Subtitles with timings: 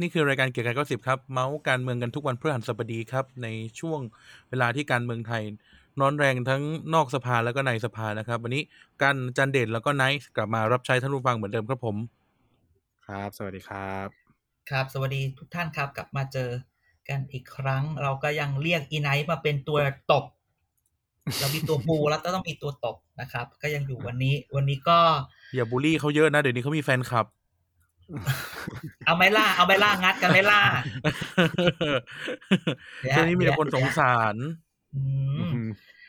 [0.00, 3.48] นี่คือรายการเกียร์กายก็สิบครับ เมาส์การเมืองกันทุกวันพฤหัสบดีครับ ใน
[3.80, 4.00] ช่วง
[4.50, 5.42] เวลาที่การเมืองไทย
[6.00, 6.62] ร้อนแรงทั้ง
[6.94, 8.62] นอกสภาแล้วก็ในสภานะครับ วันนี้
[9.02, 11.96] กันจันเด่นแล้วก็ไนท์กลับมารับใช้ท่านผู้ฟังเหมือนเดิมครับผม
[13.06, 14.08] ครับ สวัสดีครับ
[14.70, 16.50] ครับ สวัสดีทุกท่านครับกลับมาเจอ
[17.08, 19.78] กันอีกครั้ง เราก็ยังเรียกอีไนท์มาเป็นตัว
[20.12, 20.24] ตบ
[21.40, 24.98] เรามีตัวปูแล้วก็ต้องมีตัวตบนะครับ ก็ยังอยู่วันนี้ วันนี้ก็
[25.54, 27.26] อย่าบูลลี่เขาเยอะนะเดี๋ยวนี้เขามีแฟนคลับ
[29.06, 30.62] เอาไม้ล่า เอาไม้ล่างัดกันไม้ล่า
[33.00, 34.36] เดี๋ยวช่วงนี้มีแต่คนสงสาร
[34.94, 35.02] อื
[35.38, 35.66] มอืม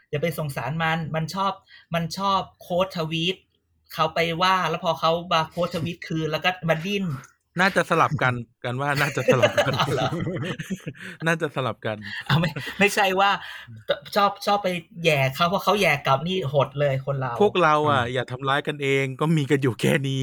[0.09, 1.52] อย่าไปสงสารมัน มันชอบ
[1.94, 3.35] มันชอบโค้ดทวีต
[3.94, 7.05] เขาไปว่า แล้วพอเขามาโค้ดทวีตคืนแล้วก็มาดิ้น
[7.59, 8.33] น่าจะสลับกัน
[8.66, 10.09] กันว่าน่าจะสลับกันเอาเหรอ
[11.27, 13.30] น่าจะสลับกันเอาไม่ไม่ใช่ว่า
[14.16, 14.67] ชอบชอบไป
[15.05, 20.19] แย่เขาเพราะเขาแย่กลับนี่โหดเลยคนเรา พวกเราอะ อย่าทำร้ายกันเองก็มีกันอยู่แค่นี้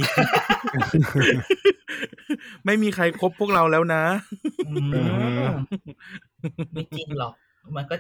[2.64, 4.04] ไม่มีใครครบพวกเราแล้วนะ
[4.68, 4.74] อื
[5.44, 5.52] ม
[6.72, 7.34] ไม่จริงหรอก
[7.76, 7.94] มันก็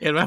[0.00, 0.20] เห็นไหม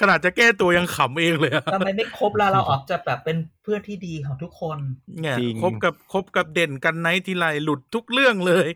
[0.00, 4.78] ขนาดจะแก้ตัวยังขำเองเลยอะทำไมไม่ครบเราเราออกจะแบบเป็นเพื่อนที่ดีของทุกคน
[5.20, 8.68] เนี่ยจริงคบกับคบกับเด่นกันไนท์ทีไรหลุดทุกเรื่องเลย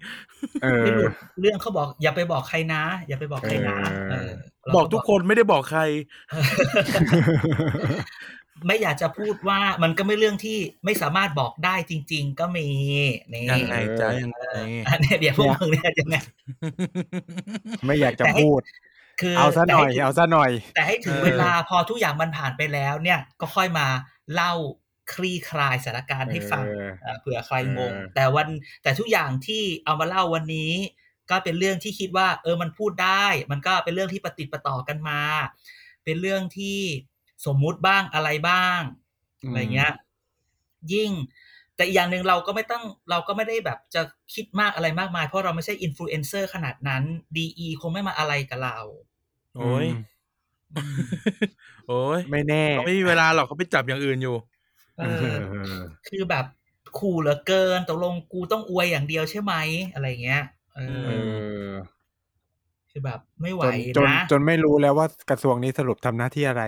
[0.62, 3.78] เอไม่อหลุดเรื่องเขาบอกอย่าไปบอกใครนะ อย่าไปบอกใครนะ
[4.10, 4.30] เออเออ
[4.64, 5.82] เราบอกทุกคนไม่ได้บอกใคร
[8.66, 12.66] ไม่อยากจะพูดว่ามันก็ไม่เรื่องที่ไม่สามารถบอกได้จริง ๆ ก็มี
[13.32, 14.44] นี่ยังไงจ้ายังไง
[14.88, 16.16] อันเนี้ยเดี๋ยวพวกมึงเนี่ยยังไง
[17.86, 18.62] ไม่อยากจะแต่ให้พูด
[19.20, 23.86] คือเอาซะหน่อยแต่ให้เอาซะหน่อย แต่ให้ถึงเออเวลาพอทุกอย่างมันผ่านไปแล้ว เนี่ยก็ค่อยมา
[24.34, 24.52] เล่า
[25.12, 28.48] คลี่คลายสถานการณ์ให้ฟังเออเอ่อเผื่อใครงงเออแต่วัน
[28.82, 30.72] แต่ทุกอย่างที่เอามาเล่าวันนี้
[31.30, 35.20] ก็เป็นเรื่องที่คิดว่า เออมันพูดได้ มันก็เป็นเรื่องที่ปฏิดประต่อกันมา
[36.04, 36.80] เป็นเรื่องที่
[37.46, 38.80] สมมุติบ้างอะไรบ้าง
[39.46, 39.92] อะไรเงี้ย
[40.92, 41.10] ยิ่ง
[41.78, 44.02] แต่อีกอย่างหนึ่งเราก็ไม่ต้องเราก็ไม่ได้แบบจะ
[44.34, 47.02] คิดมากอะไรมากมาย เพราะเราไม่ใช่อินฟลูเอนเซอร์ขนาดนั้น
[47.36, 47.46] ดี
[47.80, 48.78] คงไม่มาอะไรกับเรา
[49.56, 49.86] โอ้ย
[51.88, 54.36] โอ้ยไม่แน่เขาไม่มีเวลาหรอกเขาไปจับอย่างอื่นอยู่
[54.98, 55.74] เอเอออ
[56.08, 56.44] คือแบบ
[56.98, 59.54] ขู่เหลือเกินตกลงกูต้องอวยอย่างเดียวใช่ไหม
[59.94, 60.42] อะไรเงี้ย
[60.74, 61.20] เอเออ
[61.70, 61.74] อ
[62.90, 66.62] คือแบบไม่ไหวจนจนนะจนไม่รู้แล้วว่ากระทรวงนี้สรุปทำหน้าที่อะไร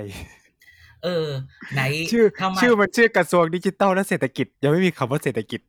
[1.04, 1.28] เออ
[1.74, 5.60] ไหนชื่อทำไมชื่อมันชื่อกระทรวงดิจิทัลและเศรษฐกิจ ยังไม่มีคำว่าเศรษฐกิจ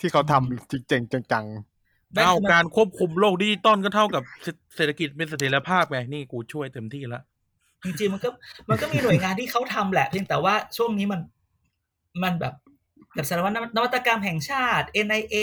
[0.00, 1.46] ที่เขาทำจริงๆจัง
[2.12, 4.22] ไม่เอาคือมันการควบคุมโลกดิจิตอลก็เท่ากับ
[4.76, 7.22] เศรษฐกิจเป็นเสถียรภาพไงนี่กูช่วยเต็มที่แล้ว
[7.84, 8.28] จริงๆมันก็
[8.68, 11.20] มันก็มีหน่วยงานที่เขาทำแหละเพียงแต่ว่าช่วงนี้มัน
[12.22, 12.54] มันแบบ
[13.14, 15.36] แบบสารวัตรนวัตกรรมแห่งชาติ NIA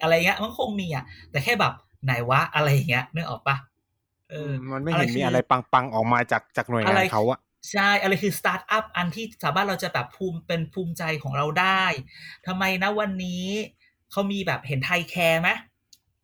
[0.00, 1.72] อะไรเงี้ยมันคงมีอะ แต่แค่แบบ
[2.04, 3.56] ไหนวะอะไรอย่างเงี้ยนึกออกปะ
[4.30, 7.38] เออๆมันไม่อะไรเห็นคือมีอะไรปังๆออกมาจากจากหน่วยอะงาไรนเขาอะ
[7.70, 11.84] ใช่ อะไรคือสตาร์ทอัพอันที่สามารถเราจะแบบภูมิเป็นภูมิใจของเราได้
[12.46, 13.46] ทำไมนะวันนี้
[14.10, 15.48] เขามีแบบเห็นไทยแคร์ไหม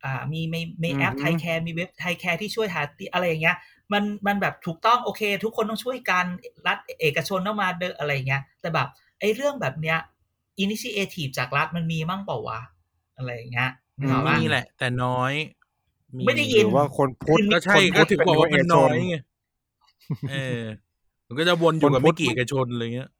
[0.05, 3.57] อ่ามีมีมีแอปไทยแคร์มีเว็บไทยแคร์ที่ช่วยหาติอะไรอย่างเงี้ย
[3.93, 6.25] มันมันแบบถูกต้องโอเค ทุกคนต้องช่วยกัน
[6.67, 8.89] รัฐเอกชนต้องมาเดออะไรอย่างเงี้ย แต่แบบ
[9.21, 9.99] ไอ้เรื่องแบบเนี้ย
[10.59, 12.61] อินิชิเอทีฟจากรัฐมันมีมั่งเปล่าวะ
[13.17, 15.33] อะไรอย่างเงี้ยนึกออกปะมีแหละ แต่น้อย
[16.25, 19.17] ไม่ได้หยินรือว่าคนพุทธก็ใช่คนพุก็ทธถึงบอกว่าเป็มันเกชน้อยไง
[20.31, 20.61] เออ
[21.35, 23.11] มันก็จะวนอยู่กับคนพุทไม่ธกี่เอกชนอะไรเงี้ย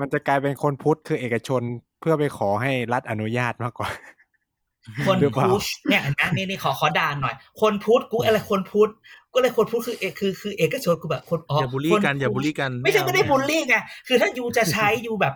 [0.00, 1.62] มันจะกลายเป็นคนพุทธคือเอกชน
[2.00, 3.88] เพื่อไปขอให้รัฐอนุญาตมากกว่า
[5.06, 8.90] คนหรือเปล่าพุชเนี่ยนะนี่นี่ขอขอด่านหน่อย คนพุทธกูอะไรคนพุทธ
[9.34, 15.34] ก็เลยคนพุทธคือเอกคือคือเอกชนกูแบบคนอ๋ออย่าบูลลี่คนกันอย่าพุทธบูลลี่กัน ไม่ใช่เอาไม่ได้บูลลี่ไงคือถ้ายูจะใช้ยูแบบ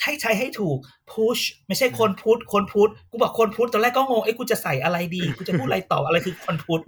[0.00, 0.78] ใช้ใช้ให้ถูก
[1.12, 6.82] พุชไม่ใช่คนพุทธคนพุทธกูบอกคนพุทธตอนแรกก็งงเอ้กูจะใส่อะไรดี กูจะพูดอะไรต่ออะไรคือคนพุทธ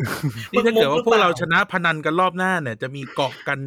[0.53, 3.59] นี่ถ้าเกิดมึงว่างหรือพวกเปล่าเราชนะพนันกันรอบหน้าเนี่ย จะมีเกาะกัน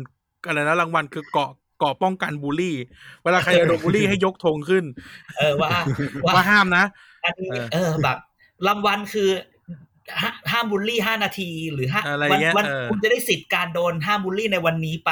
[0.46, 1.50] อะไรนะรางวัลคือเกาะ
[1.80, 2.76] เกาะป้องกันบูลลี่
[3.24, 4.84] เวลาใครโดนบูลลี่ให้ยกธงขึ้น
[5.38, 5.70] เออว่า
[6.26, 6.86] ว่าว่าห้ามนะ
[7.24, 8.18] อันนี้เออเออแบบ
[8.68, 9.30] รางวัลคือ
[10.22, 15.12] ห้าห้ามบูลลี่ห้านาทีหรือห้าอะไรวันเงี้ยวันเออคุณจะได้สิทธิ์การโดนห้ามบูลลี่ในวันนี้ไป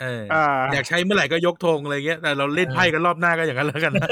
[0.00, 4.08] เอออ่าอยากใช้เมื่อไหร่ก็ยกธงอะไรเงี้ยแต่เราเล่นไพ่กันรอบหน้าก็อย่างนั้นแล้วกันนะ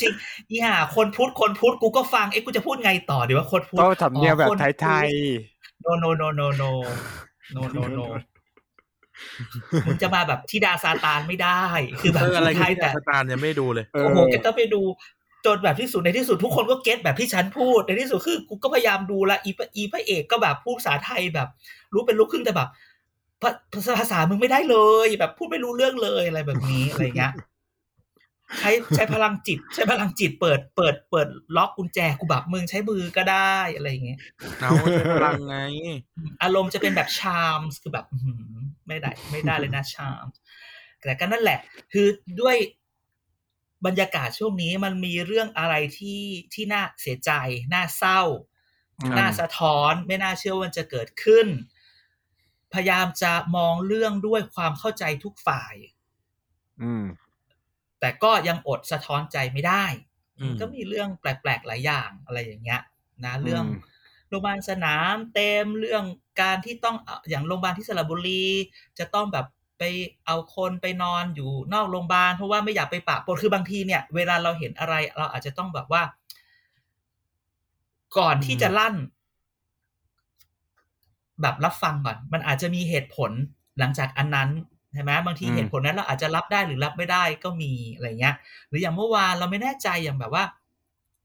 [0.00, 0.12] จริง
[0.50, 5.08] อีห่าคนพุทธคนพุทธกูก็ฟังเอ้กูจะพูดไงต่อดีว่าคนพุทธต้องสำเนียงแบบอ๋อคนไทย
[5.82, 6.62] โนโนโนโนโน
[7.52, 8.00] โนโนโน
[9.86, 11.62] มึงจะมาแบบทิดาซาตานไม่ได้
[12.00, 14.82] คือแบบเอออะไรไทที่ยแต่สตาร์เนี่ยไม่ดูเลยๆเออโอ้โหแกต้องไปดู
[15.46, 21.48] จนแบบที่สุดในที่สุดทุกคนก็เก็ตแบบที่ฉันพูดในที่สุดคือกูก็พยายามดูละอีพอีพระเอกก็แบบพูดภาษาไทยแบบ
[21.94, 22.68] รู้เป็นลูกครึ่งแต่แบบ
[23.42, 24.76] ภาภาษาภาษามึงไม่ได้เล
[25.06, 27.32] ย แบบพูดไม่รู้เรื่องเลยอะไรแบบนี้อะไรเงี้ย
[28.58, 34.20] ใช้ใช้พลังจิต ใช้พลังจิตเปิดเปิดเปิดล็อกกุญแจกูแบบมึงใช้มือก็ได้อะไรอย่างเงี้ย
[34.60, 35.56] เอาใช้พลังไง
[36.42, 38.42] อารมณ์จะเป็นแบบชามคือแบบอื้อหือ
[38.86, 40.24] ไม่ได้ ไม่ได้เลยนะชาม
[41.06, 41.60] แต่ก็นั่นแหละ
[41.92, 42.06] คือ
[42.40, 42.56] ด้วย
[43.86, 46.22] บรรยากาศช่วงนี้มันมีเรื่องอะไรที่
[46.54, 47.30] ที่น่าเสียใจ
[47.74, 48.22] น่าเศร้า
[48.98, 51.46] อืมน่าสะท้อน ไม่น่าเชื่อว่ามันจะเกิดขึ้น
[52.74, 55.74] พยายามจะมองเรื่องด้วยความเข้าใจทุกฝ่าย
[56.82, 57.04] อืม
[58.00, 59.84] แต่ก็ยังอดสะท้อนใจไม่ได้
[60.40, 62.80] อืมก็มีเรื่องแปลกๆหลายอย่างอะไรอย่างเงี้ย
[63.24, 63.80] นะเรื่องอืม
[64.28, 66.04] โรงพยาบาลสนามเต็มเรื่อง
[66.42, 68.44] การที่ต้องเอาอย่างโรงพยาบาลที่สระบุรี
[68.98, 69.46] จะต้องแบบ
[69.78, 69.82] ไป
[70.26, 76.02] เอาคนไปนอนอยู่นอกโรงพยาบาลเพราะว่าไม่อยากไปปะปนคือบางทีเนี่ย เวลาเราเห็นอะไร เราอาจจะต้องแบบว่า
[78.18, 78.94] ก่อนที่จะลั่น
[81.42, 83.30] แบบรับฟังก่อน มันอาจจะมีเหตุผล
[83.78, 84.48] หลังจากอันนั้น
[84.96, 88.34] ใช่ไหมบางทีอืมเหตุผลนั้นเราอาจจะรับได้หรือรับไม่ได้ก็มีอะไรเงี้ย
[88.68, 90.44] หรืออย่างเมื่อวานเราไม่แน่ใจอย่างแบบว่า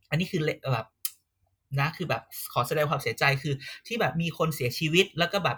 [0.10, 0.88] อันนี้คือเลแบบ
[1.80, 2.22] นะคือแบบ
[2.54, 3.54] ขอแสดงความเสียใจคือ
[3.88, 5.58] ที่แบบมีคนเสียชีวิตแล้วก็แบบ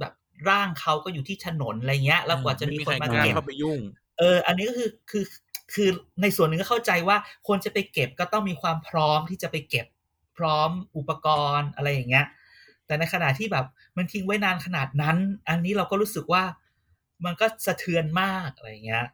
[0.00, 0.12] แบบ
[0.48, 3.80] ร่างเขาก็อยู่ที่ถนนอะไรเงี้ย แล้วกว่าจะมีคนไใรมากล้เก็บเข้าไปยุ่ง
[4.18, 5.24] เออ อันนี้ก็คือคือ
[5.74, 5.88] คือ
[6.22, 7.16] ในส่วนหนึ่งก็เข้าใจว่า
[7.48, 9.86] คนจะไปเก็บก็ต้องมีความพร้อมที่จะไปเก็บ
[10.36, 11.26] พร้อมอุปก
[11.58, 12.26] รณ์อะไรอย่างเงี้ย
[12.86, 15.16] แต่ในขณะที่แบบมันทิ้งไว้นานขนาดนั้น
[15.48, 16.42] อันนี้เราก็รู้สึกว่า
[17.24, 19.04] มันก็สะเทือนมากอะไรอย่างเงี้ย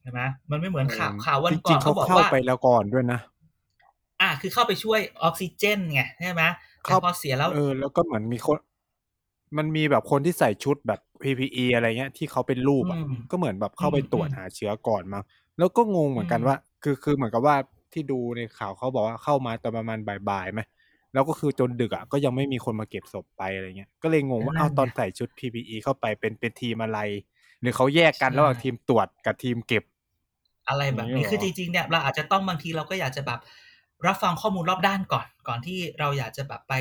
[0.00, 0.20] ใช่ไหม
[0.50, 3.18] มันไม่เหมือนข่าวข่าววันจก่ริองนๆเขาเขาบอกเข้าว่าไปแล้วก่อนด้วยนะ
[4.20, 6.42] อะคือเข้าไปช่วยออกซิเจนไงใช่ไหม
[6.84, 8.58] แต่เข้าพอเสียแล้วเออแล้วก็เหมือนมีคน
[9.56, 15.20] มันมีแบบคนที่ใส่ชุดแบบ PPE อะไรเงี้ย ที่เขาเป็นรูปอะอืมก็เหมือนแบบเข้าไปอืมตรวจอืมหาเชื้อก่อนมา
[15.58, 17.56] แล้วก็งงเหมือนกันอืมว่า คือคือเหมือนกับว่า
[17.92, 19.98] ที่ดูในข่าวเขาบอกว่าเข้ามาตอนประมาณ
[20.30, 20.60] บ่ายๆไหม
[21.12, 26.98] แล้วก็คือจนดึกอะก็ยังไม่มีคนมาเก็บศพไปอะไรเงี้ย ก็เลยงงว่าอ้าวตอนใส่ชุด PPE เข้าไปเป็นเป็นทีมอะไร
[27.64, 29.84] หรือเขาแยกกันระหว่างทีมตรวจกับทีมเก็บ
[30.68, 33.40] อะไรแบบอย่างนี้นี้เหรอคือจริงๆเนี่ยเราอาจจะต้องบางทีเราก็อยากจะแบบ
[34.06, 36.74] รับฟังข้อมูลรอบด้านก่อน ก่อนที่เราอยากจะแบบไป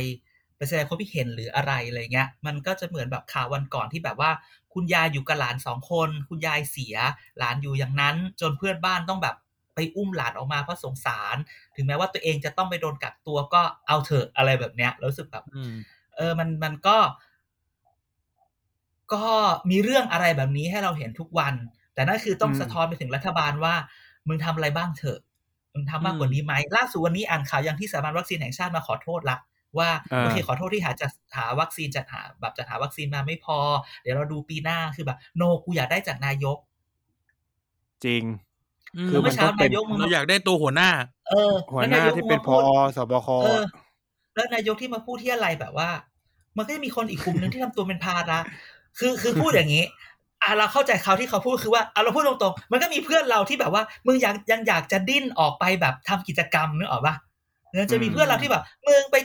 [0.58, 4.32] ไปแสดงความคิดเห็นหรืออะไรอะไรเงี้ย มันก็จะเหมือนแบบข่าววันก่อนที่แบบว่า
[4.74, 6.96] คุณยายอยู่กับหลานสองคน คุณยายเสีย
[7.40, 9.36] หลานอยู่อย่างนั้น จนเพื่อนบ้านต้องแบบ
[9.76, 11.36] ไปอุ้มหลานออกมาเพราะสงสาร
[11.76, 15.74] ถึงแม้ว่าตัวเองจะต้องไปโดนกักตัวก็เอาเถอะอะไรแบบเนี้ยเรารู้สึกแบบอืม
[16.18, 16.98] เออมันมันก็
[19.14, 19.26] ก็
[19.72, 21.54] มีเรื่องอะไรแบบนี้ให้เราเห็นทุกวัน
[21.94, 23.76] แต่นั่นคือต้องอืมสะท้อนไปถึงรัฐบาลว่า
[24.28, 25.20] มึงทำอะไรบ้างเถอะ
[25.74, 29.38] มึงทำมากกว่านี้ไหมล่าสุดวันนี้อ่านข่าวยังที่สถาบันวัคซีนแห่งชาติมาขอโทษละ
[29.78, 31.08] ว่าอ่าโอเคขอโทษที่หาจะ
[31.38, 33.58] หาวัคซีนจัดหาแบบจัดหาวัคซีนมาไม่พอ
[34.02, 36.58] เดี๋ยวเราดูปีหน้าคือแบบโนกูอยากได้จากนายก
[38.06, 38.24] จริง
[38.96, 40.90] อืมคือเมื่อเช้ามันก็เป็นนายกมึงเรามาอยากได้ตัวหัวหน้า
[41.30, 42.62] เออหัวแล้วหน้ายกที่มึงเป็นมาพพูอด
[42.98, 43.64] สบคเออ
[44.36, 45.90] แล้วนายกที่มาพูดที่อะไรแบบว่า
[46.58, 48.40] มันก็จะมีคนอีกกลุ่มหนึ่งที่ทำตัวเป็นภาระ
[48.98, 49.86] คือคือพูดอย่างนี้
[50.42, 57.16] อะเราเข้าใจเขาที่เขาพูดคือว่าอะเราพูดตรงๆมันก็มีเพื่อนเราที่แบบว่ามึงยังยังอยากจะดิ้นออกไปแบบทำกิจกรรมนึกออกปะ
[57.74, 59.16] แล้วจะมีเพื่อนเราที่แบบมึงไป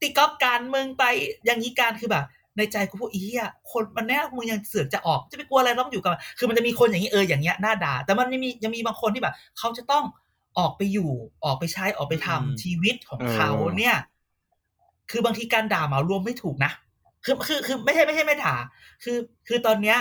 [0.00, 1.04] ตีกอล์ฟกันมึงไป
[1.44, 2.24] อย่างนี้การคือแบบ
[2.56, 10.04] ในใจกูพูดอีอะคนมันแน่มึงยังเสือกจะออกจะไปกลัวอะไรต้องอยู่กับมันคือมันจะมีคนอย่างนี้เอออย่างเงี้ยหน้าด่า แต่มันไม่มียังมีบางคนที่แบบ เขาจะต้อง
[10.58, 11.10] ออกไปอยู่
[11.44, 13.96] ออกไปใช้ออกไปทำอืมชีวิตของเออเขาเนี่ย
[15.10, 16.72] คือบางทีการด่าเหมารวมไม่ถูกนะ
[17.24, 18.54] คือคือคือไม่ใช่ไม่ใช่ไม่ด่า
[19.04, 19.98] คือคือตอนเนี้ย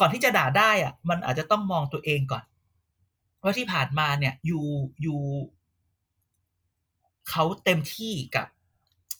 [0.00, 2.44] ก่อนที่จะด่าได้อะ มันอาจจะต้องมองตัวเองก่อน
[3.42, 4.66] ว่าที่ผ่านมาเนี่ยอยู่
[5.02, 5.20] อยู่
[7.30, 8.46] เขาเต็มที่กับ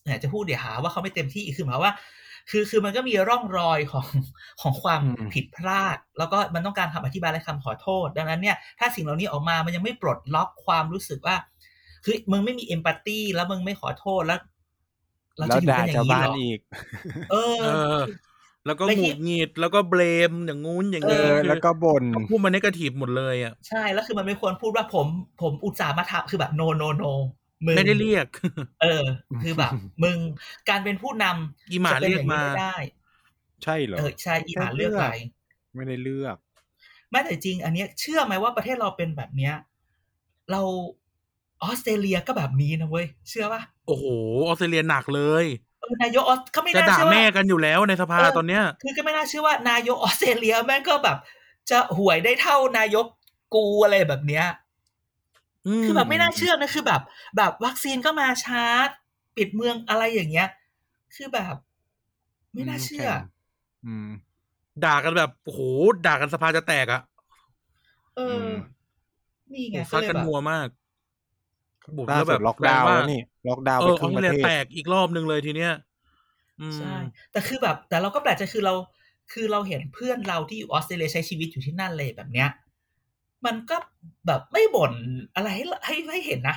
[0.05, 1.95] เนี่ยจะพูดเดี๋ยวหาว่าเขาไม่เต็มที่คือหมายว่า
[2.51, 4.07] คือคือมันก็มีร่องรอยของ
[4.63, 11.37] ของความอืมผิดพลาด แล้วก็มันต้องการคำอธิบายและคำขอโทษ ดังนั้นเนี่ยถ้าสิ่งเหล่านี้ออกมามันยังไม่ปลดล็อกความรู้สึกว่า
[12.05, 14.45] คือมึงไม่มีเอมพัตตีแล้วมึงไม่ขอโทษแล้วเรา
[15.39, 16.61] แล้วจะอยู่ด่ากันอย่าชางนี้บ้าเหนรออีก
[17.31, 18.01] เออเออ
[18.67, 20.01] แล้วก็และหที่งุดหงิดแล้วก็เบล
[20.31, 25.07] มอย่างงู้นอย่างเอนี้อแล้วก็บ่นพูดมาเนกาทีฟหมดเลยอะใช่แล้วคือมันไม่ควรพูดว่าผม
[25.43, 27.13] ผมอุตส่าห์มาทำคือแบบ no no no
[27.67, 28.27] มึงไม่ได้เรียก
[28.83, 29.05] เออ
[29.43, 29.73] คือแบบ
[30.03, 30.17] มึง
[30.69, 32.77] การเป็นผู้นำอีหมาจะป็นเรียกองนี้มาไม่ได้
[33.65, 35.07] ใช่เหรอเออใช่อีหมาเลือกไป
[35.75, 36.37] ไม่ได้เลือก
[37.11, 39.55] ไม่แต่จริง อันเนี้ย เชื่อไหมว่าประเทศเราเป็นแบบเนี้ย
[40.51, 40.63] เรา
[41.65, 44.05] ออสเตรเลียก็แบบนี้นะเว้ย เชื่อป่ะโอ้โห
[44.47, 45.45] ออสเตรเลียหนักเลย
[45.81, 51.17] เออนายกออสเขาไม่จะน่าด่าเชื่อว่าแม่กันอยู่แล้วในสภาเออตอนเนี้ย คือก็ไม่น่าเชื่อว่านายกออสเตรเลียแม่งก็แบบ
[51.71, 53.07] จะหวยได้เท่านายก
[53.55, 54.47] กูอะไรแบบเนี้ย
[55.67, 57.03] อืมคือแบบไม่น่าเชื่อนะคือแบบ
[57.37, 58.65] แบบวัคซีนก็มาช้า
[59.37, 60.49] ปิดเมืองอะไรอย่างเงี้ย
[61.17, 61.55] คือแบบ
[62.53, 63.09] ไม่น่าเชื่อ
[63.87, 64.09] อืม
[64.85, 65.61] ด่ากันแบบโอ้โห
[66.07, 67.01] ด่ากันสภาจะแตกอะ
[68.17, 68.55] เอออม
[69.53, 70.69] นี่ไงโอ้ก็ซัดเลยกันแบบมัวมาก
[71.97, 75.73] บุกล่าแล้วสุแบดบล็อกดาวน์แปลแล้วนี่ล็อกดาวน์เอไปอคออรึ่สงเตปรระเลียเทศแตกอีกรอบหนึ่งเลยทีเนี้ย
[76.61, 76.95] อืมใช่
[77.33, 78.75] แต่คือแบบ แต่เราก็แปลกใจคือเรา
[79.33, 82.49] คือเราเห็นเพื่อนเราที่อยู่ออสเตรเลียใช้ชีวิตอยู่ที่นั่นเลยแบบเนี้ย
[83.47, 83.77] มันก็
[84.27, 84.93] แบบไม่บ่น
[85.35, 86.57] อะไรให้ให้ให้เห็นนะ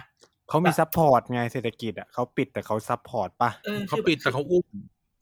[0.50, 4.66] เขามีซัพพอร์ตไงเศรษฐกิจอะเขาปิดแต่เขาซัพพอร์ตป่ะเออเขาคือปิดแต่เขาอุ้ม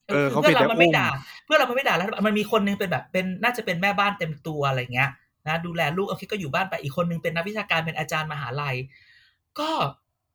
[0.10, 1.10] เออเขาเพื่อนปิดเรามันไม่แต่อุ้มด่า
[1.46, 5.10] เพื่อนเรามันไม่ด่าแล้วมันมีคนนึงเป็นแบบเป็นน่าจะเป็นแม่บ้านเต็มตัวอะไรเงี้ย
[5.48, 8.76] นะดูแลลูกโอเคก็อยู่บ้านไปอีกคนนึงเป็นนักวิชาการเป็นอาจารย์มหาลัย
[9.60, 9.70] ก็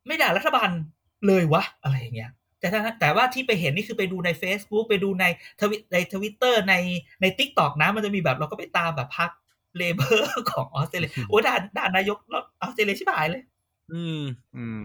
[0.07, 0.69] ไม่ด่ารัฐบาล
[1.27, 5.25] เลยวะอะไรอย่างเงี้ยแต่ถ้าแต่ว่าที่ไปเห็นนี่คือไปดูใน Facebook ไปดูใน
[5.61, 6.75] ทวิในทวิตเตอร์ใน
[7.21, 13.43] ใน TikTok นะ มันจะมีแบบเราก็ไปตามแบบพรรค Labor ของออสเตรเลียโอ้ด่าด่านายกออสเตรเลียชิบหายเลย
[13.93, 14.21] อืม
[14.55, 14.83] อืม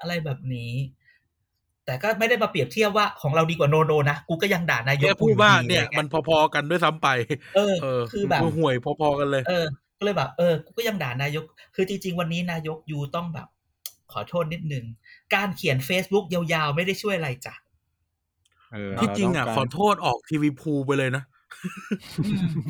[0.00, 0.72] อะไรแบบนี้
[1.84, 7.08] แต่ก็ไม่ได้มาเปรียบเทียบว่าของเราดีกว่าโนโนนะ กูก็ยังด่านายกแค่พูดว่ากูอเนี่ยอะไรงี้มันพอๆกันด้วยซ้ำไป
[7.56, 9.66] เออเออ คือแบบห่วยพอๆกันเลย เออ
[9.98, 11.44] ก็เลยแบบ เออ กูก็ยังด่านายก
[11.74, 13.48] คือจริง ๆ วันนี้นายกยูต้องแบบ
[14.12, 14.84] ขอโทษนิดนึง
[15.34, 17.54] การเขียน Facebook ยาวๆ ไม่ได้ช่วยอะไรจ้ะ
[18.72, 21.24] เออที่จริงอะเาขต้อการโทษออกทีวีพูไปเลยนะ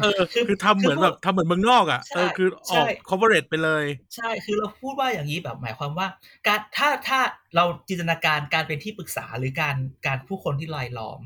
[0.03, 6.07] เออคือคือทำเหมือนแบบทำเหมือนเมืองนอกอะใช่เออคืออใช่อก coverage ไปเลย ใช่คือเราพูดว่าอย่างนี้แบบหมายความว่า
[6.47, 7.21] การถ้าถ้า
[7.55, 9.77] เราจินตนาการการเป็นที่ปรึกษาหรือการ
[10.07, 11.21] การผู้คนที่ลอยล้อม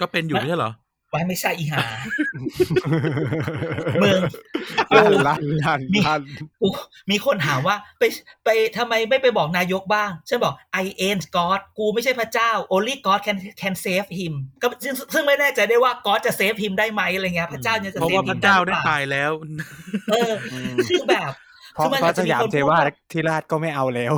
[0.00, 0.72] ก็เป็นอยู่ไม่ใช่เหรอ
[1.10, 1.84] ไว้ไม่ใช่อีหา
[4.00, 4.20] เมือง
[4.96, 6.20] ลั่นลั่นลั่นมีลั่น
[6.60, 6.68] กู
[7.10, 8.02] มีคนถามว่า ไป
[8.44, 16.58] ไปทำไมไม่ไปบอกนายกบ้าง ฉันบอก I ain't God กูไม่ใช่พระเจ้า only God can can save him ก็ซึ่งซึ่งไม่แน่ใจได้ว่า God จะ save
[16.62, 19.32] him ได้ไหมอะไรเงี้ยพระเจ้าเนี่ยจะเพราะ save ว่า him พระเจ้าได้หรือปล่ตายแล้ว
[20.10, 20.32] เออ
[20.88, 21.32] คือแบบ
[21.74, 22.80] เพราะคือมันเพอาราะจสจะมียามคนเทพูดวาว่า
[23.12, 24.14] ธิราชก็ไม่เอาแล้ว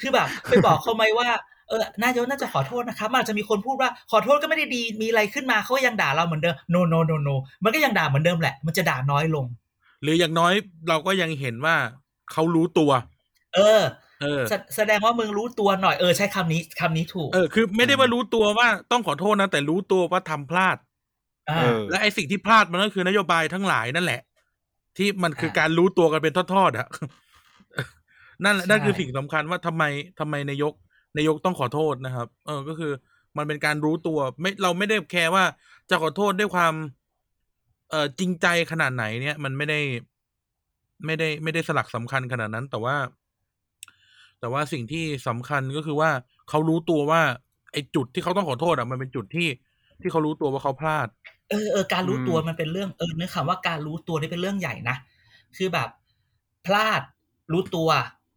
[0.00, 1.28] คือแบบไปบอกเขาไหมว่า
[1.68, 9.44] เออนายกน่าจะขอโทษนะครับมันอาจจะมีคนพูดว่าขอโทษก็ไม่ได้ดีมีอะไรขึ้นมาเขาก็ยังด่าเราเหมือนเดิม no no no no มันก็ยังด่าเหมือนเดิมแหละ มันจะด่าน้อยลง
[10.02, 10.52] หรืออย่างน้อย
[10.88, 11.76] เราก็ยังเห็นว่า
[12.32, 12.90] เขารู้ตัว
[13.54, 13.82] เออ
[14.22, 20.76] เออ แสแสดงว่ามึงรู้ตัวหน่อยเออใช้คำนี้คำนี้ถูกเออคือ ไม่ได้ว่ารู้ตัวว่าต้องขอโทษนะ แต่รู้ตัวว่าทำพลาด
[21.50, 24.20] อ่าเออและไอสิ่งที่พลาดมันก็คือนโยบายทั้งหลายนั่นแหละ
[24.96, 26.88] ที่มันคืออ่าการรู้ตัวกันเป็นทอดๆอะ
[28.44, 29.82] นั่นแหละใช่นั่นคือสิ่งสำคัญว่าทำไม
[30.20, 30.72] ทำไมนายก
[31.16, 32.92] นายกต้องขอโทษนะครับ เออก็คือ
[33.36, 35.44] มันเป็นการรู้ตัว ไม่เราไม่ได้แคร์ว่า
[35.90, 36.74] จะขอโทษด้วยความ
[37.90, 39.80] เอ่อจริงใจขนาดไหนเนี่ย มันไม่ได้
[41.06, 42.96] ไม่ได้ไม่ได้สลักสำคัญขนาดนั้น แต่ว่า
[44.40, 46.10] แต่ว่าสิ่งที่สำคัญก็คือว่า
[46.48, 47.22] เขารู้ตัวว่า
[47.72, 49.48] ไอ้จุดที่เขาต้องขอโทษอะมันเป็นจุดที่
[50.00, 51.08] ที่เขารู้ตัวว่าเขาพลาด
[51.50, 54.96] เออเออการรู้อืมตัวมันเป็นเรื่องเออเนื้อคำว่าการรู้ตัวนี่เป็นเรื่องใหญ่นะ
[55.56, 55.88] คือแบบ
[56.66, 57.00] พลาด
[57.52, 57.88] รู้ตัว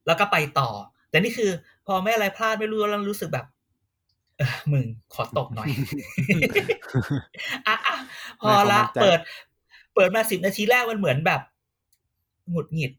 [0.07, 0.69] แล้วก็ไปต่อ
[1.09, 1.51] แต่นี่คือ
[1.91, 3.45] พอไม่อะไรพลาดไม่รู้แล้วรู้สึกแบบ
[4.37, 5.67] เออมึงขอตกหน่อย
[7.67, 7.95] อะอะ
[8.41, 9.19] พอละไม่เข้าใจเปิด
[9.95, 11.41] เปิดมาสิบนาทีแรกมันเหมือนแบบ
[12.49, 12.91] หงุดหงิด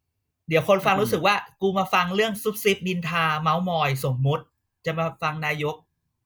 [0.49, 4.44] เดี๋ยวคนฟังรู้สึกว่า กูมาฟังเรื่องซุบซิบดินทา เมาส์มอยสมมุติ
[4.87, 5.75] จะมาฟังนายก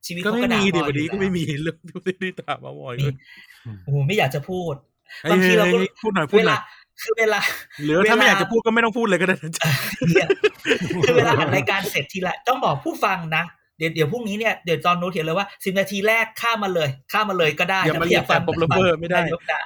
[0.06, 3.14] ชีวิตก็เขาไม่ก็ด่ามีพดิอวันอยู่นี้ก็แล้วไม่มีเรื่องที่ที่ถามมาบ่อยมีเลย
[3.84, 4.74] โอ้โหไม่อยากจะพูด
[5.22, 6.60] เอ้ยบางทีเราก็เอ้ยพูดหน่อยพูดเวหน่ลาอย
[7.02, 7.40] คือเวลา
[7.84, 9.68] หรือถ้าไม่เวลาอยากจะพูดก็ไม่ต้องพูดเลยก็ได้นะจ๊ะ
[10.08, 10.28] เนี่ย
[11.04, 13.44] คือเวลาอัดรายการเสร็จทีละต้องบอกผู้ฟังนะ
[13.78, 19.60] เดี๋ยวเดี๋ยวพรุ่งนี้เนี่ยเดี๋ยวตอนโน้ตเขียนเลยว่าสิบนาทีแรกข้ามมาเลยข้ามมาเลยก็ได้อย่ามานะเรียกแฟนป๊อปเลเวอร์ไม่ได้นายกด่า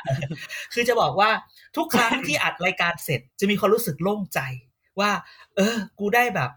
[0.75, 1.31] คือจะบอกว่า
[1.77, 4.41] ทุกครั้งที่อัดรายการเสร็จจะมีความรู้สึกโล่งใจ
[5.01, 5.11] ว่า
[5.57, 6.51] เออ กูได้แบบ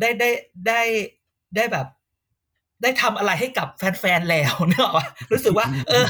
[0.00, 0.30] ได้ได้
[0.66, 0.80] ได้
[1.56, 1.86] ได้แบบ
[2.82, 6.06] ได้ทำอะไรให้กับแฟนๆแล้วเนกอะวะรู้สึกว่า เออ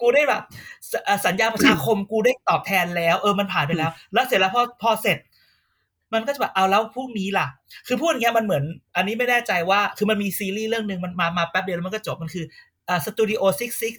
[0.00, 0.42] กูได้แบบ
[0.90, 5.18] สเอ่อสัญญาประชาคมกูได้ตอบแทนแล้ว เออมันผ่านไปแล้ว แล้วเสร็จแล้วพอพอเสร็จ
[6.14, 7.46] มันก็จะแบบเอาแล้วพรุ่งนี้ล่ะ
[7.86, 8.64] คือพูดอย่างเงี้ยมันเหมือน
[8.96, 12.44] อันนี้ไม่แน่ใจว่า คือมันมีซีรีส์เรื่องหนึ่งมันมามาแป๊บเดียวแล้วมันก็จบมันคือ
[12.88, 13.94] อ่า Studio Sixty Studio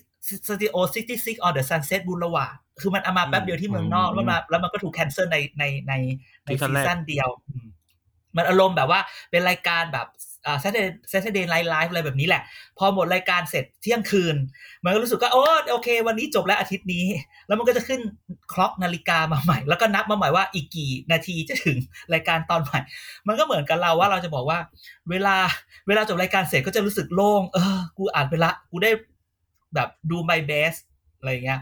[0.45, 2.45] Sixty on the Sunset Boulevard
[2.81, 5.93] คือมันเอามาแป๊บเดียวที่เมืองนอกแล้วมาแล้วมันก็ถูก cancel ในในใน
[6.45, 7.67] ใน season แรก season เดียวอืม
[8.35, 8.99] มันอารมณ์แบบว่า
[9.31, 10.07] เป็นรายการแบบ
[10.49, 12.41] อ่า Saturday Saturday Night Live อะไรแบบนี้แหละ
[12.77, 14.35] พอหมดรายการเสร็จเที่ยงคืน
[14.83, 17.05] มันก็รู้สึกว่าโอ้โอเค วันนี้จบแล้วอาทิตย์นี้
[17.47, 18.01] แล้วมันก็จะขึ้น
[18.53, 21.77] clock นาฬิกามาใหม่ แล้วก็นับมาใหม่ว่าอีกกี่นาทีจะถึง
[22.13, 22.79] รายการตอนใหม่
[23.27, 24.59] มันก็เหมือนกับเราว่าเราจะบอกว่า
[25.09, 25.35] เวลา
[25.87, 28.91] เวลาจบรายการเสร็จก็จะรู้สึกโล่งเออกูอ่านไปละกูได้
[29.75, 30.79] แบบดู my best
[31.17, 31.59] อะไรเงี้ย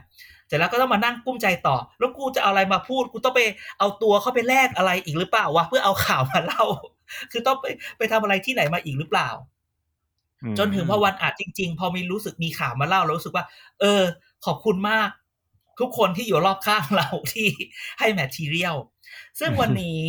[0.48, 3.42] เสร็จแล้วก็ต้องมานั่งกุ้มใจต่อ แล้วกูจะเอาอะไรมาพูด กูต้องไป
[3.80, 6.64] เอาตัวเข้าไปแลกอะไรอีกหรือเปล่าวะเพื่อเอาข่าวมาเล่า
[7.32, 7.66] คือต้องไป
[7.98, 9.30] ไปทำอะไรที่ไหนมาอีกหรือเปล่า
[10.44, 13.46] อืมจนถึงพอวันอัดจริง ๆ พอมีรู้สึกมีข่าวมาเล่าเรารู้สึกว่า
[13.80, 14.02] เออ
[14.46, 15.10] ขอบคุณมาก
[15.80, 17.48] ทุกคนที่อยู่รอบข้างเราที่
[18.00, 18.76] ให้แมททีเรียล
[19.40, 20.02] ซึ่งวันนี้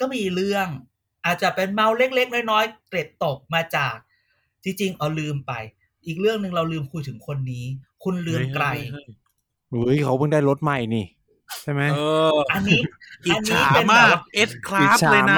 [0.00, 0.66] ก็มีเรื่อง
[1.24, 3.96] อาจจะเป็นเมาเล็ก ๆ น้อยๆเกร็ดตกมาจาก
[4.64, 5.52] จริงๆเอาลืมไป
[6.06, 7.64] อีกเรื่องหนึ่งเราลืมคุยถึงคนนี้
[8.04, 9.06] คุณเลือนไกลเฮ้ย
[9.70, 11.04] เฮ้ยเขาเพิ่งได้รถใหม่นี่
[11.62, 11.98] ใช่ไหมเอ
[12.34, 12.82] ออันนี้
[13.26, 15.36] อิจฉาอันนี้เป็นมาแบบกว่าเอสคลาสเลยนะ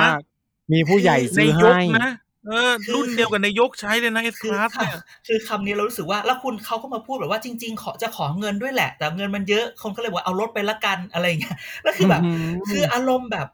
[0.71, 2.13] มากมีผู้ใหญ่ในซื้อยกให้นะ
[2.49, 13.49] เออคือรุ่นเดียวกับนายกใช้เลยนะเอสคือคลาสค่ะเนี่ยคือคำนี้เรารู้สึกว่าแล้วคุณเขาก็มาพูดแบบว่าจริง ๆ ขอจะขอเงินด้วยแหละ แต่เงินมันเยอะคนก็เลยบอกเอารถไปละกันอะไรอย่างเงี้ยแล้วคือแบบอื้อหือคืออารมณ์แบบ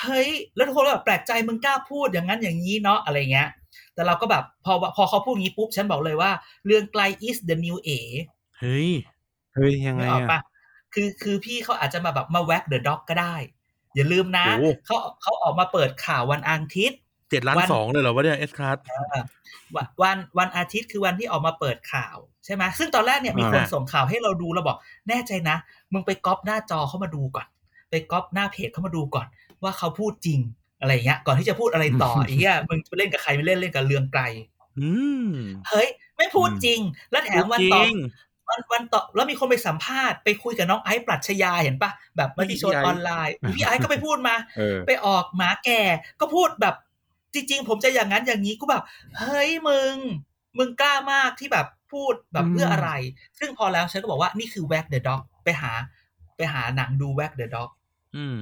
[0.00, 3.48] เฮ้ยแล้วทุกคนก็แบบแปลกใจมึงกล้าพูดอย่างนั้นอย่างนี้เนาะอะไรเงี้ย
[3.94, 6.30] แต่เราก็แบบพอพอเขาพูดงี้ปุ๊บฉันบอกเลยว่า
[6.66, 7.90] เรื่องไกล is the new A
[8.60, 8.90] เฮ้ย
[9.54, 10.40] เฮ้ยยังไงนึกออกอะปะ
[10.94, 13.36] คือคือพี่เขาอาจจะมาแบบมาแว็กเดอะด็อกก็ได้
[13.96, 16.98] อย่าลืมนะโอ้เขาเขาออกมาเปิดข่าววันอาทิตย์
[17.30, 18.78] เจ็ดล้านวันสองเลยเหรอวะเนี่ยเอสคลาส
[19.76, 25.56] วันวันวันอาทิตย์คือวันที่ออกมาเปิดข่าวใช่ไหมซึ่งตอนแรกเนี่ยมีคนอ่าส่งข่าวให้เราดูเราบอก แน่ใจนะ
[25.92, 27.46] มึงไปก๊อปหน้าจอเข้ามาดูก่อน
[27.90, 29.26] ไปก๊อปหน้าเพจเข้ามาดูก่อน
[29.62, 30.40] ว่าเขาพูดจริง
[30.80, 34.22] อะไรอย่างเงี้ย ก่อนที่จะพูดอะไรต่ออีกเงี้ยมึงไปเล่นกับใครไม่เล่นเล่นกับเรืองไกล
[34.78, 34.90] อื
[35.26, 35.28] ม
[35.68, 36.80] เฮ้ย ไม่พูดจริง
[37.10, 37.94] แล้วแถมวันต่อจริง
[38.52, 45.82] วันวันต่อแล้วมีคนไปสัมภาษณ์ไปคุยกับน้องไอซ์ปรัชญาเห็นปะแบบมติชนพี่ไอซ์ออนไลน์พี่ไอซ์ก็ไปพูดมาเออไปออกหมาแก่
[46.20, 46.74] ก็พูดแบบ
[47.34, 48.82] จริงๆ ผมจะอย่างนั้นอย่างนี้ก็แบบ
[49.18, 49.94] เฮ้ยมึง
[50.58, 52.90] มึงกล้ามากที่แบบพูดแบบเพื่ออะไร
[53.38, 55.72] ซึ่งพอแล้วฉันก็บอกว่านี่คือ Wag the Dog ไปหา
[56.36, 57.70] ไปหาหนังดู Wag the Dog
[58.16, 58.36] อืม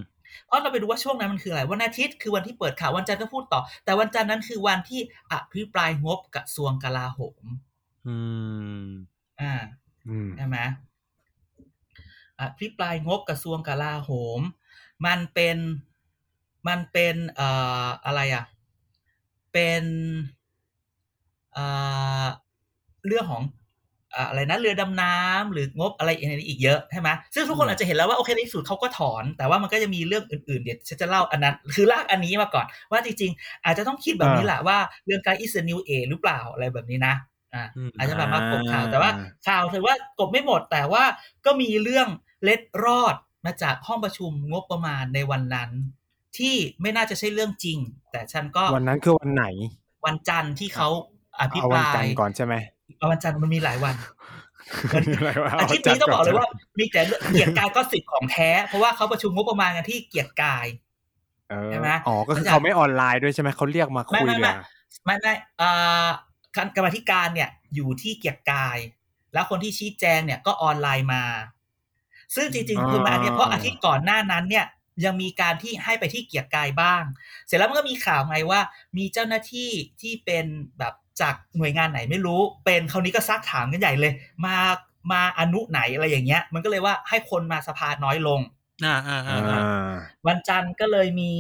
[0.46, 5.00] เพราะเราไปดูว่าช่วงนั้นมันคืออะไร วันอาทิตย์คือวันที่เปิดข่าววันจันทร์ก็พูดต่อ แต่วันจันทร์นั้นคือวันที่
[5.32, 7.44] อภิปรายงบกระทรวงกลาโหม
[8.08, 8.16] อื
[8.84, 8.86] ม
[9.40, 9.89] อ่าอืม
[10.36, 10.56] ใช่ไหม
[12.40, 14.40] อภิปรายงบกระทรวงกลาโหม
[15.06, 15.56] มันเป็น
[16.68, 17.48] มันเป็นเอ่
[17.84, 18.44] ออะไรอะ
[19.52, 19.84] เป็น
[21.54, 21.64] เอ่
[22.24, 22.26] อ
[23.06, 23.42] เรื่องของ
[24.28, 26.10] อะไรนะเรือดำน้ำหรืองบอะไร
[26.48, 37.14] อีกเยอะใช่ไหมซึ่งทุกคนอาจจะเห็นแล้วว่าโอเคในสุดเขาก็ถอน แต่ว่ามันก็จะมีเรื่องอื่นๆเดี๋ยวฉันจะเล่าอันนั้น คือลากอันนี้มาก่อน ว่าจริงๆ อาจจะต้องคิดแบบนี้แหละว่าเรื่องการอิสนิวเอหรือเปล่าอะไรแบบนี้นะ
[37.54, 39.10] อ่าอืมอาจจะแบบมากบข่าวแต่ว่า
[39.48, 41.04] ข่าวถือว่ากบไม่หมดแต่ว่า
[41.46, 42.08] ก็มีเรื่อง
[42.42, 43.14] เล็ดรอด
[43.46, 45.70] มาจากห้องประชุมงบประมาณในวันนั้น
[46.38, 47.78] ที่ไม่น่าจะใช่เรื่องจริง
[48.12, 49.44] แต่ฉันก็วันนั้นคือวันไหน
[50.06, 50.88] วันจันทร์ที่เขา
[51.40, 52.54] อภิเอาปวันรายจันทร์ก่อนใช่ไหม
[52.98, 53.94] เอาวันจันทร์มันมีหลายวัน
[55.16, 60.66] อะไรวะอาทิตย์นี้ต้องบอกเลยว่า มีแต่เรื่องเกียรติกายก็สิบของแท้ เพราะว่าเขาประชุมงบประมาณกันที่เกียรติกาย
[61.50, 64.52] เออใช่ไหมอ๋อก็คือมันจะเขาไม่ออนไลน์ด้วยใช่ไหมเขาเรียกมาคุยไม่เลไม่ยไม่
[65.04, 65.68] ไม่ไม่เอ่
[66.04, 66.06] อ
[66.56, 68.78] การกรรมาธิการเนี่ยอยู่ที่เกียรติกาย
[69.32, 71.24] แล้วคนที่ชี้แจงเนี่ยก็ออนไลน์มา
[72.34, 74.66] ซึ่งจริงๆคือมาอันเนี้ยเพราะอาทิตย์ก่อนหน้านั้นเนี่ย
[75.04, 77.02] ยังมีการที่ให้ไปที่เกียรติกายบ้าง
[77.46, 78.60] เสร็จแล้วมันก็มีข่าวไงว่า
[78.96, 80.46] มีเจ้าหน้าที่ที่เป็น
[80.78, 84.12] แบบจากหน่วยงานไหนไม่รู้ เป็นคราวนี้ก็ซักถามกันใหญ่เลย
[84.46, 84.56] มา
[85.12, 88.40] มาอนุไหนอะไรอย่างเงี้ย มันก็เลยว่าให้คนมาสภาน้อยลง
[88.84, 91.32] อ่าอ่าอ่าอ่อ่าาวันจันทร์ก็เลยมี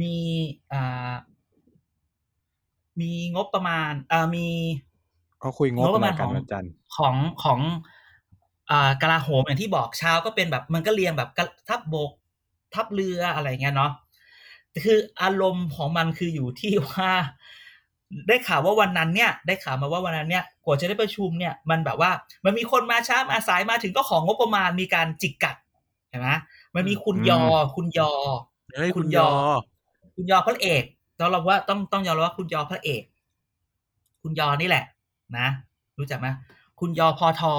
[0.00, 0.14] มี
[0.72, 1.12] อ่า
[3.00, 4.46] มีงบประมาณอ่ามี
[5.40, 7.60] เขาคุยงบงบประอะไรมาณกัขนองวันจันทร์ของของ
[8.70, 12.10] อ่ากลาโหมอย่างที่บอกเช้าก็เป็นแบบมันก็เรียงแบบกะทัพบก
[12.74, 13.92] ทัพเรืออะไรเงี้ยเนาะ
[14.84, 17.10] คืออารมณ์ของมันคืออยู่ที่ว่า
[18.28, 22.10] ได้ข่าวว่าวันนั้นเนี่ย ได้ข่าวมาว่าวันนั้นเนี่ยกว่าจะได้ประชุมเนี่ย มันแบบว่า
[22.44, 25.56] มันมีคนมาช้ามาสายมาถึงก็ของงบประมาณมีการจิกกัด
[26.08, 26.28] เห็นไหม
[26.74, 27.40] มันมีคุณยอ
[27.76, 28.12] คุณยอ
[28.76, 29.30] เฮ้ยคุคุณณยยออ
[30.14, 30.84] คุณยอพระเอก
[31.20, 33.02] ต้องเราว่าต้องต้องยอมรับว่าคุณยอพระเอก
[34.22, 34.84] คุณยอนี่แหละ
[35.36, 35.46] นะ
[35.98, 36.26] รู้จักไหม
[36.80, 37.54] คุณยอพอทอ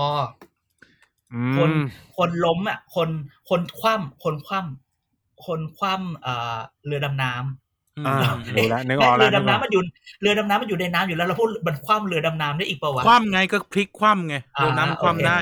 [1.32, 1.78] อืคนม
[2.18, 3.10] คนล้มอะ คน
[3.50, 9.82] คนคว่ำคนคว่ำคนคว่ำเอ่อเรือดำน้ำอืมอ่าอืมรู้แล้วนึกออกเรืแล้วอดำน้ำมันอยู่
[10.22, 15.40] เรือดำน้ำมันอยู่ในน้ำอยู่แล้วเราพูดมันคว่ำเรือดำน้ำได้อีกเปล่าวะคว่ำไงก็พลิกคว่ำไงอ่าโดนน้ำคว่ำโอเคได้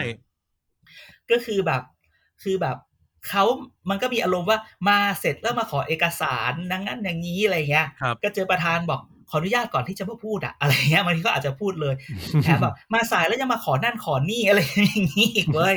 [1.31, 1.81] ก็คือแบบ
[2.43, 2.77] คือแบบ
[3.27, 3.43] เขา
[3.89, 11.95] มันก็มีอารมณ์ว่ามาเสร็จแล้วมาขอเอกสารนั่งนั้นอย่างนี้อะไรเงี้ยครับก็เจอประธานบอกขออนุญาตก่อนที่จะมาพูดอะอะไรเงี้ยบางทีก็อาจจะพูดเลย
[12.43, 15.75] แถมแบบมาสายแล้วยังมาขอนั่นขอนี่อะไรอย่างนี้อีกเว้ย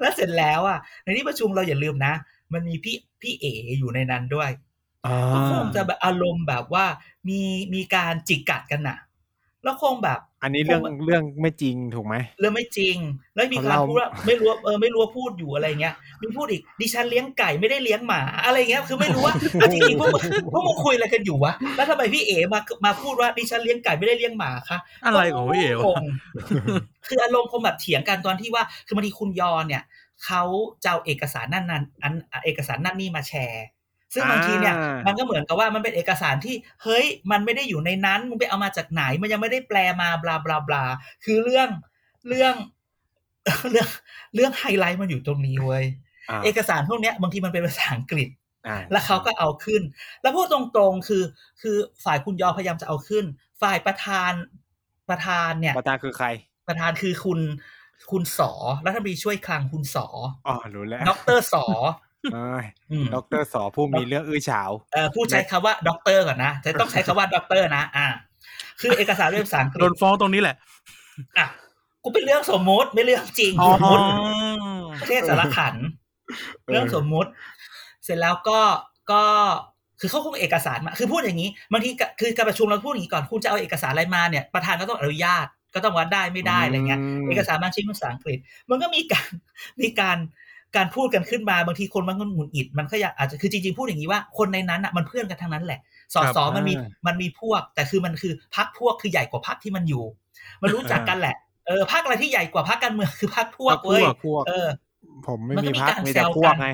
[0.00, 2.12] แล้วเสร็จแล้วอะในที่ประชุมเราอย่าลืมนะ
[2.52, 3.46] มันมีพี่พี่เอ
[3.78, 4.50] อยู่ในนั้นด้วย
[5.06, 6.84] อ่าก็คงจะแบบอารมณ์แบบว่า
[7.28, 7.40] มี
[7.74, 8.98] มีการจิกกัดกันน่ะ
[9.62, 12.96] แล้วคงแบบ อันนี้เรื่องเรื่องไม่จริงถูกไหมเรื่องไม่จริง
[13.34, 26.04] แล้วมีการเราพูดว่าไม่รู้ว่าเออไม่รู้ว่าพูดอยู่อะไรเงี้ยมีพูดอีกดิฉันเลี้ยงไก่ไม่ได้เลี้ยงหมาอะไรเงี้ยคือไม่รู้ว่าอะจริงๆพวกมึงพวกมึงคุยอะไรกันอยู่วะแล้วทำไมพี่เอมามาพูดว่าดิฉันเลี้ยงไก่ไม่ได้เลี้ยงหมาคะอะไรของพี่เอ๋วะงง
[27.08, 29.82] คืออารมณ์คงแบบเถียงกันตอนที่ว่าคือบางทีคุณยอเนี่ย
[30.24, 30.42] เขา
[30.84, 33.64] จะเอาเอกสารนั่นนั่นอันเอกสารนั่นนี่มาแชร์
[34.14, 40.84] ซึ่งบางทีเนี่ยอ่ามัมันก็เหมือนกับว่ามันเป็นเอกสารที่เฮ้ยมันไม่ได้อยู่ในนั้นมึงไปเอามาจากไหน มันยังไม่ได้แปลมา blah blah blah
[41.24, 41.68] คือเรื่อง
[42.28, 42.54] เรื่อง
[43.70, 43.88] เรื่อง
[44.34, 45.84] เรื่องไฮไลท์มันอยู่ตรงนี้เว้ย
[46.30, 48.28] อ่าเอกสารพวกเนี้ยบางทีมันเป็นภาษาอังกฤษ
[48.66, 49.82] อ่าแล้วเขาก็เอาขึ้น
[50.22, 51.22] แล้วพูดตรงๆคือ
[51.62, 53.24] คือฝ่ายคุณยอพยายามจะเอาขึ้น
[53.62, 54.32] ฝ่ายประธาน
[55.10, 56.28] ประธานเนี่ย ประธานคือใคร
[56.68, 57.40] ประธานคือคุณ
[58.10, 58.52] คุณสอ
[58.86, 60.06] รัฐมนตรีช่วยคลังคุณสอ
[60.46, 62.12] อ๋อรู้แล้วด็อกเตอร์สอเอ้ยอืม
[63.14, 68.06] ด็อกเตอร์สอผู้มีเรื่องอื้อฉาวเอ่อผู้ใช้คำว่าด็อกเตอร์ก่อนนะจะต้องใช้คำว่าด็อกเตอร์นะอ่า
[68.80, 70.56] คือเอกสารเรื่องภาษาอังกฤษโดนฟ้องตรงนี้แหละ
[71.38, 71.46] อะ
[72.02, 74.02] กูเป็นเรื่องสมมติไม่เรื่องจริงอ๋อสมมติ
[75.00, 75.74] ประเทศสารขัณฑ์
[76.64, 77.30] เออเรื่องสมมุติ
[78.04, 78.60] เสร็จแล้วก็
[79.12, 79.22] ก็
[80.00, 88.38] คือเขาคงเอกสารมา คือพูดอย่างนี้บางทีก็คือการประชุมเราพูดอย่างนี้ก่อนคุณจะเอาเอกสารอะไรมาเนี่ยประธานก็ต้องอนุญาตก็ต้องวัดได้ไม่ได้อะไรเงี้ยมเอกสารบางชิ้นภาษาอังกฤษ
[88.70, 89.28] มันก็มีการ
[89.80, 90.18] มีการ
[90.76, 95.80] การพูดกันขึ้นมาบางทีคนมันก็หงุดหงิดมันก็อยากอาจจะคือจริงๆพูดอย่างนี้ว่าคนในนั้นอะมันเพื่อนกันทั้งนั้นแหละ
[96.14, 100.04] สอครับสอมันมีอ่ามันมีพวก แต่คือมันคือพักพวกคือใหญ่กว่าพักที่มันอยู่
[100.62, 104.68] มันรู้จักกันแหละเออพักอะไรที่ใหญ่กว่าพักการเมืองคือพักพวกพวเว้ยกพวกเออ
[105.26, 106.68] ผมไม่มันก็มีมีพักการมีแต่แซวพวกกันไง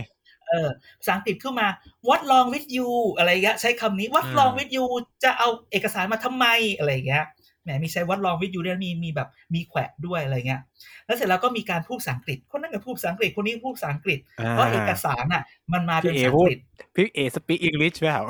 [0.49, 1.69] เออภาษาอังกฤษขึ้นมา
[2.09, 4.85] what wrong with you อะไรเงี้ยใช้คำนี้ what อ่า wrong with you
[5.25, 7.25] จะเอาเอกสารมาทำไมอะไรเงี้ย
[7.62, 10.62] แหมมีใช้ what wrong with you ด้วยมีมีแบบมีแขวะด้วยอะไรเงี้ย
[11.07, 15.42] แล้วเสร็จแล้วก็มีการพูดภาษาอังกฤษ คนนั้นก็พูดภาษาอังกฤษคนนี้พูดภาษาอังกฤษอ่าเพราะเอกสารอะ
[15.73, 16.59] มันมาเป็นพี่ภาเอษาอัพูงดกฤษ
[16.96, 18.20] พี่เอ speak อังกฤษเปล่า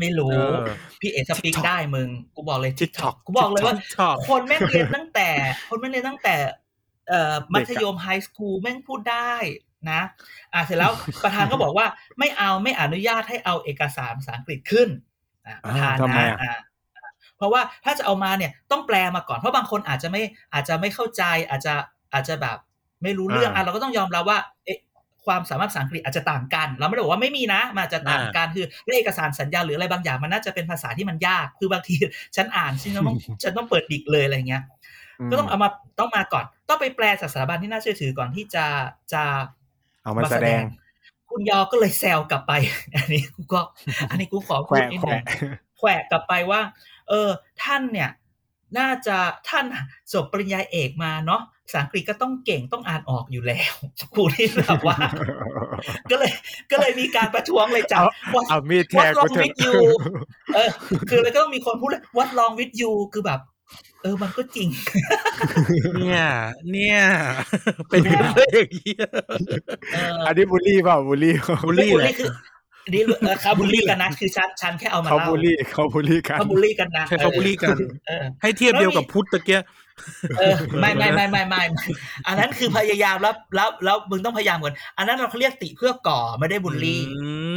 [0.00, 0.66] ไม่รู้เออ
[1.00, 5.28] พี่เอสปิก TikTok ได้มึงกูบอกเลย TikTok TikTok กูบอกเลยว่าชอบคนแม่งเรียนตั้งแต่
[5.68, 6.36] คนแม่งเรียนตั้งแต่
[7.08, 9.32] เอ่อมัธยม high school แม่งพูดได้
[9.90, 10.00] นะ
[10.52, 10.92] อ่าเสร็จแล้ว
[11.22, 11.86] ประธานก็บอกว่า
[12.18, 14.88] ไม่เอาไม่อนุญาตให้เอาเอกสารภาษาอังกฤษขึ้น
[15.46, 16.52] อ่าประธานอ่าทำไมนะอะอ่าอ่า
[17.40, 20.22] เพราะว่าถ้าจะเอามาเนี่ยต้องแปลมาก่อนเพราะบางคนอาจจะไม่
[20.52, 21.74] อาจจะไม่เข้าใจอาจจะ
[22.12, 22.56] อาจจะแบบ
[23.02, 24.78] ไม่รู้เรื่องอะเราก็ต้องยอมรับว่าเอ๊ะ
[25.26, 31.96] ความสามารถภาษาอังกฤษอาจจะต่างกัน เราไม่ได้บอกว่าไม่มีนะมันอาจจะต่างกันคือเรื่องเอกสารสัญญาหรืออะไรบางอย่างมันน่าจะเป็นภาษาที่มันยาก คือบางที
[32.36, 34.62] ฉันอ่านฉันต้องฉันต้องเปิดดิกเลยอะไรเงี้ย
[35.30, 38.64] ก็ต้องเอามาต้องมาก่อน ต้องไปแปลจากสถาบันที่น่าเชื่อถือก่อนที่จะ
[39.12, 39.22] จะ
[40.02, 40.62] เอามาแสดง
[41.30, 42.52] คุณยอก็เลยแซวกลับไป
[42.96, 43.60] อันนี้กูก็
[44.10, 45.22] อันนี้กูขอแขพูดวะนิดแขนึวะง
[45.78, 46.60] แขวะกลับไปว่า
[47.10, 47.30] เออ
[47.62, 48.10] ท่านเนี่ย
[48.78, 49.16] น่าจะ
[49.48, 49.64] ท่าน
[50.12, 53.74] จบปริญญาเอกมาเนาะภาษาอังกฤษก็ต้องเก่งต้องอ่านออกอยู่แล้ว
[54.14, 54.96] กูนี่แบบว่า
[56.10, 56.32] ก็เลย
[56.70, 59.72] ก็เลยมีการประท้วงเลยจ้ะเอาว่าเอามีดแท What งกู wrong เถอะ with you
[60.54, 60.68] เออ
[61.10, 63.40] คือแล้วก็ต้องมีคนพูดเลย what wrong with you คือแบบ
[64.02, 64.68] เออมันก็จริง
[65.98, 66.24] เนี่ย
[66.72, 67.00] เนี่ย
[67.88, 69.08] เป็นไปได้อย่างเงี้ย
[69.92, 72.30] เอออันนี้บูลลี่เปล่าบูลลี่เปล่าบูลลี่บูลแหละลี่คือ
[72.92, 79.60] นี่เออเขาบูลลี่กันนะคือฉันฉันแค่เอามาเขาเล่าบูลลี่เขาบูลลี่กันเขาบูลลี่กันนะใช่เขาบูลลี่กันเออให้เทียบเดียวกับพุทธตะเกีย
[80.38, 81.92] เออไม่ไม่ไม่ไม่ไม่ไม่
[82.26, 87.08] อันนั้นคือพยายามแล้วแล้วแล้วมึงต้องพยายามก่อนอันนั้นเราเขาเรียกติเพื่อก่อไม่ได้บูลลี่อื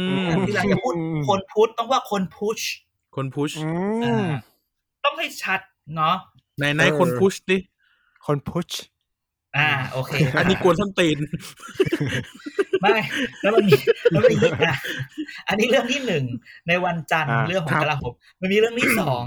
[0.06, 0.94] อืมมที่เราจะพูด
[1.28, 2.58] คนพุทธต้องว่าคนพุช
[3.16, 3.60] คนพุชอื
[4.02, 4.26] อ่าม
[5.04, 5.60] ต้องให้ชัด
[5.96, 6.16] เนาะ
[6.60, 7.58] ในในเออคนพุชดิ
[8.26, 8.68] คนพุช
[9.56, 11.18] อ่าโอเค อันนี้กวนส้นตีน
[12.80, 12.96] ไม่
[13.42, 13.74] แล้วมันมี
[14.10, 14.76] แล้วมันมีอะ
[15.48, 16.24] อันนี้เรื่องที่หนึ่ง
[16.68, 19.22] ในวันจันทร์อ่าเรื่องของครับกลาโหมมันมีเรื่องที่สอง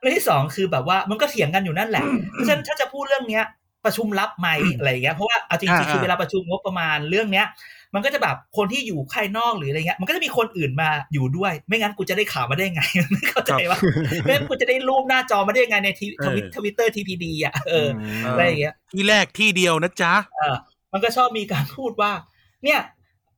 [0.00, 3.44] เรื่องที่สองคือแบบว่ามันก็เถียงกันอยู่นั่นแหละเพราะฉะนั้นถ้าจะพูดเรื่องเนี้ย
[3.84, 7.46] ประชุมลับไหมอะไรอย่างเงี้ยเพราะว่าเอาจริงอ่าๆคือเวลาประชุมงบประมาณเรื่องเนี้ย
[7.94, 13.78] มันก็จะแบบคนที่อยู่ภายนอกหรืออะไรเงี้ยมันก็จะมีคนอื่นมาอยู่ด้วย ไม่งั้นกูจะได้ข่าวมาได้ไงไม่เข้าใจว่า
[14.22, 17.88] ไม่งั้นกูจะได้รูปหน้าจอมาได้ยังไงในทีทวิตทวิตเตอร์ TPD อะเออ
[18.24, 20.56] มอะไรอย่างเงี้ยที่แรกที่เดียวนะจ๊ะเออ
[20.92, 22.12] มันก็ชอบมีการพูดว่า
[22.64, 22.80] เนี่ย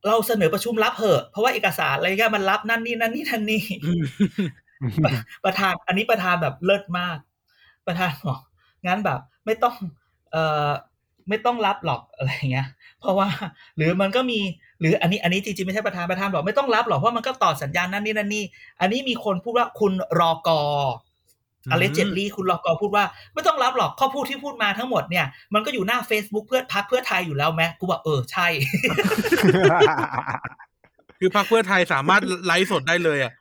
[0.06, 3.62] เราเสนอประชุมลับเหอะ เพราะว่าเอกสารอะไรเงี้ยมันรับนั่นนี่นั่นนี่นั่นนี่
[5.44, 7.18] ประธาน อันนี้ประธานแบบเลิศมาก
[7.86, 8.40] ประธานบอก
[8.86, 9.74] งั้นแบบ ไม่ต้อง
[10.32, 10.70] เอ่อ
[11.28, 12.68] ไม่ต้องรับหรอกอะไรเงี้ย
[13.04, 13.28] เพราะว่า
[13.76, 14.40] หรือมันก็มี
[14.80, 18.44] หรืออันนี้อันนี้จริงๆไม่ใช่ประธานประธานบอกไม่ต้องรับหรอกเพราะมันก็ต่อสัญญาณนั่นนี่นั่นนี่
[18.80, 20.60] อันนี้มีคนพูดว่าคุณรอกอ
[21.66, 28.46] อืมอเลเจนลี่คุณรอกอพูดว่าไม่ต้องรับหรอกข้อพูดที่พูดมาทั้งหมดเนี่ยมันก็อยู่หน้า Facebook เพื่อพักเพื่อไทยอยู่แล้วแม้กูบอกเออใช่
[31.20, 33.32] คือพรรคเพื่อไทยสามารถไลฟ์สดได้เลยอะ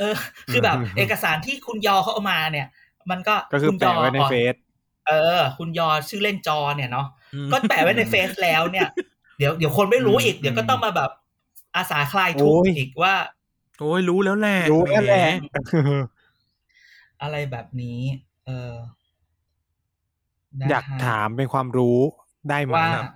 [0.00, 0.16] เออ
[0.52, 2.66] คือแบบ เอกสารที่คุณยอเขาเอามาเนี่ย
[3.10, 4.54] มันก็ก็คือณยแปะไว้ในเฟซ
[5.08, 8.88] เออ คุณยอชื่อเล่นจอเนี่ยเนาะอืมก็แปะไว้ในเฟซแล้วเนี่ย
[9.38, 11.10] เดี๋ยวเดี๋ยวคนไม่รู้อีกอืมเดี๋ยวก็ต้องมาแบบ
[11.76, 13.14] อาสาคลายทุกข์โอ้ยอีกว่า
[13.78, 15.26] โอ้ยรู้แล้วแหละรู้แล้วแหละ
[17.22, 18.00] อะไรแบบนี้
[18.46, 18.72] เออ
[20.60, 21.98] นะอยากฮะถามเป็นความรู้
[22.50, 23.06] ได้ไหมว่าครับ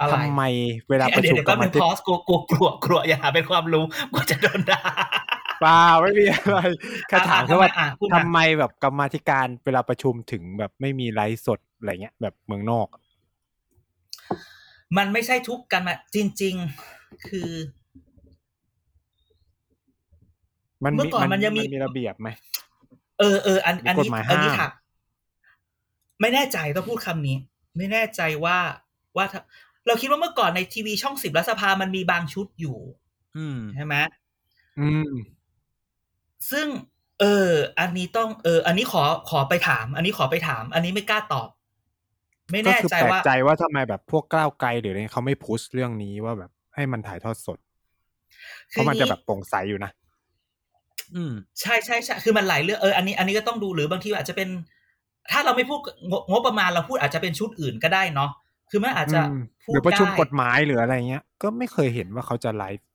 [0.00, 0.42] อะไรทำไม
[0.88, 4.80] เวลาประเดี๋ยชุวมเดี๋ยวกรก็รมัมนธิพกาอรสกลัวกลัวกลัวกลัวอย่าหาเป็นความรู้กลัวจะโดนด่า
[5.41, 6.58] เปล่าไม่มีอะไร
[7.08, 12.86] แค่ถามแค่ว่าอะพูดทำมาไมแบบกรรมาธิการเวลาประชุมถึงแบบไม่มีไลฟ์สดอะไรเงี้ย แบบเมืองนอก
[14.96, 16.54] มันไม่ใช่ทุกกันมาจริง
[16.90, 17.50] ๆ คือ
[20.84, 22.28] มันเมื่อก่อนมันยังมีมีระเบียบไหม
[23.18, 24.72] เออเอออันมีอันกฎนี้หมายอันนี้ห้ามถาม
[26.20, 27.36] ไม่แน่ใจต้องพูดคำนี้
[27.76, 28.58] ไม่แน่ใจว่า
[29.16, 29.40] ว่าถ้า
[29.86, 32.78] เราคิดว่าเมื่อก่อนในทีวีช่องสิบรัฐสภามันมีบางชุดอยู่
[33.36, 33.94] อืมใช่ไหม
[34.80, 35.10] อืม
[36.50, 36.66] ซึ่ง
[37.20, 37.48] เออ
[37.80, 41.48] อันนี้ต้องเออ อันนี้ขอขอไปถาม อันนี้ขอไปถาม อันนี้ไม่กล้าตอบ
[42.50, 47.58] ไม่ก็แน่คือใจแปลกว่าใจว่าทำไมแบบพวกก้าวไกลหรืออะไรเขาไม่พุชเรื่องนี้ว่าแบบให้มันถ่ายทอดสด
[48.70, 49.90] เพราะมันจะแบบโปร่งใสอยู่นะ
[51.14, 54.48] อืมใช่ใช่ใช่คือมันหลายเรื่องเอออันนี้อันนี้ก็ต้องดูหรือบางทีอาจจะเป็น
[55.32, 55.78] ถ้าเราไม่พูด
[56.10, 58.30] งบงบประมาณเราพูดอาจจะเป็นชุดอื่นก็ได้เนาะ
[58.70, 62.86] คือมันอาจจะอืมพูดหรือประชุมได้กฎหมายหรืออะไรเงี้ย ก็ไม่เคยเห็นว่าเขาจะไลฟ์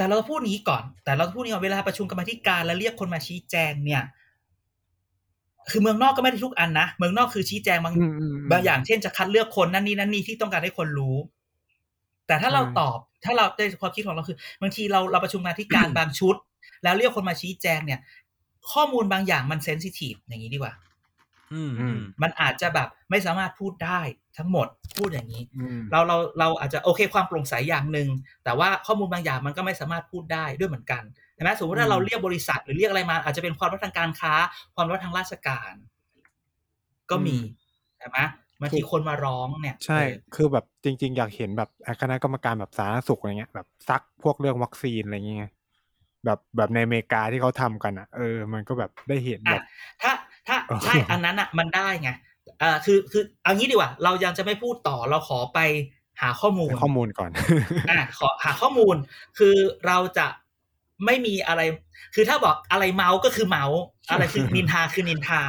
[0.00, 4.02] แต่เราพูดนี้ก่อน แต่เราพูดนี้ก่อนเวลาประชุมกรรมาธิการแล้วเรียกคนมาชี้แจงเนี่ย
[5.70, 11.16] คือเมืองนอกก็ไม่ได้ทุกอันนะ เมืองนอกคือชี้แจงบางอืมอืมบางอย่างเช่นจะคัดเลือกคนนั่นนี่นั่นนี่ที่ต้องการให้คนรู้
[12.26, 16.36] แต่ถ้าเราใช่ตอบ ถ้าเราในความคิดของเราคือ บางทีเราเราประชุมมาที่การบางชุด
[16.82, 18.00] แล้วเรียกคนมาชี้แจงเนี่ย
[18.72, 20.74] ข้อมูลบางอย่างมันเซนซิทีฟอย่างนี้ดีกว่า
[21.52, 24.00] อืมอือืมมมันอาจจะแบบไม่สามารถพูดได้
[24.38, 24.66] ทั้งหมด
[24.96, 28.08] พูดอย่างนี้อืมเราเราเราอาจจะโอเคความโปร่งใสอย่างหนึ่ง
[28.44, 31.02] แต่ว่าข้อมูลบางอย่างมันก็ไม่สามารถพูดได้ด้วยเหมือนกัน
[31.34, 34.34] ใช่ไหมสมมติถ้าเราเรียกบริษัทหรือเรียกอะไรมา อาจจะเป็นความลับทางการค้า
[34.74, 35.72] ความลับทางราชการ
[37.10, 37.36] ก็มี
[37.98, 38.18] ใช่ไหม
[38.60, 45.52] บางทีคนมาร้องเนี่ย ใช่เออคือแบบจริง ๆ อยากเห็นแบบคณะกรรมการแบบสาธารณสุขอะไรเงี้ยแบบซักพวกเรื่องวัคซีนอะไรเงี้ย
[46.24, 49.62] แบบแบบในอเมริกาที่เขาทำกันอะ เออ มันก็แบบได้เห็นแบอะบ
[50.02, 50.12] ถ้า
[50.46, 52.10] ถ้าเออใช่อันนั้นอะ มันได้ไง
[52.62, 55.58] อ่าคือคือเอางี้ดีกว่า เรายังจะไม่พูดต่อเราขอไป
[56.20, 57.30] หาข้อมูลข้อมูลก่อน
[57.90, 58.96] อะขอหาข้อมูล
[59.38, 60.26] คือเราจะ
[61.06, 61.60] ไม่มีอะไร
[62.14, 65.42] คือถ้าบอกอะไรเมาส์ก็คือเมาส์อะไรคือนินทาคือนินทา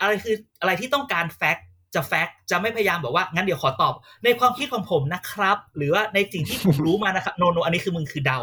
[0.00, 3.94] อะไรคืออะไรที่ต้องการแฟกต์จะแฟกต์จะไม่พยายามบอกว่างั้นเดี๋ยวขอตอบ
[4.24, 8.40] ในความคิดของผมนะครับ หรือว่าในสิ่งที่ผมรู้มานะครับโนโนอันนี้คือมึงคือเดา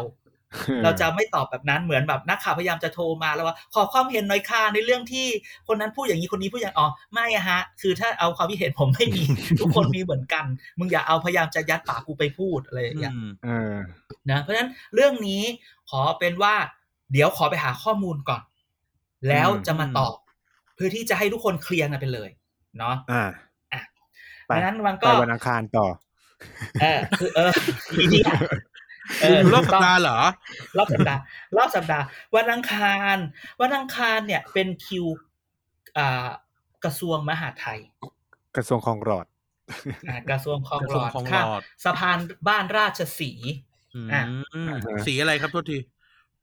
[0.84, 5.26] เราจะไม่ตอบแบบนั้นเหมือนแบบนักข่าวพยายามจะโทรมาแล้วว่า ขอความเห็นหน่อยค่ะในเรื่องที่
[5.68, 9.22] คนนั้นพูดอย่างนี้คนนี้พูดอย่างอ๋อไม่อะฮะ คือถ้าเอาความคิดเห็นผมไม่มี
[9.60, 10.44] ทุกคนมีเหมือนกัน
[10.78, 13.74] มึงอย่าเอาพยายามจะยัดปากกูไปพูดอะไรอย่างเงี้ยอืมเออ
[14.30, 15.42] นะเพราะฉะนั้นเรื่องนี้
[15.90, 16.54] ขอเป็นว่า
[17.12, 18.42] เดี๋ยวขอไปหาข้อมูลก่อน
[19.28, 20.16] แล้วจะมาตอบ
[20.74, 22.30] เพื่อที่จะให้ทุกคนเคลียร์กันไปเลย
[22.78, 23.22] เนาะอ่า
[23.72, 23.80] อะ
[24.46, 25.86] ไปเพราะฉะนั้นมันไปก็วันอังคารต่อ
[26.82, 27.52] เออคือเออ
[27.98, 28.58] อีเนี่ยเออ
[29.40, 30.18] อยู่รอบสัปดาห์เหรอ
[30.78, 31.20] รอบสัปดาห์
[31.56, 32.04] รอบสัปดาห์
[32.36, 33.16] วันอังคาร
[33.60, 35.06] วันอังคารเนี่ยเป็นคิว
[35.98, 36.28] อ่า
[36.84, 37.80] กระทรวงมหาดไทย
[38.56, 39.26] กระทรวงคลองหลอด
[40.08, 43.52] อ่ากระทรวงคลองกระหทลรวงอดคลองหลค่ะอดสะพานบ้านราชสีห์
[43.94, 44.22] อืมอะ
[45.06, 45.78] สีอะไรครับโทษที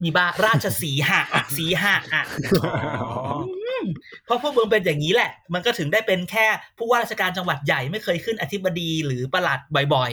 [0.03, 2.23] มีบ้านราชสีหะอะสีหะอะ
[2.63, 3.11] อ๋อ
[4.25, 6.45] เพราะพวกมึงเป็นอย่างนี้แหละ มันก็ถึงได้เป็นแค่
[6.77, 9.59] ผู้ว่าราชการจังหวัดใหญ่ไม่เคยขึ้นอธิบดีหรือประหลัด
[9.95, 10.11] บ่อย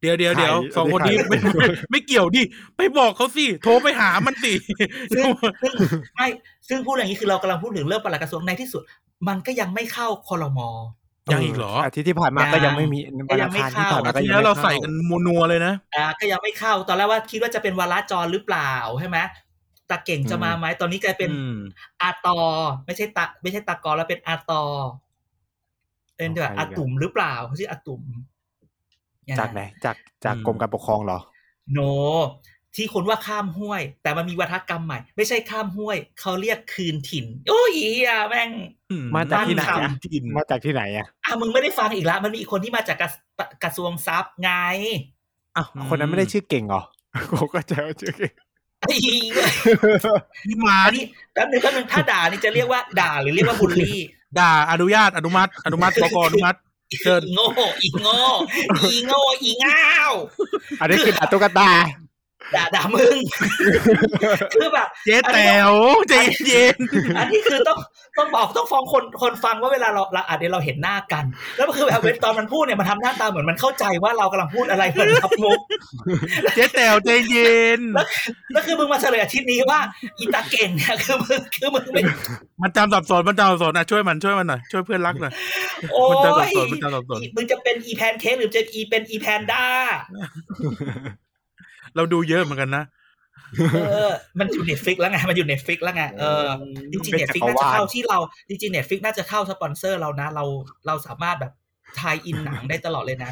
[0.00, 2.42] เดี๋ยวเดี๋ยวเดี๋ยวใครสองคนนี้ใครไม่ไม่ไม่เกี่ยวดิ
[2.76, 5.24] ไปบอกเขาสิโทรไปหามันสิๆซึ่ง
[5.62, 5.72] ซึ่ง
[6.16, 6.26] ไม่
[6.68, 8.82] ซึ่งพูดอย่างนี้คือเรากำลังพูดถึงเรื่องประหลัดกระทรวงในที่สุด
[9.28, 10.68] มันก็ยังไม่เข้าคอรมอ
[11.32, 19.18] ยังอีกเหรออาทิตย์ที่ผ่านมาก็ยังไม่มียัวันงอังไม่คารเข้าที่ผ่านมาก็ทียังแล้วไม่เราเข้าใส่กันโมนัวเลยนะอ่าก็ยังไม่เข้าตอนแรกว่าคิดว่าจะเป็นวาระจรหรือเปล่าใช่ไหม
[19.90, 21.56] ตาเก่งจะมาไหมตอนนี้กลายเป็นอืม
[22.02, 22.38] อาตอ
[22.86, 24.62] ไม่ใช่ตาไม่ใช่ตากอแล้วเป็นอาตอ
[26.16, 28.02] เป็นแบบอาตุ่มหรือเปล่าเขาชื่ออาตุ่ม
[29.38, 31.18] จากไหนจากจากอืมกรมการปกครองเหรอ
[31.72, 31.78] โน
[32.76, 37.74] ที่คนว่าข้ามห้วย แต่มันมีวัฒกรรมใหม่ ไม่ใช่ข้ามห้วย เขาเรียกคืนถิ่น โอ้ย
[38.06, 38.50] อะแม่ง
[38.90, 43.10] อืมาจากที่ไหนบ้านอะข่าวถิ่นมาจากที่ไหนอะอะมึงไม่ได้ฟังอีกแล้วมันมีอีกคนที่มาจากกระ
[43.64, 44.50] กระทรวงทรัพย์ไง
[45.56, 46.82] อ้าวคนนั้นไม่ได้ชื่อเก่งเหรอ
[47.32, 48.32] ผมก็จะชื่อเก่ง
[48.80, 48.96] ไอ้
[50.44, 53.98] พี่มาอันนี้แป๊บนึงแป๊บนึงถ้าด่านี่จะเรียกว่าด่าหรือเรียกว่าบูลลี่
[54.38, 57.46] ด่าอนุญาตอนุมัติ อนุมัติบกอนุมัติเชิญ อีโง่
[57.82, 58.16] อีโง่
[58.92, 60.12] อีโง่ อีง่าว
[60.80, 61.70] อันนี้คือด่าตุ๊กตา
[62.54, 63.16] ด่าด่ามึง
[64.54, 65.72] คือแบบเจ๊แต๋ว
[66.08, 66.14] ใจ
[66.46, 66.76] เย็น
[67.18, 67.78] อันนี้คือต้อง
[68.18, 71.24] ต้องบอกต้องฟ้องคนคนฟังว่าเวลาเราเราอาจจะเราเห็นหน้ากัน
[71.56, 75.60] แล้วก็คือแบบเวลาตอนมันพูดเนี่ยมันทำหน้าตาเหมือนมันเข้าใจว่าเรากำลังพูดอะไรเหมือนรับมุก
[76.54, 77.80] เจ๊แต๋วใจเย็น
[78.52, 79.80] แล้วคือมึงมาเฉลยอาทิตย์นี้ว่า
[80.18, 82.02] อีตาเก่งเนี่ยคือมึงคือมึงไม่
[82.62, 85.32] มันจำสับสนมันจำสับสนอะช่วยมันช่วยมันหน่อยช่วยเพื่อนรักหน่อย
[85.92, 89.66] โอ้มันจำสับยสนมันจำสับสนอีมึงจะเป็นอีแพนเค้กหรือจะอีเป็นอีแพนด้า
[91.96, 92.84] เราดูเยอะเหมือนกันนะ
[93.90, 96.46] เออมันอยู่ Netflix แล้วไง มันอยู่ Netflix แล้วไง เออ
[96.92, 100.44] จริงๆ Netflix น่าจะเข้าที่เรา จริงๆ Netflix น่าจะเข้าสปอนเซอร์เรานะ เรา
[100.86, 101.52] เราสามารถแบบ
[102.00, 103.30] tie-in หนังได้ตลอดเลยนะ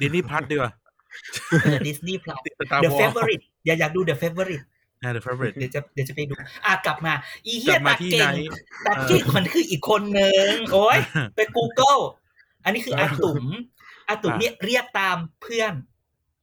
[0.00, 0.72] Disney Plus ดีกว่า
[1.62, 4.64] เออ Disney Plus Star The Wars Favorite อยากอยากดู The Favorite
[5.02, 7.12] นะ The Favorite เดี๋ยวจะเดี๋ยวจะไปดู อะกลับมา
[7.46, 8.50] อีเหี้กยลับมาตาที่เก่ไหนง
[8.86, 10.98] ตาเก่งมันคืออีกคนนึง โอ้ย
[11.36, 12.00] ไป Google
[12.64, 13.44] อันนี้คืออาตุ๋ม
[14.08, 15.72] อาตุ๋มเนี่ยเรียกตามเพื่อน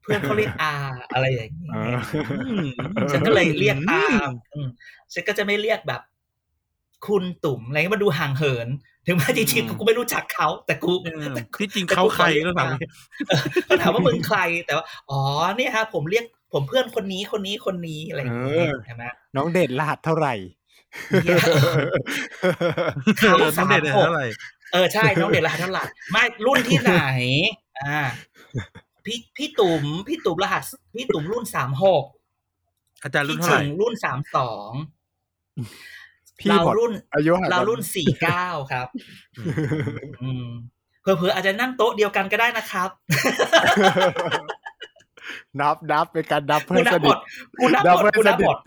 [0.01, 0.73] เพื่อนเขาเรียกอา
[1.13, 1.99] อะไรอย่างนี้เออ
[2.47, 2.67] อืม
[3.11, 4.67] ฉันก็เลยเรียกตามอืม
[5.13, 6.01] ฉันก็จะไม่เรียกแบบ
[7.07, 8.67] คุณตุ่มอะไรเงี้ยมาดูห่างเหิน
[9.05, 12.67] ถึงแม้จริงๆกูไม่รู้จักเขาแต่กูเออแต่กูที่จริงเขาใครก็ถาม
[13.69, 15.21] ก็ถามว่ามึงใครแต่ว่าอ๋อ
[15.57, 19.03] เนี่ยฮะ ผมเรียกผมเพื่อนคนนี้คนนี้คนนี้อะไรอย่างเงี้ยเออใช่ไหม
[19.35, 20.33] น้องเด่นรหัสเท่าไหร่
[21.23, 21.37] เหี้ย
[23.19, 24.27] เขาเออน้องเด็ดสามหกเท่าไหร่
[24.73, 26.95] เออใช่ น้องเด็กรหัสเท่าไหร่ไม่รุ่นที่ไหน
[27.79, 28.01] อ่า
[29.05, 30.63] พี่พี่ตุ่มพี่ตุ่มรหัส
[30.95, 32.05] พี่ตุ่มรุ่นสามหก
[33.03, 34.71] อาจารย์รุ่พี่นเท่าไหถึร่งรุ่นสามสอง
[36.39, 38.87] พี่เราหมดรุ่นอายุห่างกันเรารุ่นสี่เก้าครับ
[40.21, 40.47] อืม
[41.01, 42.89] เผลอๆอาจจะนั่งโต๊ะเดียวกันก็ได้นะครับ
[45.59, 47.17] นับนับเป็นการนับกูเพื่อนนัสบหมนิทด
[47.59, 48.57] กูนับหมดกูนับหมด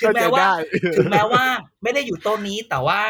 [0.00, 0.52] ถึงแม้ว่าเข้าใจได้
[0.96, 1.44] ถึงแม้ว่า
[1.82, 3.00] ไม่ได้อยู่โต๊ะนี้ แต่ว่า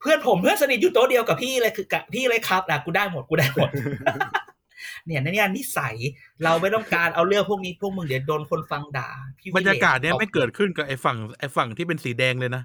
[0.00, 3.68] เพื่อนผมเพื่อนสนิทอยู่โต๊ะเดียวกับพี่เลยคือกับพี่เลยครับนะกูได้หมดกูได้หมด
[5.06, 5.94] เนี่ยนั่นเนี่ยนิสัย
[6.44, 12.62] เราไม่ต้องการเอาเรื่องพวกนี้พวกมึงเดี๋ยวโดนคนฟังด่าพี่วิบรรยากาศเนี้ยตบไม่เกิดขึ้นกับไอ้ฝั่งไอ้ฝั่งที่เป็นสีแดงเลยนะ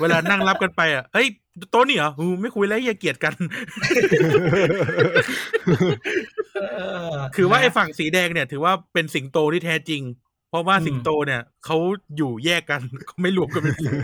[0.00, 1.26] เวลานั่งรับกันไปอะเฮ้ย
[1.70, 3.34] โต๊ะนี่เหรออืมไม่คุยแล้วอย่าเกลียดกัน
[6.76, 6.80] เอ
[7.12, 10.02] อคือว่าไอ้นะฝั่งสีแดงเนี่ย ถือว่าเป็นสิงโตที่แท้จริง
[10.50, 11.76] เพราะว่าอืมสิงโตเนี่ยเขา
[12.16, 13.96] อยู่แยกกันเขาไม่รวมกันเป็นฝูง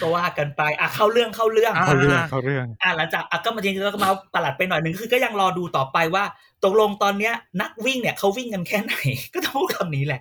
[0.00, 6.24] ก็ว่ากันไปอะเข้าเรื่องเข้าเรื่องอะเขาเรื่องเขาเรื่องอะหลังจากอะก็มาจริงๆแล้วก็มาประหลัดไปหน่อยหนึ่งคือก็ยังรอดูต่อไปว่า
[6.64, 8.94] ตกลงตอนเนี้ย นักวิ่งเนี่ยเขาวิ่งกันแค่ไหน
[9.34, 10.20] ก็ต้องพูดคำนี้แหละ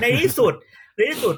[0.00, 0.52] ในที่สุด
[0.94, 1.36] ในที่สุด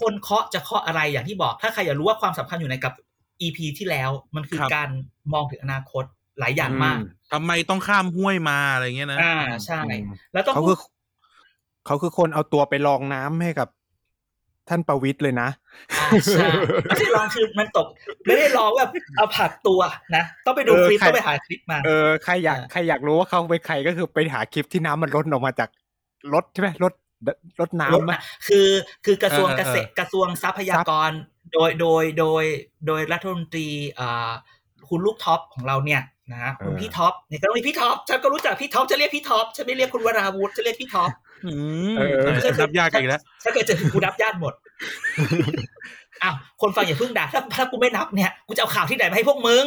[0.00, 2.94] คนเคาะจะเคาะอะไรอย่างที่บอก ถ้าใครอยากรู้ว่าความสำคัญอยู่ในกับ
[3.40, 4.88] EP ที่แล้วมันคือครับการ
[5.32, 6.04] มองถึงอนาคต
[6.38, 10.78] หลายอย่างมากอืมทำไมต้องข้ามห้วยมาอะไรเงี้ยนะอ่าใช่อืมแล้วต้องเขาพูคืดอ
[11.86, 13.68] เขาคือคนเอาตัวไปลองน้ำให้กับ
[14.68, 15.48] ท่านประวิตรเลยนะ
[16.00, 16.46] อ่าใช่
[16.84, 17.86] ไม่ใช่ลองคือมันตก
[18.26, 19.80] ไม่ได้ลองแบบเอาผักตัว
[20.16, 25.68] นะ ต้องไปดูเออคลิปใครต้องไปหาคลิปมา เออใครอยากอ่าใครอยากรู้ว่าเขาเป็นใครก็คือไปหาคลิปที่น้ำมันล้นออกมาจาก
[26.32, 26.92] รถใช่ไหมรถ
[27.26, 28.68] รถรถน้ำนะคือ
[29.04, 31.10] คือกระทรวงเออเกเออษตรกระทรวงทรัพยากร
[31.52, 32.44] โดยโดยโดย
[32.86, 34.30] โดยรัฐมนตรีอ่า
[34.88, 41.23] คุณลูกท็อปของเราเนี่ยนะคุณพี่ท็อปเนี่ยก็ต้องมีพี่ท็อปฉันก็รู้จักพี่ท็อปจะเรียกพี่ท็อปฉันไม่เรียกคุณวราวุธจะเรียกพี่ท็อปอืมเออเออ
[42.60, 44.54] นับยากอีกแล้วฉันเคยเจอกูนับญาติหมด
[46.22, 49.64] อ้าวคนฟังอย่าเพิ่งด่าถ้าถ้ากูไม่นับเนี่ยกูจะเอาข่าวที่ไหนมาให้พวกมึง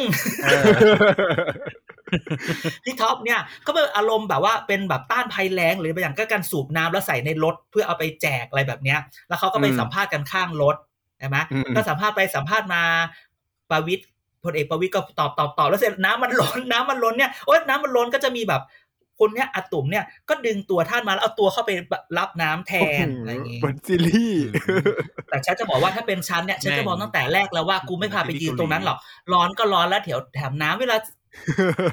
[2.84, 10.76] พี่ท็อปเนี่ยก็เป็นอารมณ์แบบว่าเป็นแบบต้านภัยแล้งหรือบางอย่างก็การสูบน้ำแล้วใส่ในรถเพื่อเอาไปแจกอะไรแบบเนี้ย แล้วเขาก็ไปอืมสัมภาษณ์กันข้างรถ
[11.18, 12.82] ใช่ไหมอืมก็สัมภาษณ์ไปสัมภาษณ์มา
[13.70, 14.04] ประวิตร
[14.44, 18.62] พลเอกประวิตรก็ตอบตอบตอบแล้วเสร็จน้ำมันล้นน้ำมันล้นเนี่ยโอ๊ยน้ำมันล้นก็จะมีแบบ
[19.20, 21.70] คนเนี้ยอาตุ่มเนี่ยก็ดึงตัวท่านมาแล้วเอาตัวเข้าไป
[22.18, 22.72] รับน้ำแท
[23.04, 24.44] นอะไรอย่างงี้เหมือนซีรีส์
[25.30, 28.98] แต่ฉันจะบอกว่าถ้าเป็นฉันเนี่ยฉันจะบอกตั้งแต่แรกแล้วว่ากูไม่พาไปยืนตรงนั้นหรอก
[29.32, 30.96] ร้อนก็ร้อนแล้วแถวแถมน้ำเวลา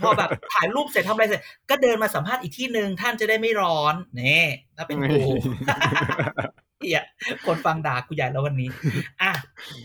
[0.03, 4.45] พอแบบถ่ายรูปเสร็จทำอะไรเสร็จ ก็เดินมาสัมภาษณ์อีกที่หนึ่งท่านจะได้ไม่ร้อนนี่
[4.77, 5.19] ถ้าเป็นกู
[6.79, 7.03] เฮีย
[7.45, 8.69] คนฟังด่ากูใหญ่แล้ววันนี้
[9.21, 9.31] อะ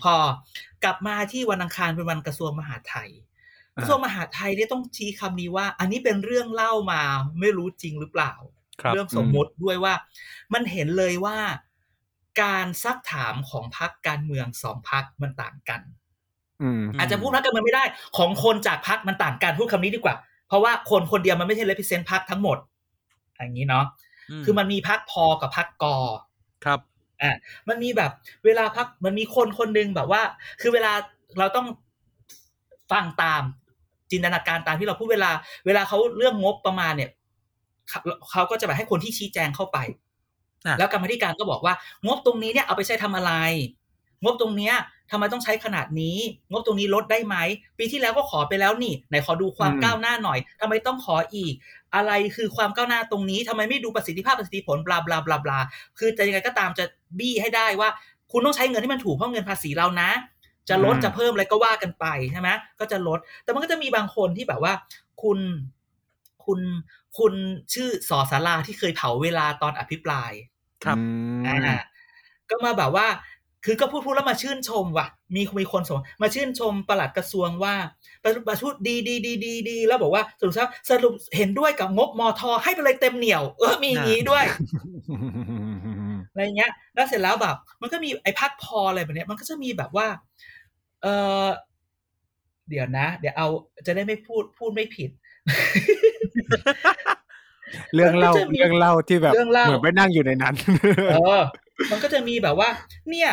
[0.03, 0.15] พอ
[0.85, 3.11] กลับมาที่วันอังคารเป็นวันกระทรวงมหาดไทย
[3.81, 7.03] กอ่าระทรวงมหาดไทยเนี่ยต้องชี้คำนี้ว่า อันนี้เป็นเรื่องเล่ามา
[7.41, 8.33] ไม่รู้จริงหรือเปล่า
[8.83, 9.95] ครับเรื่องสมมุติด้วยว่า
[10.55, 11.39] มันเห็นเลยว่า
[12.43, 15.81] การซักถามของพรรคการเมืองสองพรรคมันต่างกัน
[16.63, 17.85] อืมอาจจะพูดพรรคการเมืองไม่ได้
[18.17, 20.17] ของคนจากพรรคมันต่างกันพูดคำนี้ดีกว่า
[20.49, 22.59] เพราะว่าคนคนเดียวมันไม่ใช่ represent พรรคทั้งหมด
[23.37, 23.85] อย่างนี้เนาะ
[24.45, 25.97] คือมันมีพรรคพอกับพรรคกอ
[26.65, 26.81] ครับ
[27.23, 27.37] อะ
[27.69, 28.11] มันมีแบบ
[28.45, 30.23] เวลาพักมันมีคนคนหนึ่งแบบว่า
[30.61, 30.93] คือเวลา
[31.39, 31.67] เราต้อง
[32.93, 33.43] ฟังตาม
[34.13, 35.31] จินตนาการตามที่เราพูดเวลา
[35.67, 37.11] เวลาเขาเรื่องงบประมาณเนี่ย
[37.89, 39.79] เขาเขาก็จะแบบให้คนที่ชี้แจงเข้าไป
[40.67, 41.75] อะแล้วกรรมาธิการก็บอกว่า
[42.07, 43.33] งบตรงนี้เนี่ยเอาไปใช้ทำอะไร
[44.25, 44.75] งบตรงเนี้ย
[45.11, 46.19] ทำไมต้องใช้ขนาดนี้
[46.51, 47.37] งบตรงนี้ลดได้ไหม
[47.79, 51.55] ปีที่แล้วก็ขอไปแล้วนี่ ไหนขอดูความอืมก้าวหน้าหน่อยทำไมต้องขออีก
[51.95, 55.59] อะไรคือความก้าวหน้าตรงนี้ทำไมไม่ดูประสิทธิภาพประสิทธิผลบลาบลาบลาบลา
[55.99, 56.85] คือจะยังไงก็ตามจะ
[57.19, 57.89] บี้ให้ได้ว่า
[58.33, 60.11] คุณต้องใช้เงินที่มันถูกเพราะเงินภาษีเรานะ
[60.71, 62.49] จะลดอืมจะเพิ่มอะไรก็ว่ากันไปใช่ไหม
[62.81, 64.73] ก็จะลด แต่มันก็จะมีบางคนที่แบบว่า
[65.23, 65.39] คุณ
[66.45, 66.61] คุณ
[67.19, 67.35] คุณ
[67.75, 70.33] ชื่อสอสาราที่เคยเผาเวลาตอนอภิปราย
[70.85, 71.03] ครับอื
[71.41, 71.79] มอ่า
[72.51, 73.07] ก็มาแบบว่า
[73.65, 77.75] คือก็พูดพูดแล้วมาชื่นชมว่ะ มีมีคนส่งมาชื่นชมประหลัดกระทรวงว่า
[78.23, 84.45] ประประชุดดีดีดีดีดีแล้วบอกว่าสรุปแล้วสรุปเห็นด้วยกับงบมทให้ไปเลยเต็มเหนียว เออมีอย่างนี้ด้วย
[86.31, 90.07] อะไรเงี้ย แล้วเสร็จแล้วแบบ มันก็มีไอ้พักพออะไรแบบเนี้ย มันก็จะมีแบบว่า
[91.03, 91.07] เอ
[91.45, 91.47] อ
[92.69, 93.49] เดี๋ยวนะ เดี๋ยวเอา
[93.87, 95.11] จะได้ไม่พูดพูดไม่ผิด
[97.95, 100.55] เรื่องเล่ามันก็จะมีเรื่องเล่าที่แบบเรื่องเล่าเหมือนไปนั่งอยู่ในนั้น
[101.13, 101.41] เออ
[101.91, 102.69] มันก็จะมีแบบว่า
[103.11, 103.31] เนี่ย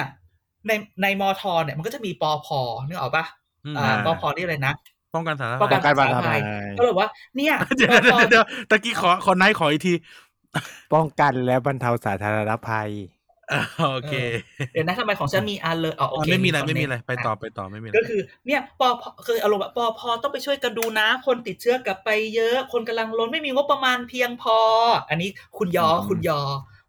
[0.68, 0.72] ใน
[1.02, 3.26] ในมอทอเนี่ย มันก็จะมีปอพอนึกออกปะ
[3.66, 4.74] อืมอ่าปอพอนี่อะไรนะ
[5.14, 6.40] ป้องกันสารป้องภักัยนป้องกันภาษาไทยภาษาไทย
[6.78, 9.94] ก็เลยว่าเนี่ยเดี๋ยวปอเดี๋พยวอเดี๋ยวตะกี้ขอขอไนท์ขออีกที
[10.94, 13.17] ป้องกันและบรรเทาสาธารณภัยอ่า
[13.80, 14.14] โอเค
[14.72, 24.58] เดี๋ยวนะทำไมของฉันมีอันเลยอ๋อโออ๋อเคไม่มีอะไรคไม่มีอะไรเน็ตไปต่อไปต่อไม่มีอะไรก็คือเนี่ยปอพอคืออารมณ์แบบปอพอต้องไปช่วยกันดูนะ คนติดเชื้อกลับไปเยอะ คนกำลังล้นไม่มีงบประมาณเพียงพอ
[25.10, 26.40] อันนี้คุณยออืมคุณยอ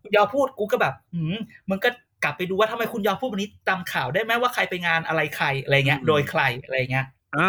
[0.02, 1.36] คุณยอพูดกูก็แบบอืม
[1.68, 1.90] มึงก็
[2.24, 7.48] กลับไปดูว่าทำไมคุณยอพูดวันนี้ตามข่าวได้ไหมว่าใครไปงานอะไรใครอะไรเงี้ย โดยใครอะไรเงี้ยอ่า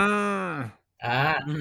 [1.06, 1.54] อ่าอื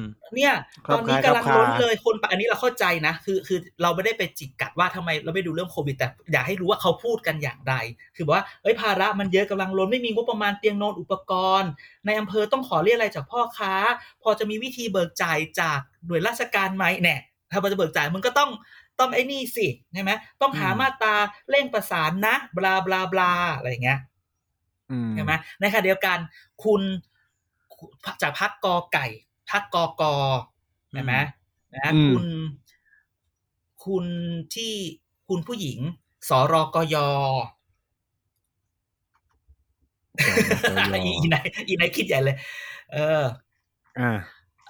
[0.00, 0.02] ม
[0.36, 0.52] เนี่ย
[0.86, 7.74] ครัตบอนนี้คล้ายกำลังครับล้นคาเลยคนอันนี้เราเข้าใจนะ คือคือเราไม่ได้ไปจิกกัดว่าทำไมเราไม่ดูเรื่องโควิด แต่อยากให้รู้ว่าเขาพูดกันอย่างไร
[8.16, 11.70] คือบอกว่าเอ้ยภาระมันเยอะกำลังล้นไม่มีงบประมาณเตียงนอนอุปกรณ์
[12.06, 13.74] ในอำเภอต้องขอเรียกอะไรจากพ่อค้า
[14.22, 17.20] พอจะมีวิธีเบิกจ่ายจากหน่วยราชการไหมเนี่ย
[17.50, 18.50] ถ้ามันจะเบิกจ่ายมันก็ต้อง
[19.00, 20.10] ต้องไอ้นี่สิใช่ไหม
[20.40, 21.14] ต้องหาอืมมาตรา
[21.50, 23.98] เร่งประสานนะ บลาบลาบลาอะไรอย่างเงี้ย
[24.90, 26.18] อืมใช่ไหมในขณะเดียวกัน
[26.64, 26.82] คุณ
[28.22, 29.06] จากพักกอไก่
[29.50, 30.14] พักกอกอ
[30.92, 31.14] ใช่ไหม
[31.74, 32.26] นะอืมคุณ
[33.84, 34.04] คุณ
[34.54, 34.74] ที่
[35.28, 35.78] คุณผู้หญิง
[36.28, 36.96] สรกย
[41.04, 41.36] อีอีไหน
[41.68, 42.36] อีไหนคิดใหญ่เลย
[42.92, 43.22] เออ
[43.98, 44.18] อ่า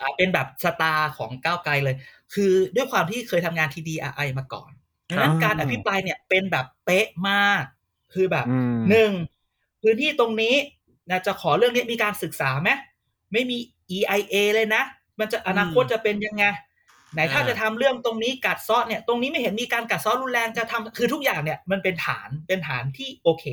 [0.00, 1.96] อ่าเป็นแบบสตาร์ของก้าวไกลเลย
[2.34, 4.70] คือด้วยความที่เคยทำงาน TDI มาก่อน
[5.08, 7.64] ดังนั้นอ่าการอภิปรายเนี่ยเป็นแบบเป๊ะมาก
[8.14, 9.12] คือแบบอืมหนึ่ง
[9.82, 10.54] พื้นที่ตรงนี้
[11.10, 12.70] นะจะขอเรื่องนี้มีการศึกษาไหม
[13.32, 13.58] ไม่มี
[13.96, 14.82] EIA เลยนะ
[15.20, 16.44] มันจะอนาคตจะเป็นยังไง
[17.14, 23.44] ไหนถ้าอ่าจะทำเรื่องตรงนี้กัดเซ้อเนี่ย ตรงนี้ไม่เห็นมีการกัดเซ้อรุนแรงจะทำคือทุกอย่างเนี่ยมันเป็นฐานเป็นฐานที่โอเค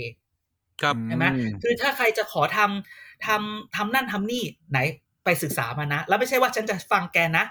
[0.82, 4.80] ครับใช่ไหมอืมคือถ้าใครจะขอทำทำทำนั่นทำนี่ไหน
[5.24, 7.46] ไปศึกษามานะ แล้วไม่ใช่ว่าฉันจะฟังแกนะ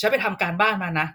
[0.00, 1.06] ฉันไปทำการบ้านมานะ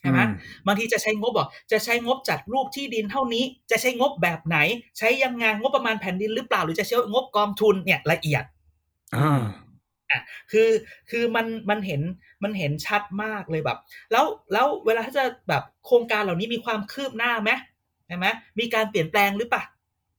[0.00, 0.30] ใช่ไหมอืม
[0.66, 4.58] บางทีจะใช้งบบอก จะใช้งบจัดรูปที่ดินเท่านี้ จะใช้งบแบบไหน
[4.98, 8.44] ใช้ยังไงงบประมาณแผ่นดินหรือเปล่า หรือจะใช้งบกองทุนเนี่ยละเอียด
[10.10, 10.68] อ่าคือ
[11.10, 12.02] คือมันมันเห็น
[12.42, 13.78] มันเห็นชัดมากเลยแบบ
[14.12, 17.50] แล้วแล้วเวลาถ้าจะแบบโครงการเหล่านี้มีความคืบหน้าไหม
[18.06, 18.26] ใช่ไหม
[18.58, 19.64] มีการเปลี่ยนแปลงหรือเปล่า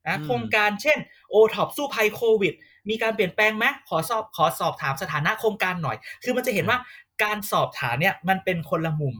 [0.08, 0.98] นะอืมโครงการเช่น
[1.30, 2.54] โอท็อปสู้ภัยโควิด
[2.89, 6.78] มีการเปลี่ยนแปลงไหมขอสอบขอสอบถามสถานะโครงการหน่อย คือมันจะเห็นว่า
[7.24, 9.16] การสอบถามเนี่ยมันเป็นคนละมุม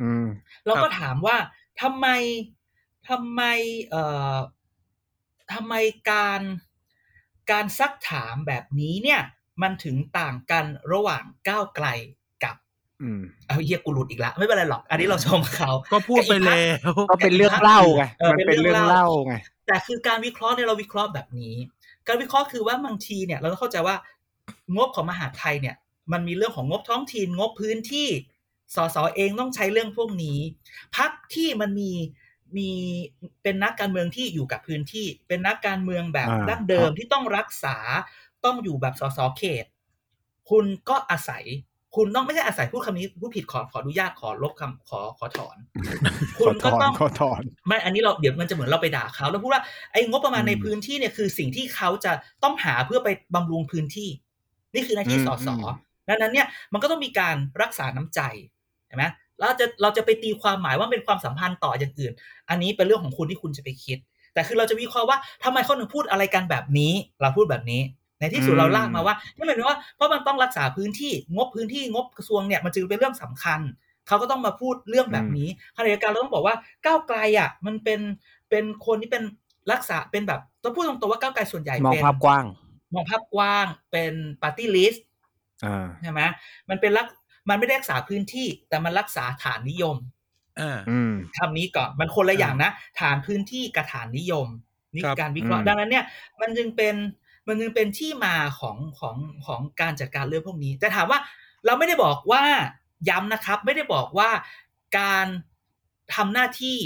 [0.00, 0.26] อืม
[0.66, 1.36] เราครัก็บถามว่า
[1.82, 2.06] ทำไม
[3.08, 3.42] ทำไม
[3.88, 4.02] เอ่
[4.34, 4.36] อ
[5.52, 5.74] ทำไม
[6.10, 6.40] การ
[7.50, 9.20] การซักถามแบบนี้เนี่ย
[9.62, 11.86] มันถึงต่างกันระหว่างก้าวไกล
[12.44, 12.56] กับ
[13.02, 19.34] อืมเอาเฮียกูหลุดอีกแล้วไม่เป็นไรหรอก อันนี้เราชมเขาก็พูดไปแล้วก็เป็นเรื่องเล่าไงเออมันเป็เป็นนเรื่เรื่อองงเล่าเล่าไง
[19.66, 21.56] แต่คือการวิเคราะห์เนี่ยเราวิเคราะห์แบบนี้
[22.06, 23.96] การวิเคราะห์คือว่าบางทีเนี่ย เราต้องเข้าใจว่า
[24.76, 25.76] งบของมหาดไทยเนี่ย
[26.12, 28.08] มันมีเรื่องของงบท้องถิ่นงบพื้นที่
[28.74, 30.38] สสเองต้องใช้เรื่องพวกนี้
[30.96, 31.92] พักที่มันมี
[32.56, 32.70] มี
[33.42, 37.76] เป็นนักการเมืองที่อยู่กับพื้นที่ เป็นนักการเมืองแบบอ่าดั้งเดิมที่ต้องรักษา
[38.44, 39.66] ต้องอยู่แบบสสเขต
[40.50, 41.44] คุณก็อาศัย
[41.96, 45.56] คุณต้องไม่ใช่อาศัยพูดคำนี้พูดผิดขอขออนุญาตขอลบคำขอขอถอน
[46.38, 54.08] คุณก็ต้องขอถอนไม่อันนี้เราเดี๋ยวมันจะเหมือนเราไปด่าเขาแล้วพูดว่าไอ้งบประมาณอืมในพื้นที่เนี่ยคือสิ่งที่เขาจะต้องหาเพื่อไปบำรุงพื้นที่
[54.74, 55.76] นี่คือหน้าที่อืมสสอืม
[56.08, 58.20] ดังนั้นเนี่ยมันก็ต้องมีการรักษาน้ำใจ
[58.86, 59.04] เห็นไหม
[59.40, 62.12] เราจะเราจะไปตีความหมายว่าเป็นความสัมพันธ์ต่ออย่างอื่น
[62.50, 63.98] อันนี้เป็นเรื่องของคุณที่คุณจะไปคิด
[64.34, 67.80] แต่คือเราจะวิเคราะห์ว่าทำไมเขาถึงพูดอะไรกันแบบนี้ เราพูดแบบนี้
[68.18, 73.60] ในที่สุดอืมเราลากมาว่าที่หมายถึงว่าเพราะมันต้องรักษาพื้นที่งบพื้นที่งบกระทรวงเนี่ยมันจึงเป็นเรื่องสำคัญ
[74.08, 78.00] เขาก็ต้องมาพูดเรื่องแบบนี้ขณะเดียวกันเราต้องบอกว่าก้าวไกลอะมันเป็น
[78.50, 79.22] เป็นคนที่เป็น
[79.72, 82.44] รักษาเป็นแบบต้องพูดตรงๆว่าก้าวไกลส่วนใหญ่มองเป็นภาพกว้าง
[82.94, 85.04] มองภาพกว้างเป็นปาร์ตี้ลิสต์
[85.64, 86.22] อ่าใช่ไหม
[86.68, 87.06] มันเป็นรัก
[87.48, 89.96] มันไม่ได้รักษาพื้นที่ แต่มันรักษาฐานนิยม
[90.60, 92.70] อ่าอืมคำนี้ก่อนมันคนละอย่างนะ
[93.00, 94.46] ฐานพื้นที่กับฐานนิยม
[94.94, 96.04] นี่ครับการวิเคราะห์อืมดังนั้นเนี่ย
[96.40, 96.94] มันจึงเป็น
[97.46, 101.18] มันจึงเป็นที่มาของของของการจัดการเรื่องพวกนี้ แต่ถามว่า
[101.66, 102.42] เราไม่ได้บอกว่า
[103.08, 104.30] ย้ำนะครับ ไม่ได้บอกว่า
[104.98, 105.26] การ
[106.14, 106.78] ทำหน้าที่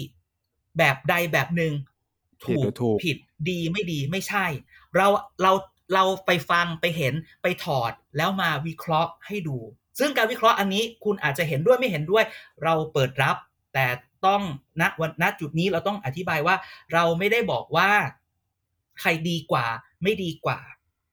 [0.79, 1.73] แบบใดแบบหนึ่ง
[2.43, 3.17] ผิดหรือถูกผิด
[3.51, 4.47] ดีไม่ดีไม่ใช่
[4.97, 5.07] เรา
[5.43, 5.53] เรา
[5.95, 9.59] เราไปฟังไปเห็นไปถอดแล้วมาวิเคราะห์ให้ดู
[9.99, 12.25] ซึ่งการวิเคราะห์อันนี้คุณอาจจะเห็นด้วยไม่เห็นด้วย
[12.63, 13.37] เราเปิดรับ
[13.75, 13.87] แต่
[14.27, 14.43] ต้อง
[14.81, 16.57] ณวันณจุดนี้เราต้องอธิบายว่า
[16.93, 17.91] เราไม่ได้บอกว่า
[19.01, 19.67] ใครดีกว่า
[20.03, 20.61] ไม่ดีกว่า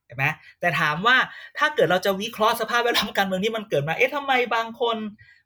[0.06, 0.24] ใช่ไหม
[0.60, 1.16] แต่ถามว่า
[1.58, 4.96] ถ้าเกิดเราจะวิเคราะห์สภาพแวดล้อมการเมืองที่มันเกิดมา เอ๊ะทำไมบางคน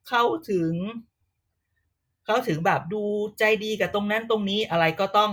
[0.08, 0.72] เขาถึง
[2.26, 3.02] เขาถึงแบบดู
[3.38, 5.32] ใจดีกับตรงนั้นตรงนี้อะไรก็ต้อง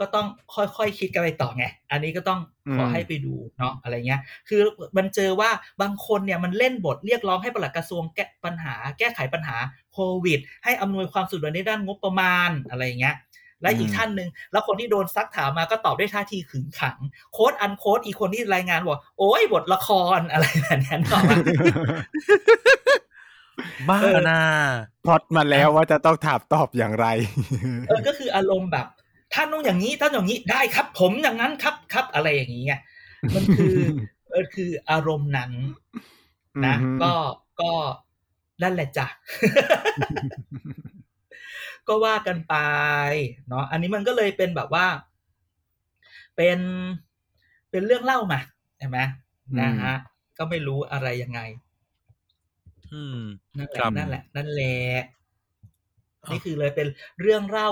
[0.00, 2.40] ก็ต้องค่อยๆคคิดกันไปต่อไง อันนี้ก็ต้อง
[2.74, 4.60] ขออืมให้ไปดูเนาะอะไรเงี้ย คือ
[4.96, 5.50] มันเจอว่า
[5.82, 9.56] บางคนเนี่ยมันเล่นบทเรียกร้องให้ปลัดกระทรวงแก้ปัญหา แก้ไขปัญหา
[9.92, 13.16] โควิด ให้อำนวยความสะดวกในด้านงบประมาณอะไรเงี้ย
[13.62, 16.96] และอีกอืมท่านหนึ่งแล้วคนที่โดนซักถามมาก็ตอบด้วยท่าทีขึงขัง
[17.32, 19.88] โค้ดอันโค้ดอีกคนที่รายงานบอกโอ้ยบทละค
[20.18, 21.36] รอะไรแบบนั้นต่อกปะ
[23.88, 24.40] บ้าเออนะ
[25.06, 27.06] พล็อดมาแล้วว่าจะต้องถามตอบอย่างไร
[27.88, 28.86] เออก็คืออารมณ์แบบ
[29.34, 32.74] ท่านต้องอย่างนี้ท่านอย่างนี้ได้ครับ ผมอย่างนั้นครับครับอะไรอย่างนี้ไง
[33.34, 33.76] มันคือ
[34.28, 35.52] เออคืออารมณ์นั้น
[36.66, 37.12] นะอือฮึก็
[37.60, 37.72] ก็
[38.62, 39.06] นั่นแหละจ้ะ
[41.88, 42.54] ก็ว่ากันไป
[43.48, 44.86] เนาะอันนี้มันก็เลยเป็นแบบว่า
[46.36, 46.58] เป็น
[47.70, 48.40] เป็นเรื่องเล่ามา
[48.78, 48.98] ใช่ไหม
[49.60, 49.94] นะฮะ
[50.38, 51.40] ก็ไม่รู้อะไรยังไง
[52.92, 53.18] อืม
[53.58, 54.74] นั่นแหครัละบนั่นแหละ นั่นแหละ
[56.24, 56.88] อะนี่คือเลยเป็น
[57.20, 57.68] เรื่องเล่า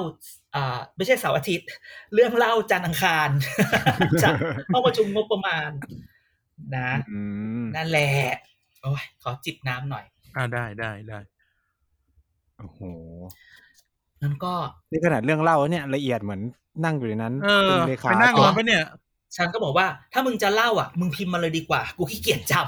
[0.56, 1.68] อ่าไม่ใช่เสาร์อาทิตย์
[2.14, 3.28] เรื่องเล่าจันทร์อังคาร
[4.22, 4.34] จาก
[4.72, 5.70] ห้องประชุมงบประมาณ
[6.76, 7.20] นะอื
[7.62, 8.10] มนั่นแหละ
[8.82, 10.04] โอ้ยขอจิบน้ำหน่อย
[10.36, 11.18] อ่าได้ได้ได้
[12.58, 12.80] โอ้โห
[14.22, 14.54] งั้นก็
[14.90, 16.40] นี่ขนาดเรื่องเล่าเนี่ยละเอียดเหมือน
[16.84, 18.82] นั่งอยู่ในนั้นเออป็นเลขาไปนั่งจรอดปะเนี่ย
[19.36, 22.66] ฉันก็บอกว่า ถ้ามึงจะเล่าอะ มึงพิมพ์มาเลยดีกว่า กูขี้เกียจจำ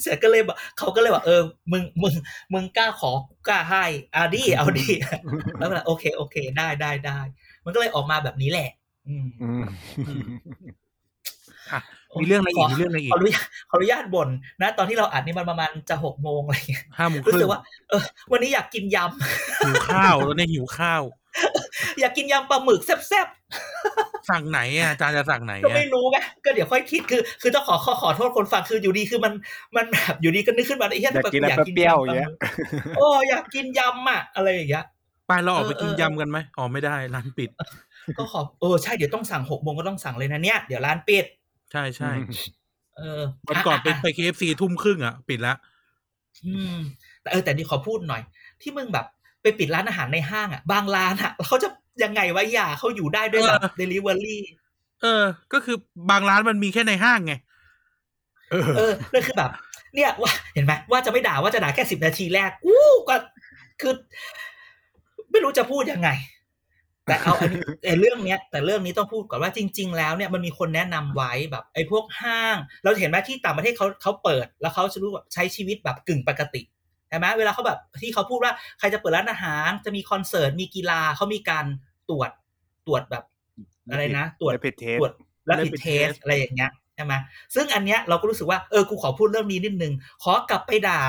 [0.00, 1.42] เสร็จก็เลยบอกเขาก็เลยบอกเออ
[1.72, 2.14] มึงมึง
[2.52, 3.10] มึงกล้าขอ
[3.48, 4.88] กล้าให้เอาดิเอาดิ
[5.58, 7.18] แล้วก็เลยโอเค โอเค ได้ได้ได้
[7.64, 8.70] มันก็เลยออกมาแบบนี้แหละ
[9.08, 9.62] อืมอืม
[11.72, 11.80] อะ
[12.20, 14.28] มีเรื่องอะไรอีกมีเรื่องอะไรอีกขออนุญาตขออนุญาตบ่น
[14.60, 17.60] นะ ตอนที่เราอัดนี่มันประมาณจะหกโมงอะไรเงี้ยห้าโมงครู้รึ่สึงกว่า
[17.90, 18.02] เออ
[18.32, 18.98] วันนี้อยากกินย
[19.66, 21.21] หิวข้าวตอนนี้หิวข้าวำ
[22.00, 23.28] อยากกินยำปลาหมึกแซ่บ
[24.30, 29.32] สั่งไหนอะอาจารย์จะสั่งไหนๆก็อะไม่รู้ไงก็เดี๋ยวค่อยคิดคือ คือต้องขอขอขอโทษคนฟังคืออยู่ดีคือมัน
[29.76, 32.36] มันแบบอยู่ดีก็นึกขึ้นมาไอ้เหี้ยอยากกินอะไรอยากกินเปรี้ยวๆยำปอลาย่างหเงี้ยมึก
[32.96, 34.84] โอ้อยากกินยำอะอะไรอย่างเงี้ย
[35.26, 37.50] ไปเราออกไปเออกินเออยำกันไหมอ๋อไม่ได้ร้านปิด
[38.18, 41.24] ก็ขอเออใช่เดี๋ยวต้องสั่งหกโมงก็ต้องสั่งเลยนะเนี่ยเดี๋ยวร้านปิด
[41.72, 42.10] ใช่ใช่
[42.96, 45.54] เออวันก่อนไปอะไปเคฟซีทุ่มครึ่งอะ ปิดละ
[46.46, 46.76] อืม
[47.22, 48.22] แต่เออแต่นี่ขอพูดหน่อย
[48.62, 49.06] ที่มึงแบบ
[49.42, 51.68] ไปปิดร้านอาหารในห้างอะ บางร้านอะเขาจะ
[52.02, 54.42] ยังไงวะอย่าเขาอยู่ได้ด้วยแบบเออเดลิเวอรี่
[55.02, 55.76] เออ ก็คือ
[56.10, 57.34] บางร้านมันมีแค่ในห้างไง
[58.50, 59.50] เออเออนั่นคือแบบ
[59.94, 63.16] เนี่ยว่าเห็นไหมว่าจะไม่ด่าว่าจะด่าแค่สิบนาทีแรกอู้ก็
[63.80, 63.94] คือ
[65.30, 66.10] ไม่รู้จะพูดยังไง
[67.06, 81.64] แต่เอาอันนี้แต่เรื่องเนี้ย แต่เรื่องนี้ต้องพูดก่อนว่าจริง ๆ แล้วเนี่ยมันมีคนแนะนำไว้แบบ ไอ้พวกห้าง เราเห็นไหมที่ต่างประเทศเขาเขาเปิด แล้วเขาจะรู้แบบใช้ชีวิตแบบกึ่งปกติใช่ไหมเวลาเขาแบบที่เขาพูดว่าใครจะเปิดร้านอาหารจะมีคอนเสิร์ตมีกีฬาเขามีการ
[82.10, 82.30] ตรวจ
[82.86, 83.24] ตรวจแบบ
[83.90, 85.12] อะไรนะ ตรวจแล้วผิดเทสตรวจ
[85.46, 87.14] แล้วผิด Rapid เทส test อะไรอย่างเงี้ยใช่ไหม
[87.54, 89.92] ซึ่งอันเนี้ยเราก็รู้สึกว่าเออกูขอพูดเรื่องนี้นิดนึง
[90.22, 91.00] ขอกลับไปด่า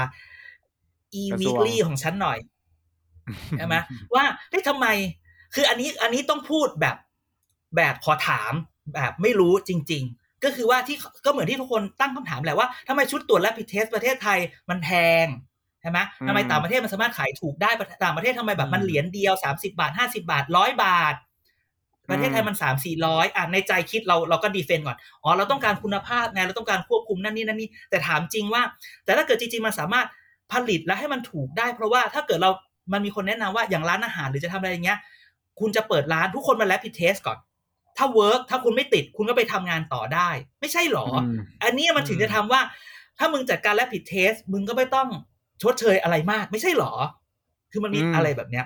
[1.22, 2.38] e กระทร weekly วงของฉันหน่อย
[3.58, 3.76] ใช่ไหม
[4.14, 4.88] ว่าได้ยทำไม
[5.54, 6.98] คืออันนี้อันนี้ต้องพูดแบบ
[7.76, 8.54] แบบขอถาม
[8.94, 14.40] แบบไม่รู้จริง ๆ ก็คือว่าที่ก็เหมือนที่ทุกคนตั้งคำถามแหละว่าทำไมชุดตรวจและผิดเทสประเทศไทย
[14.70, 14.90] มันแพ
[15.24, 15.26] ง
[15.84, 17.70] ใช่ไหมทำไมอืมต่างประเทศมันสามารถขายถูกได้
[18.04, 21.16] ต่างประเทศทำไมแบบมันเหรียญเดียวสามสิบาทห้าสิบาทร้อยบาท
[22.10, 28.62] ประเทศไทยมันสามสี่ร้อยอะในใจคิดเราเราก็ defend ก่อนอ๋อเราต้องการคุณภาพไงเราต้องการควบคุมนั่นนี่นั่นนี่แต่ถามจริงว่า
[29.06, 30.08] แต่ถ้าเกิดจริงๆมันสามารถ
[30.54, 32.50] ผลิตและให้มันถูกได้ เพราะว่าถ้าเกิดเรา
[32.94, 35.00] มันมีคนแนะนำว่าอย่างร้านอาหารหรือจะทำอะไรอย่างเงี้ย
[35.60, 37.38] คุณจะเปิดร้านทุกคนมา rapid test ก่อน
[37.98, 40.30] ถ้า work ถ้าคุณไม่ติดคุณก็ไปทำงานต่อได้
[40.60, 41.22] ไม่ใช่หรอม
[41.64, 42.62] อันนี้มันถึงจะทำว่า
[43.18, 45.08] ถ้ามึงจัดการแลบผิดเทส มึงก็ไม่ต้อง
[45.64, 46.94] ชดเชยอะไรมาก ไม่ใช่หรอ
[47.72, 48.66] คือมันมีอืมอะไรแบบเนี้ย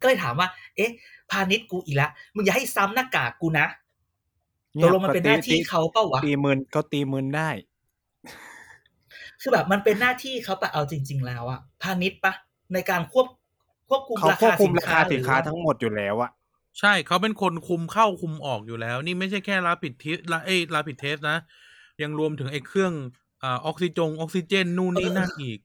[0.00, 0.90] ก็เลยถามว่า เอ๊ะ
[1.30, 3.66] พาณิชย์กูอีกแล้วมึงอย่าให้ซ้ำหน้ากากกูนะ
[4.82, 7.50] ตกลงมันเป็นหน้าที่เขาเปล่าวะตีหมืนเขาตีหมืนได้
[9.40, 12.32] คือแบบมันเป็นหน้าที่เขาปะเอาจริง ๆ แล้วอะพาณิชย์ปะ
[12.74, 13.26] ในการควบ
[13.88, 16.30] ควบคุมเขาราควบคาคุสิมนราค้าคาสินค้าหรือทั้งหมดอยู่แล้วอะ
[16.80, 21.36] ใช่เขาเป็นคนคุมเข้าคุมออกอยู่แล้ว นี่ไม่ใช่แค่รับผิดเทสละเอ้ยรับผิดเทสนะ
[22.02, 22.92] ยังรวมถึงไอ้เครื่อง
[23.42, 25.58] อ่าออกซิจงออกซิเจนนู่นนี่นั่นอีก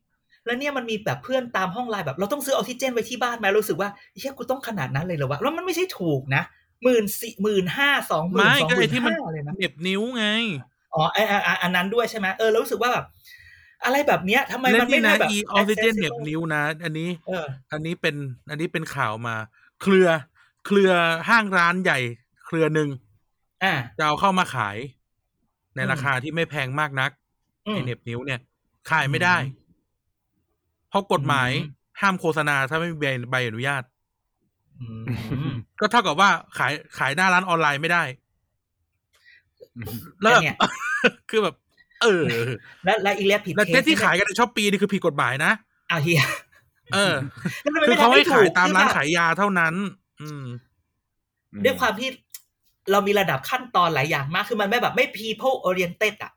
[0.45, 6.43] แล้วเนี่ยมันมีแบบเพื่อนตามห้องไลน์แบบ เราต้องซื้อออกซิเจนไว้ที่บ้านไหมรู้สึกว่าเฮ้ยกูต้องขนาดนั้นเลยเหรอวะแล้วมันไม่ใช่ถูกนะ
[6.83, 10.25] หมื่นสี่หมื่นห้าสองหมื่นไม่สองก็หไอ้มื่นที่มันห้าเลยนะเหน็บนิ้วไง
[10.93, 13.05] อ๋อไอไอ้ไอ้อันนั้นด้วยใช่ไหมเออแล้วรู้สึกว่าแบบ
[13.85, 18.15] อะไรแบบเนี้ยทำไมและมันไม่นี่ได้นะแบบอีออกซิเจนเหน็บ accessible นิ้วนะ อันนี้เอออันนี้เป็น
[18.49, 19.35] อันนี้เป็นข่าวมา
[19.81, 20.07] เครือ
[20.65, 20.91] เครือ
[21.29, 21.99] ห้างร้านใหญ่
[22.45, 22.89] เครือหนึ่ง
[23.63, 24.77] อ่าจะเอาเข้ามาขาย
[25.75, 27.11] ในอืมราคาที่ไม่แพงมากนัก
[27.67, 28.39] อืมไอเหน็บนิ้วเนี่ย
[28.89, 29.35] ขายไม่ได้
[30.89, 33.83] เพราะกฎหมายอืมห้ามโฆษณาถ้าไม่มีใบใบอนุญาต
[34.81, 34.87] อื
[35.49, 38.03] มก็เท่ากับว่าขายขายหน้าร้านออนไลน์ไม่ได้
[40.21, 40.57] แล้วแบบเนี่ย
[41.29, 41.55] คือแบบ
[42.01, 42.23] เออ
[42.85, 45.51] แล้วแล้วอีเลียผิดแล้วเทเทสสที่ขายกันในช้อปปีนี่คือผิดกฎหมายนะ
[45.91, 46.23] อ้าวเฮีย
[46.93, 47.15] เออ
[47.61, 49.73] แล้วมันคือไม่เขาทำให้ให้ถูขายกตามร้านคือแบบขายยาเท่านั้น
[50.21, 50.45] อืม
[51.65, 52.09] ด้วยความที่
[52.91, 56.31] เรามีระดับขั้นตอนหลายอย่างมาก คือมันไม่แบบไม่ people oriented อะ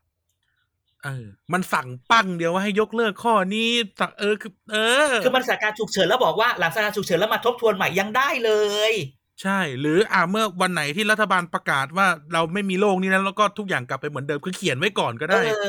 [1.05, 3.69] เออ มันสั่งปั้งเดียวว่าให้ยกเลิกข้อนี้
[3.99, 4.77] สั่งเออคือ เอ
[5.09, 8.51] อ คือมันสถานการณ์ฉุกเฉินแล้วบอกว่าหลังสถานการณ์ฉุกเฉินแล้วมาทบทวนใหม่ยังได้เล
[8.91, 8.93] ย
[9.41, 15.65] ใช่ หรืออ่าเมื่อวันไหนที่รัฐบาลประกาศว่าเราไม่มีโรคนี้แล้วแล้วก็ทุกอย่างกลับไปเหมือนเดิมคือเขียนไว้ก่อนก็เอได้อ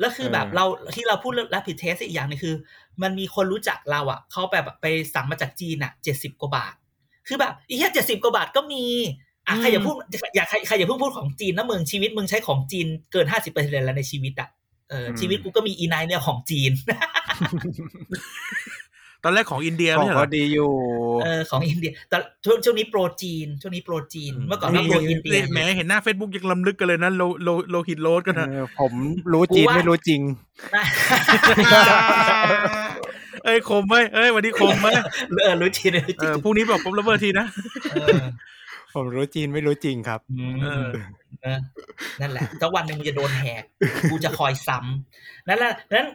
[0.00, 2.54] แล้วคือแบบเออเราที่เราพูดเรื่อง rapid test อีกอย่างหนึงคือ
[3.02, 6.74] มันมีคนรู้จักเราอะเขาแบบไปสั่งมาจากจีนอะเจ็ดสิบกว่าบาท
[7.28, 8.84] คือแบบอีแค่เจ็ดสิบกว่าบาทก็มี
[9.48, 9.94] อะอืมใครอย่าพูด
[10.34, 14.48] อย่าใครใครอย่าเพิ่งพูดของจีนนะเมืองชีวิตมึงใช้ของจีนเกินห้าสิบเปอร์เซ็นต์แล้วในชีวิตอะ
[14.90, 16.72] เอออมชีวิตกูก็มีอีไนเนี่ยของจีน
[19.24, 20.70] ตอนแรกของอินเดียขอไม่งใช่เหรเขาอดีอยู่
[21.22, 28.92] เออของอินเดียแต่ช่วงช่วงนี้โปรจีน ช่วงนี้โปรจีน เมื่อก่อนก็โปรอินเดียแหมเห็นหน้า Facebook ยังลำลึกกันเลยนะโลโลโลหิตโรสกันนะเออผม
[29.32, 30.20] รู้จีนไม่รู้จริง
[33.44, 34.88] เอ้ยคมไหมเอ้ยวันนี้คมไหม
[35.42, 37.46] เออรู้จีนรู้เอจีนอพรุ่งนี้บอกผมระเบิดทีนะ
[37.92, 38.18] เออ
[38.96, 40.86] ผมรู้จีนไม่รู้จริงครับอืมเออ
[41.42, 41.58] เออ
[42.20, 43.62] นั่นแหละสักวันหนึ่งมึงจะโดนแหก
[44.10, 46.08] กูจะคอยซ้ำนั่นแหละนั้น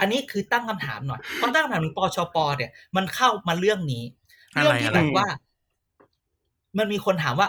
[0.00, 4.04] อันนี้คือตั้งคำถามหน่อยตอนตั้งคำถามถึงปชปเนี่ย มันเข้ามาเรื่องนี้
[4.56, 5.28] อะไรเรื่องที่อะไรแบบว่า
[6.78, 7.48] มันมีคนถามว่า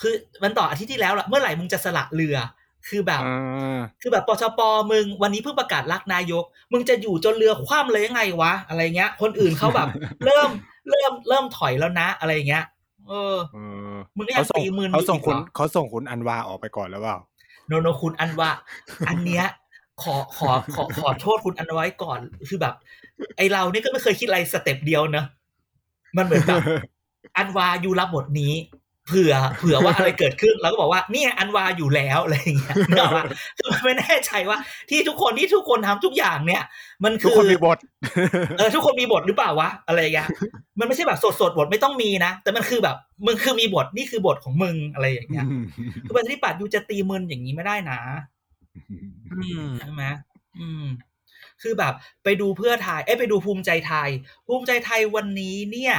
[0.00, 2.36] คือมันต่ออาทิตย์ที่แล้วล่ะเมื่อไหร่มึงจะสละเรือ
[2.88, 4.60] คือแบบอ่าคือแบบปชป
[4.92, 9.88] มึง วันนี้เพิ่งประกาศรักนายก มึงจะอยู่จนเรือคว่ำเลยยังไงวะอะไรเงี้ย คนอื่นเขาแบบ
[10.24, 10.50] เริ่ม
[10.90, 12.64] เริ่มเริ่มถอยแล้วนะ อะไรเงี้ย
[13.08, 13.58] เออเอ
[13.92, 17.18] อมึงก็ยัเขางส่งตีมือเขาส่งอีกคุณเหรอเขาส่งคุณอันวาออกไปก่อนแล้วเปล่า
[17.68, 18.50] โนโนคุณอันว่า
[19.08, 19.44] อันเนี้ย
[20.02, 22.74] ขอขอขอขอโทษคุณอันไว้ก่อนคือแบบ
[23.36, 25.26] ไอเราเนี่ยก็ไม่เคยคิดอะไร step เดียวเนอะ
[26.16, 26.62] มันเหมือนแบบ
[27.36, 28.52] อันวาอยู่รับบทนี้
[29.06, 33.24] เผื่อเผื่อว่าอะไรเกิดขึ้นเราก็บอกว่าเนี่ยอันวาอยู่แล้วอะไรอย่างเงี้ยนึกออกปะ
[33.58, 34.58] คือมันไม่แน่ใจว่า
[34.90, 36.62] ที่ทุกคนที่ทุกคนทำทุกอย่างเนี่ย
[37.04, 37.78] มันทุกคือคนมีบท
[38.58, 40.28] เออทุกคนมีบทหรือเปล่าวะอะไรอย่างเงี้ย
[40.78, 42.96] มันไม่ใช่แบบสดสดๆบทไม่ต้องมีนะ แต่มันคือแบบ
[43.26, 45.46] มึงคือมีบทนี่คือบทของมึงอะไรอย่างเงี้ย
[46.06, 48.00] คือประชาธิปัตย์ you จะตีมึนอย่างนี้ไม่ได้นะ
[49.32, 50.04] อืมใช่ไหม
[50.60, 50.84] อืม
[51.62, 51.94] คือแบบ
[52.24, 54.08] ไปดูเพื่อไทยเอ้ยไปดูภูมิใจไทย
[54.46, 55.94] ภูมิใจไทยวันนี้เนี่ย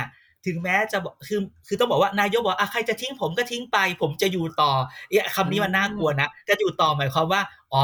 [0.45, 4.71] ถึงแม้จะบอกคือคือต้องบอกว่านายกบอกอะใครจะทิ้งผมก็ทิ้งไป ผมจะอยู่ต่อ
[5.09, 7.41] เอ้ยคำนี้มันน่ากลัวนะจะอยู่ต่อหมายความว่า
[7.73, 7.81] อ๋อ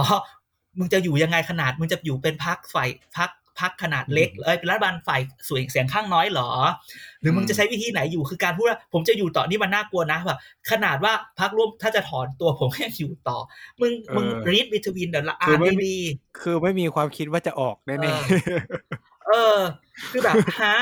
[0.79, 3.29] มึงจะอยู่ยังไงขนาดมึงจะอยู่เป็นพักฝ่ายพัก
[3.59, 6.49] พักขนาดเล็กเอ้ยเป็นรัฐบาลฝ่ายส่วนเสียงข้างน้อยเหรอ
[7.21, 10.39] หรือมึงจะใช้วิธีไหนอยู่คือการพูดว่าผมจะอยู่ต่อนี่มันน่ากลัวนะแบบ
[10.71, 13.37] ขนาดว่าพักร่วมถ้าจะถอนตัวผมก็ยังอยู่ต่อ
[13.81, 15.97] มึงมึงเออรีดวิทวินเดี๋ยวละคืออ่านไม่มีดี
[16.41, 19.57] คือไม่มีความคิดว่าจะออกแน่เออๆเออ
[20.11, 20.77] คือแบบฮะ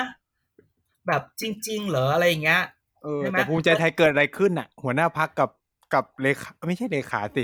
[1.08, 5.49] แบบจริง ๆ เหรออะไรอย่างเงี้ยๆเออใช่ไหมแต่ภูมิใจไทยเกิดอะไรขึ้นอะ หัวหน้าพักกับ
[5.93, 7.43] กับเลขาไม่ใช่เลขาสิ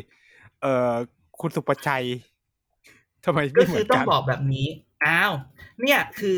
[0.62, 0.92] เออ
[1.40, 2.06] คุณสุประชัย
[3.26, 4.68] ทำไมก็ไม่เหมืคืออนต้อกังนบอกแบบนี้
[5.06, 5.34] อ้าว
[5.82, 6.38] เนี่ยคือ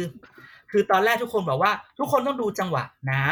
[0.71, 3.23] คือตอนแรกทุกคนบอกว่า ทุกคนต้องดูจังหวะนะ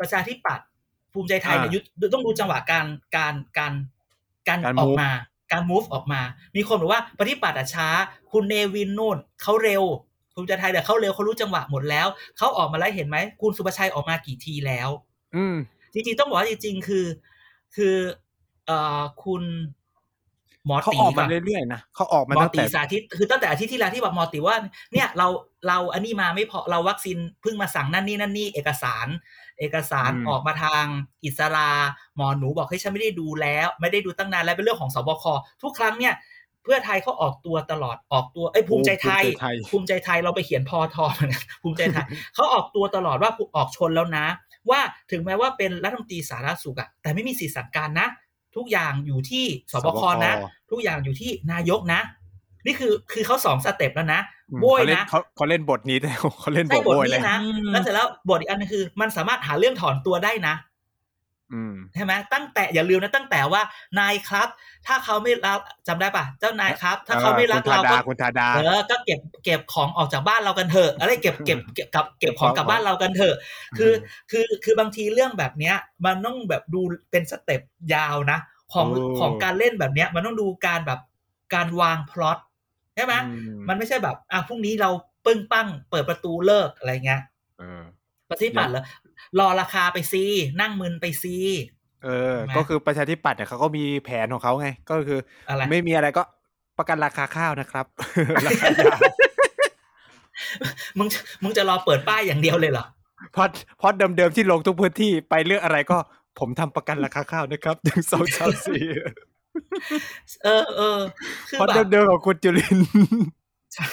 [0.00, 0.66] ประชาธิปัตย์
[1.12, 1.78] ภูมิใจไทยเนี่ยอ่ายุ
[2.14, 2.86] ต้องดูจังหวะการ
[3.16, 3.74] การการ
[4.48, 5.10] การการออก move มา
[5.52, 6.20] การ move ออกมา
[6.56, 7.88] มีคนบอกว่าปฏิปัตย์อะช้า
[8.32, 9.82] คุณเนวินนู่นเขาเร็ว
[10.36, 12.06] ภูมิใจไทยเดี๋ยวเขาเร็วเขารู้จังหวะหมดแล้ว
[12.38, 14.88] เขาออกมาแล้วเห็นไหมคุณสุประชัยออกมากี่ทีแล้ว
[15.36, 15.56] อืม
[15.92, 17.06] จริงๆต้องบอกว่าจริงๆคือ
[17.76, 17.96] คือ
[18.66, 19.42] เอ่อคุณ
[20.66, 24.56] หมอเขาตีออกมาป่ะเรื่อยๆนะเขาออกมาหมอตั้งตีแต่สาธิตคือตั้งแต่อาทิตย์ที่แล้วที่บอกหมอตีว่า
[24.92, 25.26] เนี่ยเรา
[25.68, 29.06] เราอันนี้มาไม่พอเราวัคซีนเพิ่งมาสั่งนั่นนี่นั่นนี่เอกสาร
[29.60, 30.84] เอกสารอืมออกมาทาง
[31.24, 31.70] อิสรา
[32.16, 35.24] หมอหนูบอกให้ยฉันไม่ได้ดูแล้ว ไม่ได้ดูตั้งนานแล้วเป็นเรื่องของสบค
[35.62, 36.14] ทุกครั้งเนี่ย
[36.66, 44.26] เพื่อไทยเขาออกตัวตลอดออกตัวเอ้ยภูมิใจไทยภูมิใจไทย ภูมิใจไทยเราไปเขียนพอทอเหมือนกันภูมิใจไทยเขาออกตัวตลอดว่าออกชนแล้วนะ
[44.70, 48.08] ว่าถึงแม้ว่าเป็นรัฐมนตรีสาธารณสุขอะแต่ไม่มีสิทธิสั่งการนะ
[48.56, 50.34] ทุกอย่างอยู่ที่สบคนะ
[50.70, 52.00] ทุกอย่างอยู่ที่นายกนะ
[52.66, 60.75] นี่คือคือเขาสองสเต็ปแล้วนะอืมโบยเขาเล่นนะเขาเขาเล่นบทนี้แล้วเขาเล่นบใช่ทบทโบยเลนี้ยนะอืมแล้วเสร็จแล้วบทอีกอันนึงคือ มันสามารถหาเรื่องถอนตัวได้นะอืม
[61.94, 63.62] ใช่ไหมตั้งแต่อย่าลืมนะตั้งแต่ว่า
[63.98, 64.48] นายครับ
[64.86, 73.36] ถ้าเขาไม่รับจำได้ปะเจ้านายครับ ถ้าเขาไม่รักคุณเราธาดาก็คุณธาดาเออก็เก็บเก็บของออกจากบ้านเรากันเถอะอะไรเก็บเก็บเก็บกับเก็บของกลับบ้านเรากันเถอะ
[73.78, 73.92] คือ
[74.30, 76.80] คือคือบางทีเรื่องแบบเนี้ย มันต้องแบบดู
[77.10, 77.62] เป็นสเต็ป
[77.94, 78.38] ยาวนะ
[78.72, 81.00] ของโอ้ของการเล่นแบบเนี้ย มันต้องดูการแบบ
[81.54, 82.38] การวางพล็อต
[82.94, 83.38] ใช่ไหมอื
[83.68, 84.90] มันไม่ใช่แบบอะพรุ่งนี้เรา
[85.26, 87.22] ปึ้งปั้งเปิดประตูเลิกอะไรเงี้ย
[88.26, 88.82] เออปฏิบัติเหรอ
[89.38, 90.24] รอราคาไปซี
[90.60, 91.36] นั่งมึนไปซี
[92.04, 96.22] เออใช่ไหมก็คือประชาธิปัตย์เนี่ยเขาก็มีแผนของเขาไง ก็คืออะไรไม่มีอะไรก็
[96.78, 97.86] ประกันราคาข้าวนะครับ
[98.46, 98.94] ราคายา
[100.98, 101.08] มึง
[101.42, 102.84] มึงจะรอเปิดป้ายอย่างเดียวเลยเหรอ
[103.32, 103.46] เพราะ
[103.78, 105.98] เพราะเดิมๆที่ลงทุกพื้นที่ไปเรื่องอะไรก็
[106.38, 108.84] ผมทำประกันราคาข้าวนะครับหนึ่งสองสามสี่
[110.44, 110.98] เออเออ
[111.48, 112.88] คือเพราะแบบเดิมๆของคุณจุลินทร์
[113.74, 113.90] ใช่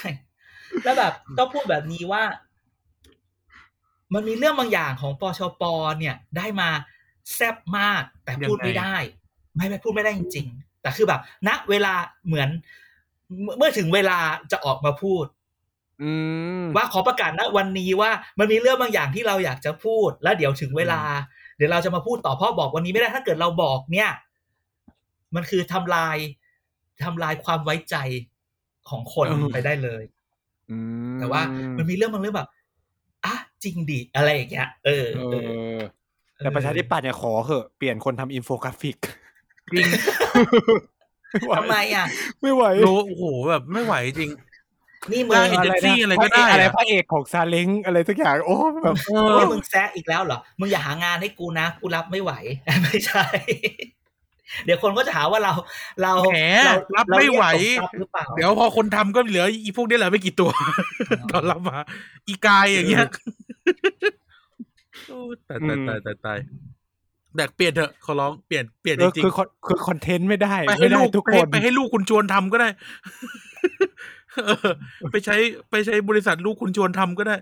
[0.84, 2.24] แล้วแบบต้องพูดแบบนี้ว่า
[4.14, 5.64] มันมีเรื่องบางอย่างของปชป
[6.00, 6.70] เนี่ยได้มา
[7.34, 8.96] แซบมาก แต่พูดไม่ได้
[9.56, 11.94] ไม่ไม่พูดไม่ได้จริง ๆ แต่คือแบบณเวลา
[12.28, 12.50] เหมือน
[13.42, 14.18] เมื่อเมื่อถึงเวลา
[14.52, 15.26] จะออกมาพูด
[16.04, 16.12] อื
[16.62, 21.02] มว่าขอประกาศณวันนี้ว่ามันมีเรื่องบางอย่างที่เราอยากจะพูด แล้วเดี๋ยวถึงเวลา
[21.58, 24.10] เดี๋ยวเราจะมาพูดต่อเพราะบอกวันนี้ไม่ได้ถ้าเกิดเราบอกเนี่ย
[25.36, 26.18] มันคือทำลาย
[27.04, 27.96] ทำลายความไว้ใจ
[28.90, 30.04] ของคนอืมไปได้เลย
[30.72, 30.78] อื
[31.16, 31.42] มแต่ว่า
[31.78, 32.52] มันมีเรื่องบางเรื่องแบบอะ
[33.64, 35.80] จริงดิอะไรอย่างเงี้ยเออเอเอออ
[36.44, 38.98] แต่ประชาธิปัตย์เนี่ยขอเหอะเปลี่ยนคนทำอินโฟกราฟิก
[39.74, 39.86] จริง
[41.32, 42.06] ไม่ไหวทำไมอะ
[42.42, 44.32] ไม่ไหวโลโอ้โหแบบไม่ไหวจริง
[45.12, 52.32] นี่มึได้งเอเจนซี่อะไรก็ได้อะไรอะพระเอกของซาเล้งอะไรสักอย่างโอ้แบบเออนี่มึงแซะอีกแล้วเหรอ มึงอย่าหางานให้กูนะ กูรับไม่ไหว
[52.84, 53.26] ไม่ใช่
[54.66, 55.54] เดี๋ยวคนก็จะหาว่าเรา
[56.02, 60.52] เราแหมเรารับไม่ไหวเราเรียกตบทรัพย์หรือเปล่าเดี๋ยวพอคนทำก็เหลืออีพวกนี้แหละไม่กี่ตัว
[61.32, 61.78] ตอนรับมา
[62.28, 63.43] อีกายอย่างเงี้ยโอ้
[65.50, 66.40] ตายตายตายตายตาย
[67.38, 72.70] แบบเปลี่ยนเถอะขอร้องเปลี่ยนเปลี่ยนเอจอริงคือคอนคือคอนเทนต์ไม่ได้ๆไปให้ไม่ได้ลูกทุกไปคให้นไปให้ลูกคุณชวนทำก็ได้
[74.46, 74.70] เออ
[75.12, 75.36] ไปใช้
[75.70, 77.38] ไปใช้บริษัทลูกคุณชวนทำก็ได้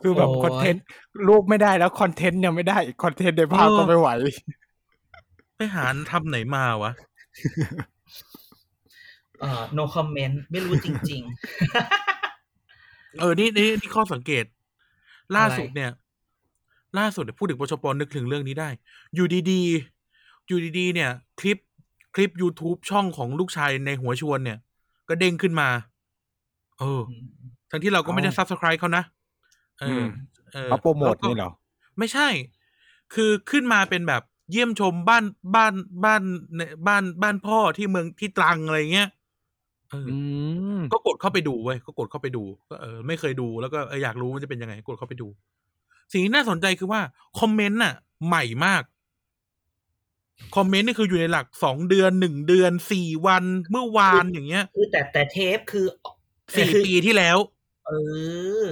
[0.00, 0.84] คือแบบโอ้ยคอนเทนต์
[1.28, 4.08] รูปไม่ได้แล้วคอนเทนต์ยังไม่ได้อีกคอนเทนต์ในภาพเออก็ไม่ไหว
[5.56, 6.92] ไปหาทำไหนมาวะ
[9.40, 11.22] เอ่อ no comment ไม่รู้จริง
[13.20, 14.44] เออนี่นี่นี่ข้อสังเกต
[15.34, 15.90] ล่าอะไรสุดเนี่ย
[16.98, 18.68] ล่าสุดเนี่ยพูดถึงปชปนึกถึงเรื่องนี้ได้
[19.14, 21.10] อยู่ดีๆ อยู่ดีๆ เนี่ย
[21.40, 21.58] คลิป
[22.14, 24.58] คลิป YouTube ช่องของลูกชายในหัวชวนเนี่ย
[25.08, 25.68] ก็เด้งขึ้นมา
[26.78, 29.04] เออๆทั้งที่เราก็ไม่ได้เอ้าซับสไคร b ์เขานะ
[29.80, 30.08] เอออม
[30.52, 31.50] เออเขาโปรโมทแล้วก็นี่เหรอ
[31.98, 32.28] ไม่ใช่
[33.14, 35.24] คือขึ้นมาเป็นแบบเยี่ยมชมบ้าน
[35.54, 35.72] บ้าน
[36.04, 36.22] บ้าน
[36.56, 39.08] ในบ้านบ้านพ่อที่เมืองที่ตรังอะไรเงี้ย
[39.90, 40.16] เออออื
[40.78, 45.28] มก็กดเข้าไปดูเว้ยก็กดเข้าไปดู ก็เออไม่เคยดูแล้วก็เอออยากรู้มันจะเป็นยังไง กดเข้าไปดู
[46.12, 47.00] สิ่งที่น่าสนใจคือว่า
[47.40, 47.94] คอมเมนต์น่ะ
[48.26, 48.82] ใหม่มาก
[50.56, 55.86] คอมเมนต์นี่คืออยู่ในหลักสองเดือนหนึ่งเดือนสี่วันเมื่อวานอย่างเงี้ยคือแต่แต่เทปคือ
[56.54, 57.38] สี่คือปีที่แล้ว
[57.86, 57.92] เอ
[58.64, 58.66] อ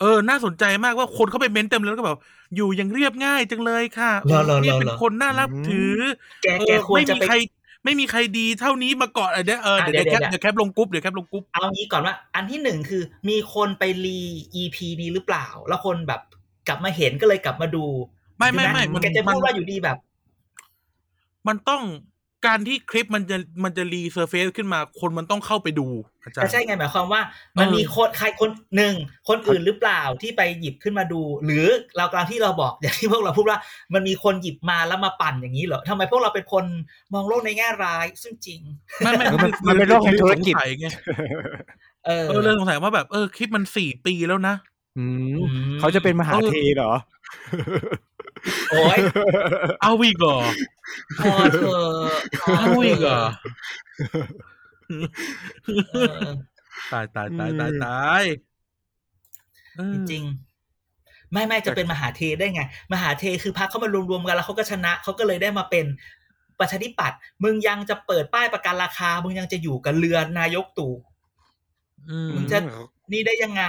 [0.00, 2.18] เออ น่าสนใจมากว่าคนเข้าไปเม้นต์เต็มเลยแล้วก็แบบ
[2.56, 5.98] อยู่อย่างเรียบง่ายจังเลยค่ะเหรอเหรอเหรอเนี่ยเป็นคนน่ารับถือ
[6.42, 7.36] แกเอแกอควรไม่จะมีไปใคร
[7.84, 14.20] ไม่มีใครดีเท่านี้มาก่อนเออเดี๋ยวเอออะเดี๋ยวเดี๋เดี๋ยยววแคปเดี๋ยวแคปลงกรุ๊ปเดี๋ยวแคปลงกรุ๊ปเอางี้ก่อนว่า อันที่หนึ่งคือ มีคนไปรี
[14.62, 16.20] EP นี้หรือเปล่า แล้วคนแบบ
[16.68, 17.84] กลับมาเห็นก็เลยกลับมาดู
[18.38, 19.98] ไม่ไม่ไม่ใช่หมันแกจะมัพูดนว่าอยู่ดีแบบ
[21.48, 21.82] มันต้อง
[22.46, 25.86] การที่คลิปมันจะมันจะรีเซอร์เฟซขึ้นมาคนมันต้องเข้าไปดู
[26.22, 27.20] อาจารแต่ย์ใช่ไงหมายความว่า
[27.58, 28.94] มันเออมีคนใครคนหนึ่ง
[29.28, 33.58] คนอื่นหรือเปล่าที่ไปหยิบขึ้นมาดู หรือเรากลางที่เราบอกอย่างที่พวกเราพูดว่า
[33.94, 36.64] มันมีคนหยิบมาแล้วมาปั่นอย่างนี้เหรอทำไมพวกเราเป็นคน
[37.14, 38.60] มองโลกในแง่ร้ายซึ่งจริง
[39.02, 40.86] ไม่ไม่มันคือมันเป็นโลกแห่งธุรกิจสงสัยไง
[42.06, 44.54] เออเออเลยสงสัยว่าแบบเออคลิปมันสี่ปีแล้วนะ
[44.98, 46.92] อืมอืมเขาจะเป็นมหาเออเทเหรอ
[48.70, 48.98] โอ้ย
[49.82, 50.38] เอาอีกเหรอ
[51.18, 53.30] พอเธอะพอเอาเถอีกเหรออะ
[55.92, 56.30] เออ
[56.92, 58.22] ตายตายตายตายอืมตาย
[59.76, 65.84] เออจริงๆไม่ไม่จะเป็นมหาเทได้ไง มหาเทคือพรรคเขามารวมๆกันแล้วเขาก็ชนะเขาก็เลยได้มาเป็น
[66.58, 70.94] ประชาธิปัตย์มึงยังจะเปิดป้ายประกันราคา มึงยังจะอยู่กับเรือนายกตู่
[72.10, 72.58] อืมมึงจะ
[73.12, 73.64] นี่ได้ยังไง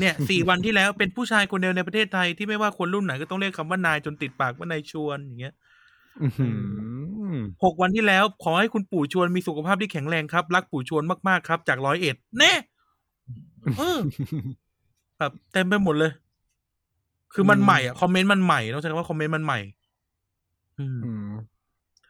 [0.00, 5.54] เนี่ยสี่วันที่แล้วเป็นผู้ชายคนเดียวในประเทศไทยที่ไม่ว่าคนรุ่นไหนก็ต้องเรียกคำว่านายจนติดปากว่านายชวนอย่างเงี้ย
[6.22, 6.48] อื้อหื
[7.34, 12.52] อหกวันที่แล้วขอให้คุณปู่ชวนมีสุขภาพที่แข็งแรงครับ รักปู่ชวนมากๆครับ จากร้อยเอ็ดแน่
[13.78, 13.98] เออ
[15.18, 16.12] แบบเต็มไปหมดเลย
[17.34, 19.60] คือมันอืมใหม่อะคอมเมนต์มันใหม่ต้องใช้คำว่าคอมเมนต์มันใหม่
[20.78, 21.32] อืมอืม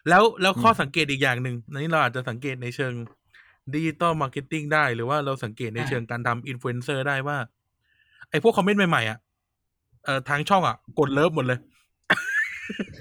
[0.08, 2.92] แล้วแล้วข้ออมสังเกตอีกอย่างหนึ่งอันนี้เราอาจจะสังเกตในเชิง
[3.74, 7.38] digital marketing ได้ หรือว่าเราสังเกตในอ่าเชิงการทำอินฟลูเอนเซอร์ได้ว่า
[8.32, 9.18] ไอ้พวกคอมเมนต์ใหม่ๆอะ
[10.04, 11.58] เอ่อทางช่องอะ กด love หมดเลย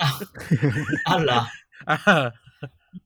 [0.01, 0.15] อ้าว
[1.07, 1.41] อ้าวเหรอ
[1.89, 1.97] อ่า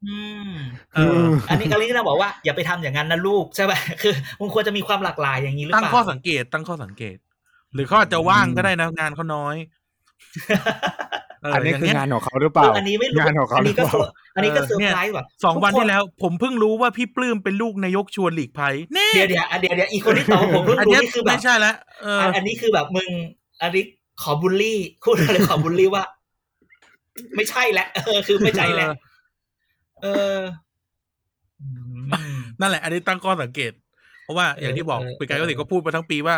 [0.06, 0.18] อื
[0.50, 0.52] ม
[0.96, 7.18] เอออันนี้ก็เลยเราบอกว่าอย่าไปทำอย่างนั้นนะลูกใช่ไหมคือมึงควรจะมีความหลากหลายอย่างนี้หรือตั้งเปล่าข้อสังเกตตั้งข้อสังเกต
[7.74, 9.56] หรือเขาอาจจะว่างก็ได้นะงานเขาน้อย
[11.25, 23.10] เอันนี้ย่างคือเงี้ยงานของเขาหรือเปล่าเอออันนี้ไม่รู้งานของเขาอันหรืนี้อเปก็ล่าเซอร์อันนี้ก็เออเซอร์ไพรส์ว่ะสองวันทุกคที่แล้ว ผมเพิ่งรู้ว่าพี่ปลื้มเป็นลูกนายกชวนหลีกภัยแน่เดี๋ยวเดี๋ยวเดี๋ยวเดี๋ยวอีกคนที่ตอบว่าผมเพิ่งอันรู้เนี้ยนี่คือแบไม่บใช่แล้วเอออันอันนี้คือแบบมึง
[23.62, 23.84] อันนี้
[24.22, 26.04] ขอบูลลี่พูดอะไรขอบูลลี่ว่า
[27.36, 28.92] ไม่ใช่แล้วเออคือไม่ใช่แล้ว
[30.02, 30.38] เออ
[31.62, 31.68] อื
[32.38, 33.72] มนั่นแหละ อันนี้ตั้งข้อสังเกต
[34.24, 36.38] เพราะว่าอย่างที่บอกเออปีกายก็เออติก็พูดมาทั้งปีว่า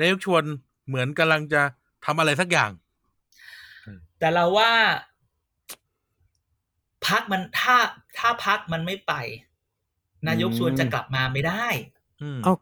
[0.00, 0.42] นายกชวน
[0.88, 1.62] เหมือนกำลังจะ
[2.06, 2.70] ทำอะไรสักอย่าง
[4.18, 4.72] แต่เราว่า
[7.06, 7.76] พักมันถ้า
[8.18, 9.12] ถ้าพักมันไม่ไป
[10.26, 11.66] นายกชวนจะกลับมาไม่ได้
[12.22, 12.54] อืมเอ้า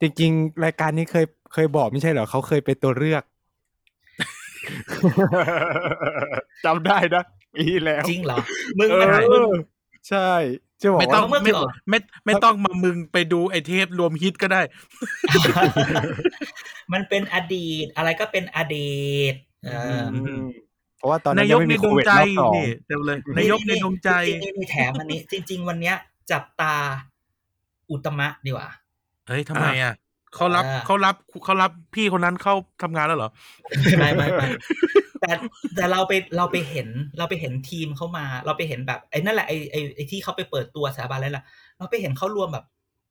[0.00, 3.22] จริงๆ รายการนี้เคยเคยบอกไม่ใช่เหรอเขาเคยเป็นตัวเลือก
[6.64, 7.22] จำได้นะ
[7.54, 8.38] ปีที่แล้ว จริงเหรอ
[8.78, 9.50] มึงเอมันอมึง
[10.08, 10.30] ใช่
[10.82, 14.62] จะบอกไม่ต้องว่าเมื่อไม่ก่อนไม่ไม่ต้องมามึงไปดูไอเทปรวมฮิตก็ได้
[16.92, 19.34] มันเป็นอดีต อะไรก็เป็นอดีต
[19.64, 20.44] เอออืม
[20.96, 25.96] เพราะว่าตอนนั้นานยยังกไม่ในมีดโควงวิดใจรอบสองนี่เต็มเลยนายกในดวงใจจริงๆนี่แถมอันนี้ จริง ๆ วันเนี้ย
[26.30, 26.74] จับตา
[27.90, 28.68] อุตมะดีกว่า
[29.28, 29.94] เฮ้ยทำไมอะ
[30.34, 33.30] เขารับอ่าเขารับเขารับพี่คนนั้นเข้าทำงานแล้วเหรอ
[33.98, 34.46] ไม่ไม่ไม่
[35.20, 35.32] แต่
[35.74, 36.88] แต่เราไปเราไปเห็น
[37.18, 41.44] เราไปเห็นทีมเขามา เราไปเห็นแบบไอ้นั่นแหละไอ้ไอ้ไอ้ที่เขาไปเปิดตัวสถาบันแล้วล่ะ
[41.78, 42.64] เราไปเห็นเขารวมแบบ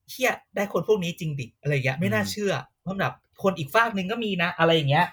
[0.09, 3.13] เฮียได้คนพวกนี้จริงดิอะไรอย่างเงี้ยไม่น่าอืมเชื่อเพราะแบบ
[3.43, 5.05] คนอีกฝากหนึ่งก็มีนะ อะไรอย่างเงี้ย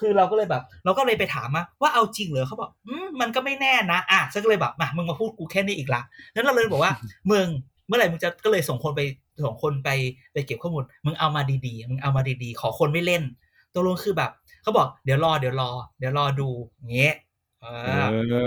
[0.00, 6.02] คือเราก็เลยแบบ เราก็เลยไปถามมาว่าเอาจริงเหรอเขาบอกอืมมันก็ไม่แน่นะอะฉันก็เลยแบบมามึงมาพูดกูแค่นี้อีกละ
[6.34, 6.92] นั้นเราเลยบอกว่า
[7.32, 7.46] มึง
[7.86, 9.00] เมื่อไหร่มึงจะก็เลยส่งคนไป
[9.44, 9.90] ส่งคนไป
[10.32, 13.22] ไปเก็บข้อมูล มึงเอามาดีๆมึงเอามาดีๆ ขอคนไม่เล่น
[13.74, 14.30] ตกลงคือแบบ
[14.62, 17.14] เขาบอกเดี๋ยวรอเดี๋ยวรอ เดี๋ยวรอดูอย่างเงี้ย
[17.60, 17.88] เอเอ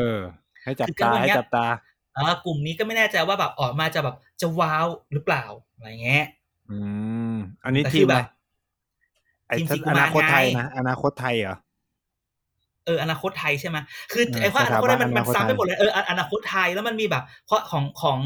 [0.08, 0.16] ออ
[0.64, 1.66] ให้จับคือก็ตาวันให้เนี้ยจับตา
[2.16, 5.44] เออกลุ่มนี้ก็ไม่แน่ใจว่าแบบออกมาจะแบบจะว้าวหรือเปล่า
[5.76, 6.26] อะไรเงี้ย
[6.70, 6.78] อื
[7.34, 7.36] ม
[7.66, 8.26] อันนี้แต่ทีคืมออะไรแบบ
[9.48, 11.58] ไอ้ทีมถ้าสีกุอมารนาคตไทยไงนะอนาคตไทยเหรอ
[12.86, 13.78] เอออนาคตไทยใช่ไหม
[14.12, 18.20] คือเออไอ้ว่าอสนาถาคตบัไทนยมันอมันาคตนซ้ำไปไทยหมดเลยเอออนาคตไทยแล้วมันมีแบบเพราะของของ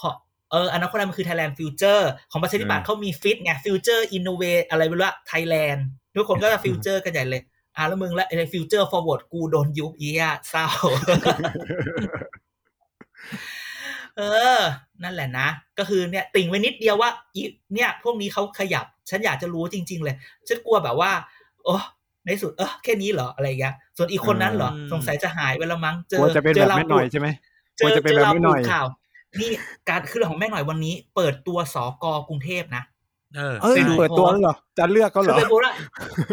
[0.00, 0.14] ของ
[0.50, 5.80] เอออนาคตไทยมันคือ Thailand Future ของประชาธิปัตย์เขามีฟิตไง Future Innovate อะไรไม่รู้อะ Thailand
[6.16, 7.42] ทุกคนก็จะ Future กันใหญ่เลย
[7.76, 10.66] อะแล้วมึงและไอ้ Future Forward กูโดนยุบอีอะเศร้า
[14.16, 14.22] เอ
[14.58, 14.60] อ
[15.02, 17.42] นั่นแหละนะ ก็คือเนี่ยติ่งไว้นิดเดียวว่าอี
[17.74, 20.16] เนี่ย พวกนี้เขาขยับ ฉันอยากจะรู้จริง ๆ เลย
[20.48, 21.10] ฉันกลัวแบบว่า
[21.64, 21.74] โอ้
[22.26, 27.28] ในสุดเออแค่นี้เหรออะไรอย่างเงี้ย ส่วนอีกคนนั้นเหรออืมสงสัยจะหายไปแล้วมั้งเจกลัอวจะเป็นเจแบอบเราแม่หน่อยใช่ไหม
[27.76, 28.86] เจกลัวอจะเป็นเจอแบบเราแม่หน่อยข่าว
[29.40, 29.50] นี่
[29.88, 32.82] การคือเรื่องของแม่หน่อยวันนี้ เปิดตัวสกกรุงเทพนะ
[33.36, 35.74] เออเอ้ยไปดูเปิดตัวแล้วเหรอ จะเลือกเขาเหคืรออไปพูดว่า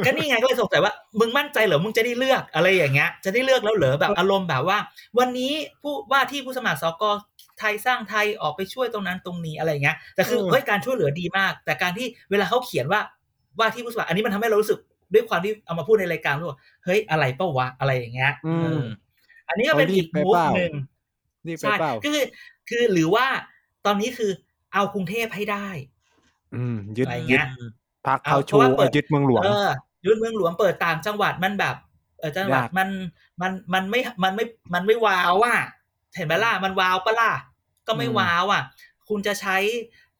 [0.05, 4.77] ก็นี่ไงก็เลยสงสัยว่า มึงมั่นใจเหรอ มึงจะได้เลือกอะไรอย่างเงี้ย จะได้เลือกแล้วเหรอแบบอารมณ์แบบว่า
[5.19, 7.03] วันนี้ผู้ว่าที่ผู้สมัครสก
[7.59, 13.01] ไทยสร้างไทยออกไปช่วยตรงนั้นตรงนี้อะไรอย่างเงี้ย แต่คือเออเฮ้ยการช่วยเหลือดีมาก แต่การที่เวลาเขาเขียนว่า
[13.59, 14.79] ว่าที่ผู้สมัคร อันนี้มันทำให้เรารู้สึก
[15.13, 18.83] ด้วยความที่เอามาพูดในรายการรู้ว่าเฮ้ยอะไรเป้าวะอะไรอย่างเงี้ยอืเอมอ
[19.49, 20.71] อันนี้ก็เป็นเขารีอีบกไปมูฟเปล่าหนึ่ง
[21.47, 22.25] นี่ไปใช่เปล่าก็คือ
[22.69, 23.25] คือหรือว่า
[23.85, 24.31] ตอนนี้คือ
[24.73, 25.67] เอากรุงเทพให้ได้
[26.55, 27.47] อืมยึดอะไรเงี้ยึยด
[28.07, 29.69] พักเอาเขาเพราะชูว่าเปิดเอายึดเมืองหลวงเออ
[30.05, 31.75] ยุดเมืองหลวงเปิดต่างจังหวัดมันแบบ
[32.19, 32.89] เออจังหวัดยากมัน
[33.41, 35.57] มันมันไม่มันไม่มันไม่ว้าวอะ
[36.15, 37.31] เห็นไหมล่ะมันว้าวปะล่ะ
[37.87, 38.61] ก็ไม่ว้าวอะ
[39.09, 39.57] คุณจะใช้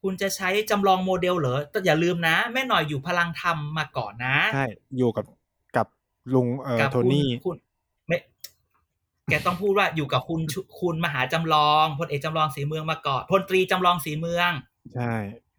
[0.02, 4.66] คุณจะใช้จำลองโมเดลเหรอแต่อย่าลืมนะ แม่หน่อยอยู่พลังธรรมมาก่อนนะใช่
[4.98, 5.24] อยู่กับ
[5.76, 5.86] กับ
[6.34, 7.56] ลุงเอ่อกับโทคุณนี่คุณ
[8.06, 8.16] ไม่
[9.30, 14.50] แกต้องพูดว่าอยู่กับคุณชุคุณมหาจำลองพลเอกจำลองสีเมืองมาก่อนพลตรีจำลองสีเมือง
[14.94, 15.14] ใช่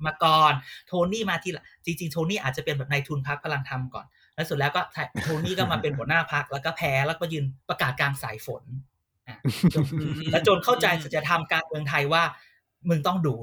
[0.06, 0.54] มาก่อน
[0.88, 4.82] โทนี่มาทีหละจริงๆ โทนี่อาจจะเป็นแบบนายทุนพักพลังธรรมก่อน แล้วสุดแล้วก็
[5.24, 8.64] โทนี่ก็มาเป็นหัวหน้าพักแล้วก็แพ้แล้วก็ยืนประกาศกลางสายฝน
[9.28, 9.38] อะ
[9.74, 9.84] จน
[10.32, 12.24] แล้วจนเข้าใจสัจธรรมการเมืองไทยว่า
[12.90, 13.36] มึงต้องดู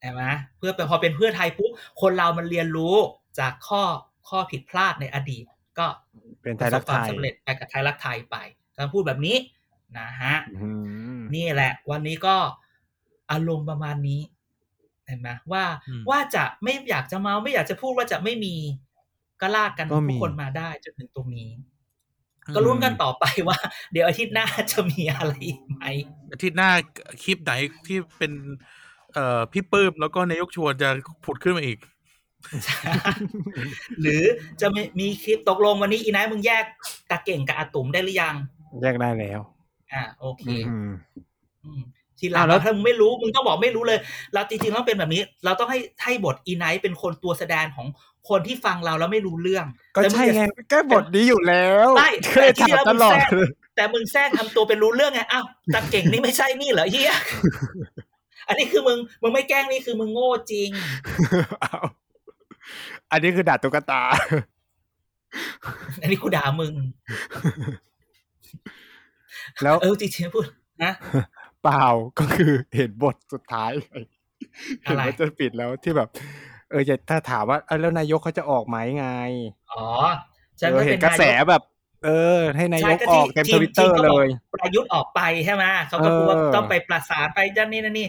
[0.00, 0.22] ใช่ไหม
[0.58, 2.96] เพื่อพอเป็นเพื่อไทยปุ๊บคนเรามันเรียนรู้
[3.38, 3.82] จากข้อ
[4.28, 5.44] ข้อผิดพลาดในอดีต
[5.78, 5.86] ก็
[6.42, 8.36] เป็นไทประยสรับกความไทยสำเร็จไปกับไทยรักไทยไป
[8.76, 9.36] การพูดแบบนี้
[9.98, 10.68] นะฮะอื
[11.18, 12.36] มนี่แหละ วันนี้ก็
[13.30, 14.20] อารมณ์ประมาณนี้
[15.06, 18.54] เห็นไหมว่าอืมว่าจะไม่อยากจะเมาไม่อยากจะพูดว่าจะไม่มี
[19.40, 21.50] ก็ลากกันก็มีทุกคนมาได้จนถึงตรงนี้
[22.54, 23.58] ก็ลุ้นกันต่อไปว่า
[23.92, 25.82] เดี๋ยวอาทิตย์หน้าจะมีอะไรอีกไหม
[26.32, 26.70] อาทิตย์หน้า
[27.22, 27.52] คลิปไหน
[27.86, 28.32] ที่เป็น
[29.14, 30.88] เอ่อพี่ปื้มแล้วก็นายกชวนจะ
[31.24, 31.78] ผุดขึ้นมาอีก
[34.00, 34.22] หรือ
[34.60, 36.64] จะมีมีคลิปตกลงวันนี้อีไนท์มึงแยก
[37.10, 38.34] ตาเก่งกับอาตุ๋มได้หรือยัง
[38.82, 39.40] แยกได้แล้ว
[39.92, 40.90] อ่าโอเคอืม
[41.64, 41.82] อืม
[42.24, 43.98] ทีหลังอ้าวแล้วถ้ามึงไม่รู้มึงต้องบอกไม่รู้เลย
[44.32, 47.86] เราจริงๆต้องเป็นแบบนี้ เราต้องให้ให้บทอีไนท์เป็นคนตัวแสดงของ
[48.28, 53.28] คนที่ฟังเราแล้วไม่รู้เรื่อง ก็แต่มึใช่อย่าไงก็บทนี้อยู่แล้วใช่เคยแต่ที่ถามแล้วตมึงลอดแทรก
[53.76, 55.44] แต่มึงแทรกทำตัวเป็นรู้เรื่องไงอ้าว
[55.74, 57.14] ตาเก่งนี่ไม่ใช่นี่เหรอเฮีย
[58.48, 60.70] อันนี้คือมึงมึงไม่แกล้งนี่คือมึงโง่จริง
[61.62, 61.84] อ้าว
[63.10, 64.02] อันนี้คือด่าตุ๊กตา
[66.00, 66.72] อันนี้กูด่ามึง
[69.62, 70.46] แล้วเออจริงๆพูด
[70.84, 70.92] นะ
[71.64, 71.86] เปล่า
[72.18, 74.02] ก็คือเห็นบทสุดท้ายอะ
[74.82, 76.08] เห็นไรว่าจะปิดแล้วที่แบบ
[76.70, 79.08] เออจะถ้าถามว่าเออแล้วนายกเขาจะออกไหมไง
[79.72, 79.86] อ๋อ
[80.60, 81.62] ฉันเอก็อเห็เป็นนกระนายแสกแบบ
[82.04, 88.06] เออ ให้นายใช่กก็อที่อกเต็มทีทมวิตเตทีอมร์ก็เลบอกยประยุทธ์ออกไปใช่ไหมเขาก็กลัวว่าเออต้องไปประสานไปด้านนี้นั่นนี่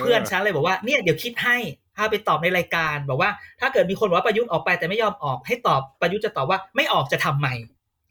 [0.00, 1.56] เพื่อนฉันเลยบอกว่าเนี่ยเดี๋ยวคิดให้
[1.96, 3.30] ถ้าไปตอบในรายการ บอกว่า
[3.60, 7.48] ถ้าเกิดมีคนบอกว่าประยุทธ์ออกไปแต่ไม่ยอมออกให้ตอบประยุทธ์จะตอบว่าไม่ออกจะทำไม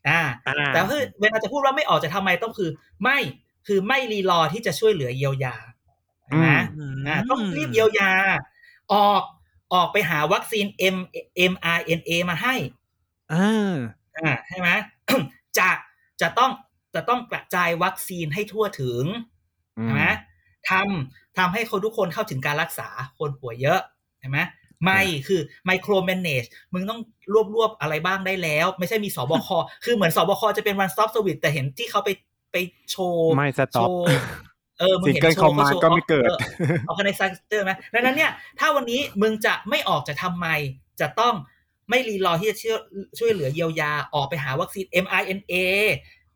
[0.09, 2.69] อ่าอ่าแต่คือเวลาจะพูดว่าไม่ออกจะทำไมต้องคือ
[3.03, 3.17] ไม่
[3.67, 5.55] คือไม่รีรอที่จะช่วยเหลือเยียวยา
[6.25, 6.47] เห็นไหม
[6.77, 8.11] อืมอ่าต้องรีบเยียวยา
[8.93, 9.23] ออก
[9.73, 10.65] ออกไปหาวัคซีน
[10.95, 10.97] M
[11.51, 12.55] mRNA มาให้
[13.33, 13.75] อ่า
[14.17, 14.69] อ่าใช่ไหม
[15.57, 15.69] จะ
[16.21, 16.51] จะต้อง
[16.95, 19.03] จะต้องกระจายวัคซีนให้ทั่วถึง
[19.77, 20.05] อืมใช่ไหม
[20.69, 22.89] ทำทำให้คนทุกคนเข้าถึงการรักษา
[23.19, 23.79] คนป่วยเยอะ
[24.19, 24.37] ใช่ไหม
[24.85, 26.43] ไม่คือไมโครแมเนจ
[26.73, 26.99] มึงต้อง
[27.33, 29.49] รวบรวบอะไรบ้างได้แล้ว ไม่ใช่มีสบค
[29.83, 32.09] คือเหมือนสบคจะเป็น one stop service แต่เห็นที่เขาไป
[32.51, 32.55] ไป
[32.89, 34.05] โชว์ไม่สโชต็อปว์
[34.79, 36.29] เออมึงเห็น Single โชว์เขา command โชว์ก็ไม่เกิด
[36.87, 40.47] ออร์แกไนซ์เตอร์ไหมดังนั้นเนี่ย ถ้าวันนี้มึงจะไม่ออกจะทำไม
[41.01, 41.33] จะต้อง
[41.89, 42.79] ไม่รีรอที่จะช่วย
[43.19, 45.53] ช่วยเหลือเยียวยาออกไปหาวัคซีน mRNA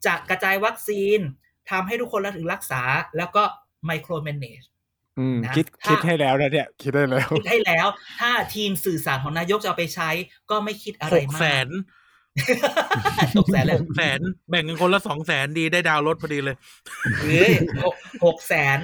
[0.05, 1.19] จะกระจายวัคซีน
[1.69, 2.81] ทำให้ทุกคนรับถึงรักษา
[3.17, 3.43] แล้วก็
[3.85, 4.61] ไมโครแมเนจ
[5.19, 7.87] อืมนะคิดถ้าคิดให้แล้วนะเนี่ย คิดได้แล้ว คิดให้แล้ว
[8.19, 10.09] ถ้าทีมสื่อสารของนายกจะเอาไปใช้
[10.49, 11.67] ก็ไม่คิดอะไรหกมากแสน
[13.37, 14.19] หกแสนเลยหกแสน
[14.49, 16.55] แบ่งกันคนละสองแสนดีได้ดาวน์รถพอดีเลย
[17.21, 17.53] เฮ้ย
[17.83, 18.77] หกหกแสน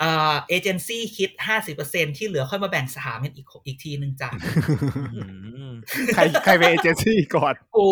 [0.00, 4.30] เอ่อเอเจนซี่คิดห้าสิบเปอร์เซ็นที่เหลือค่อยมาแบ่งสามกันอีกอีกทีหนึ่งจ้ะ
[5.14, 5.22] อื
[5.68, 5.70] ม
[6.14, 7.88] ใครใครเป็นเอเจนซี่ก่อนกู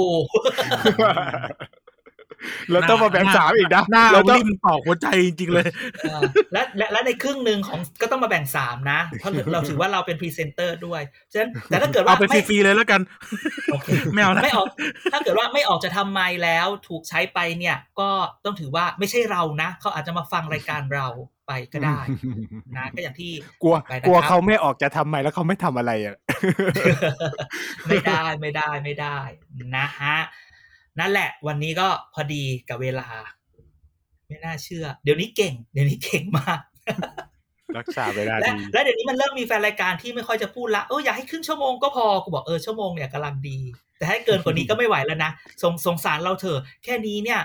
[2.72, 5.66] เราต้องมาแบ่งสามอีกนะหน้าเราเราต้องริมตอกหัวใจจริงๆเลย
[6.00, 6.20] เออ
[6.52, 13.00] และและและในครึ่งหนึ่งของก็ต้องมาแบ่งสามนะ เพราะเราถือว่าเราเป็นพรีเซนเตอร์ด้วยฉะนั้นแต่ถ้าเกิดว่าเอาไปฟไม่รีๆเลยแล้วกัน
[13.72, 14.66] โอเคไม่เอานะไม่ออก
[15.12, 18.10] ถ้าเกิดว่าไม่ออกจะทำไมแล้วถูกใช้ไปเนี่ย ก็
[18.44, 21.08] ต้องถือว่าไม่ใช่เรานะเขาอาจจะมาฟังรายการเรา
[21.46, 22.00] ไปก็ได้
[22.76, 23.32] นะก็อย่างที่
[23.62, 26.16] กลัวไปนะครับกลัวเขาไม่ออกจะทำไมแล้วเขาไม่ทำอะไรอะ
[27.86, 29.18] ไม่ได้ไม่ได้ไม่ได้
[29.76, 30.16] นะฮะ
[31.00, 33.08] นั่นแหละ วันนี้ก็พอดีกับเวลา
[34.26, 36.60] ไม่น่าเชื่อ เดี๋ยวนี้เก่ง เดี๋ยวนี้เก่งมาก
[37.78, 43.58] รักษาเวลาและดี และเดี๋ยวนี้มันเริ่มมีแฟนรายการที่ไม่ค่อยจะพูดละเอออยากให้ครึ่งชั่วโมงก็พอกูบอกเออชั่วโมงเนี่ยกำลังดี
[43.98, 45.30] แต่ให้เกินกว่านี้ก็ไม่ไหวแล้วนะ
[45.62, 47.40] สงสงสารเราเถอะแค่นี้เนี่ย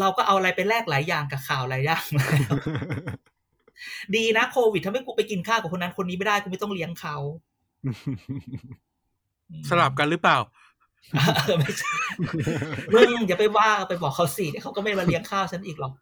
[0.00, 2.30] เราก็เอาอะไรไปแลกหลายอย่างกับข่าวหลายอย่างแล้ว
[4.16, 7.16] ดีนะโควิดทำให้กูไปกินข้าวกับคนนั้นคนนี้ไม่ได้กูไม่ต้องเลี้ยงเขา
[7.84, 7.90] อื
[9.60, 11.94] มสลับกันหรือเปล่าเออไม่ใช่
[12.94, 15.92] มึงอย่าไปว่าไปบอกเขาสิเดี๋ยวเขาก็ไม่มาเลี้ยงข้าวฉันอีกหรอก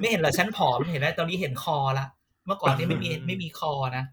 [0.00, 2.06] ไม่เห็นเหรอฉันผอมเห็นไหมตอนนี้เห็นคอละ
[2.46, 4.04] เมื่อก่อนนี้ไม่มีไม่มีคอนะ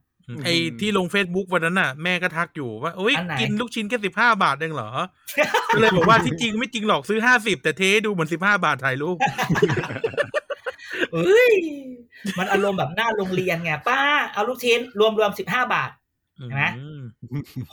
[0.44, 4.90] ไอ้ที่ลง Facebook วันนั้นน่ะ แม่ก็ทักอยู่ว่าโอ้ยอันไหนกินลูกชิ้นแค่สิบห้าบาทเองเหรอ
[5.74, 9.18] ก็เลยบอกว่าที่จริงไม่จริงหรอกซื้อห้าสิบแต่เทให้ดูเหมือนสิบห้าบาทถ่ายรูป
[11.14, 11.54] เอ้ย
[12.38, 14.00] มันอารมณ์แบบหน้าโรงเรียนไงป้า
[14.34, 15.90] เอาลูกชิ้นรวมรวมสิบห้าบาท
[16.38, 17.02] เห็นไหมอืม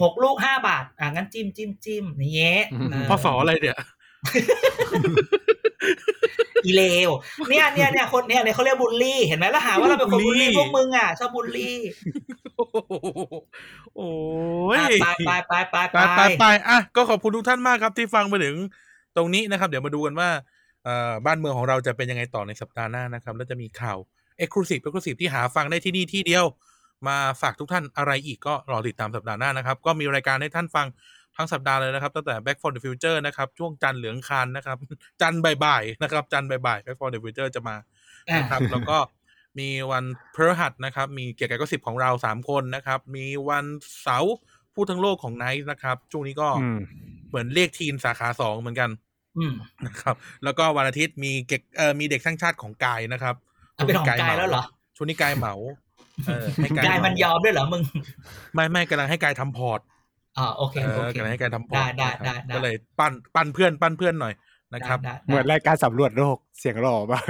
[0.02, 3.78] หกลูกห้าบาท อะงั้นจิ้มจิ้มจิ้มนี่เงี้ยอืมเออพ่อสออะไรเนี่ย
[6.64, 7.10] อีเลว
[7.50, 11.76] เนี่ยเนี่ยเนี่ยคนเนี่ยเนี่ยเขาเรียกบูลลี่ เห็นไหมแล้วหาว่าเราเป็นคนบูลลี่บูลลี่พวกมึงอะชอบบูลลี่
[13.96, 14.08] โอ้
[14.78, 18.56] อะยไปไปไปไปไปไปไปอะก็ขอบคุณทุกท่านมากครับที่ฟังมาถึง
[19.16, 20.28] ตรงนี้นะครับ เดี๋ยวมาดูกันว่า
[20.84, 23.98] เอ่อบ้านเมืองของเราจะเป็นยังไงต่อในสัปดาห์หน้านะครับ แล้วจะมีข่าว
[24.38, 26.44] exclusive exclusive ที่หาฟังได้ที่นี่ที่เดียว
[27.08, 30.86] มาฝากทุกท่านอะไรอีกก็รอติดตามสัปดาห์หน้านะครับ ก็มีรายการให้ท่านฟัง
[31.36, 34.76] ทั้งสัปดาห์เลยนะครับตั้งแต่ Back for the Future นะครับ ช่วงจันทร์เหลืองคานนะครับ
[35.20, 37.76] จันทร์บ่ายๆนะครับ จันทร์บ่ายๆ Back for the Future จะมา
[38.28, 38.98] อะนะครับแล้วก็
[39.58, 43.64] มีวันพฤหัสนะครับ มีเกียรติกายก็สิบของเราสามคนนะครับ มีวัน
[44.02, 44.34] เสาร์
[44.74, 46.78] พูดทั้งโลกของไนท์นะครับ ช่วงนี้ก็อืม
[47.28, 48.90] เหมือนเรียกทีมสาขาสองเหมือนกัน
[49.38, 49.54] อืม
[49.86, 53.34] นะครับ แล้วก็วันอาทิตย์มีเก็กเอ่อมีเด็กสร้างชาติของกายนะครับ
[53.74, 54.64] เอาเป็นของกายแล้วเหรอ
[54.96, 55.89] ช่วงนี้กายเหมาเออให้
[56.76, 57.82] กายกายมันยอมด้วยเหรอมึง
[58.54, 59.80] ไม่ไม่กำลังให้กายทำพอร์ต
[60.38, 64.34] อ่าโอเคเอโออเคกำลังให้กายทำพอร์ตได้ได้นะครับได้ได้ก็เลยปั้นปั้นเพื่อนปั้นเพื่อนหน่อย
[64.74, 67.28] นะครับได้ได้เหมือนรายการสำรวจโลกเสียงหล่อมาก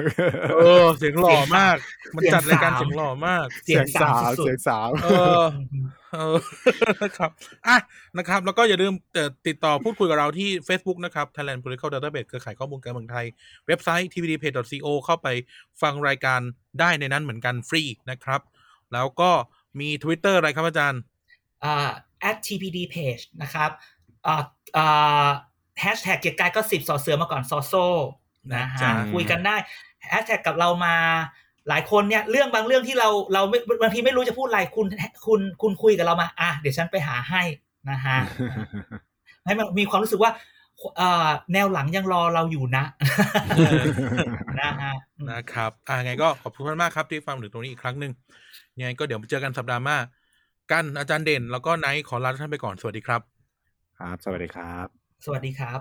[0.61, 1.77] เออ เสียงหล่อมาก
[2.17, 5.09] มันจัดรายการเสียงหล่อมาก เสียงสามสุดเสียงสามเอ
[5.43, 5.45] อ
[6.15, 6.39] เออ
[7.03, 7.31] นะครับ
[7.67, 7.77] อะ
[8.19, 13.27] นะครับ แล้วก็อย่าลืมเอ่อติดต่อพูดคุยกับเราที่ Facebook นะครับ Thailand Political Database เครือข่ายข้อมูลการเมืองไทย
[13.67, 15.29] เว็บไซต์ tvdpage.co เข้าไป
[15.83, 16.41] ฟังรายการ
[16.81, 18.41] ได้ในนั้นเหมือนกันฟรีนะครับ
[18.93, 19.31] แล้วก็
[19.81, 21.01] มี Twitter อะไรครับอาจารย์
[21.65, 21.91] อ่า
[22.29, 23.71] at tpd page นะครับ
[24.27, 24.43] อ่า
[24.77, 25.29] อ่า
[25.81, 27.75] แฮชแท็กเกียรติกายก็สิบสอเสือมาก่อนซอโซ
[28.55, 29.57] นะนะจ๊ะฮะคุยกันได้
[30.09, 30.95] แฮชแท็กกับเรามา
[31.69, 34.87] หลายคนเนี่ยเรื่องบางเรื่องที่เราเราไม่บางทีไม่รู้จะพูดอะไรคุณ
[35.27, 37.43] คุณคุณคุยกับเรามา อะเดี๋ยวฉันไปหาให้
[37.91, 38.19] นะฮะ
[39.45, 40.60] ให้มันมีความรู้สึกว่าเอ่อ
[41.53, 42.85] แนวหลังยังรอเราอยู่นะ
[44.61, 44.95] นะฮะ
[45.31, 48.13] นะครับอ่าไงก็ขอบคุณมากๆครับที่ฟังถึงตรงนี้อีกครั้งหนึ่ง
[48.79, 49.99] ยังไงก็เดี๋ยวเจอกันสัปดาห์หน้า
[50.73, 53.21] กันอาจารย์เด่น แล้วก็ไนท์ขอลาทุกท่านไปก่อนสวัสดีครับ
[53.99, 54.87] ครับ สวัสดีครับ
[55.25, 55.81] สวัสดีครับ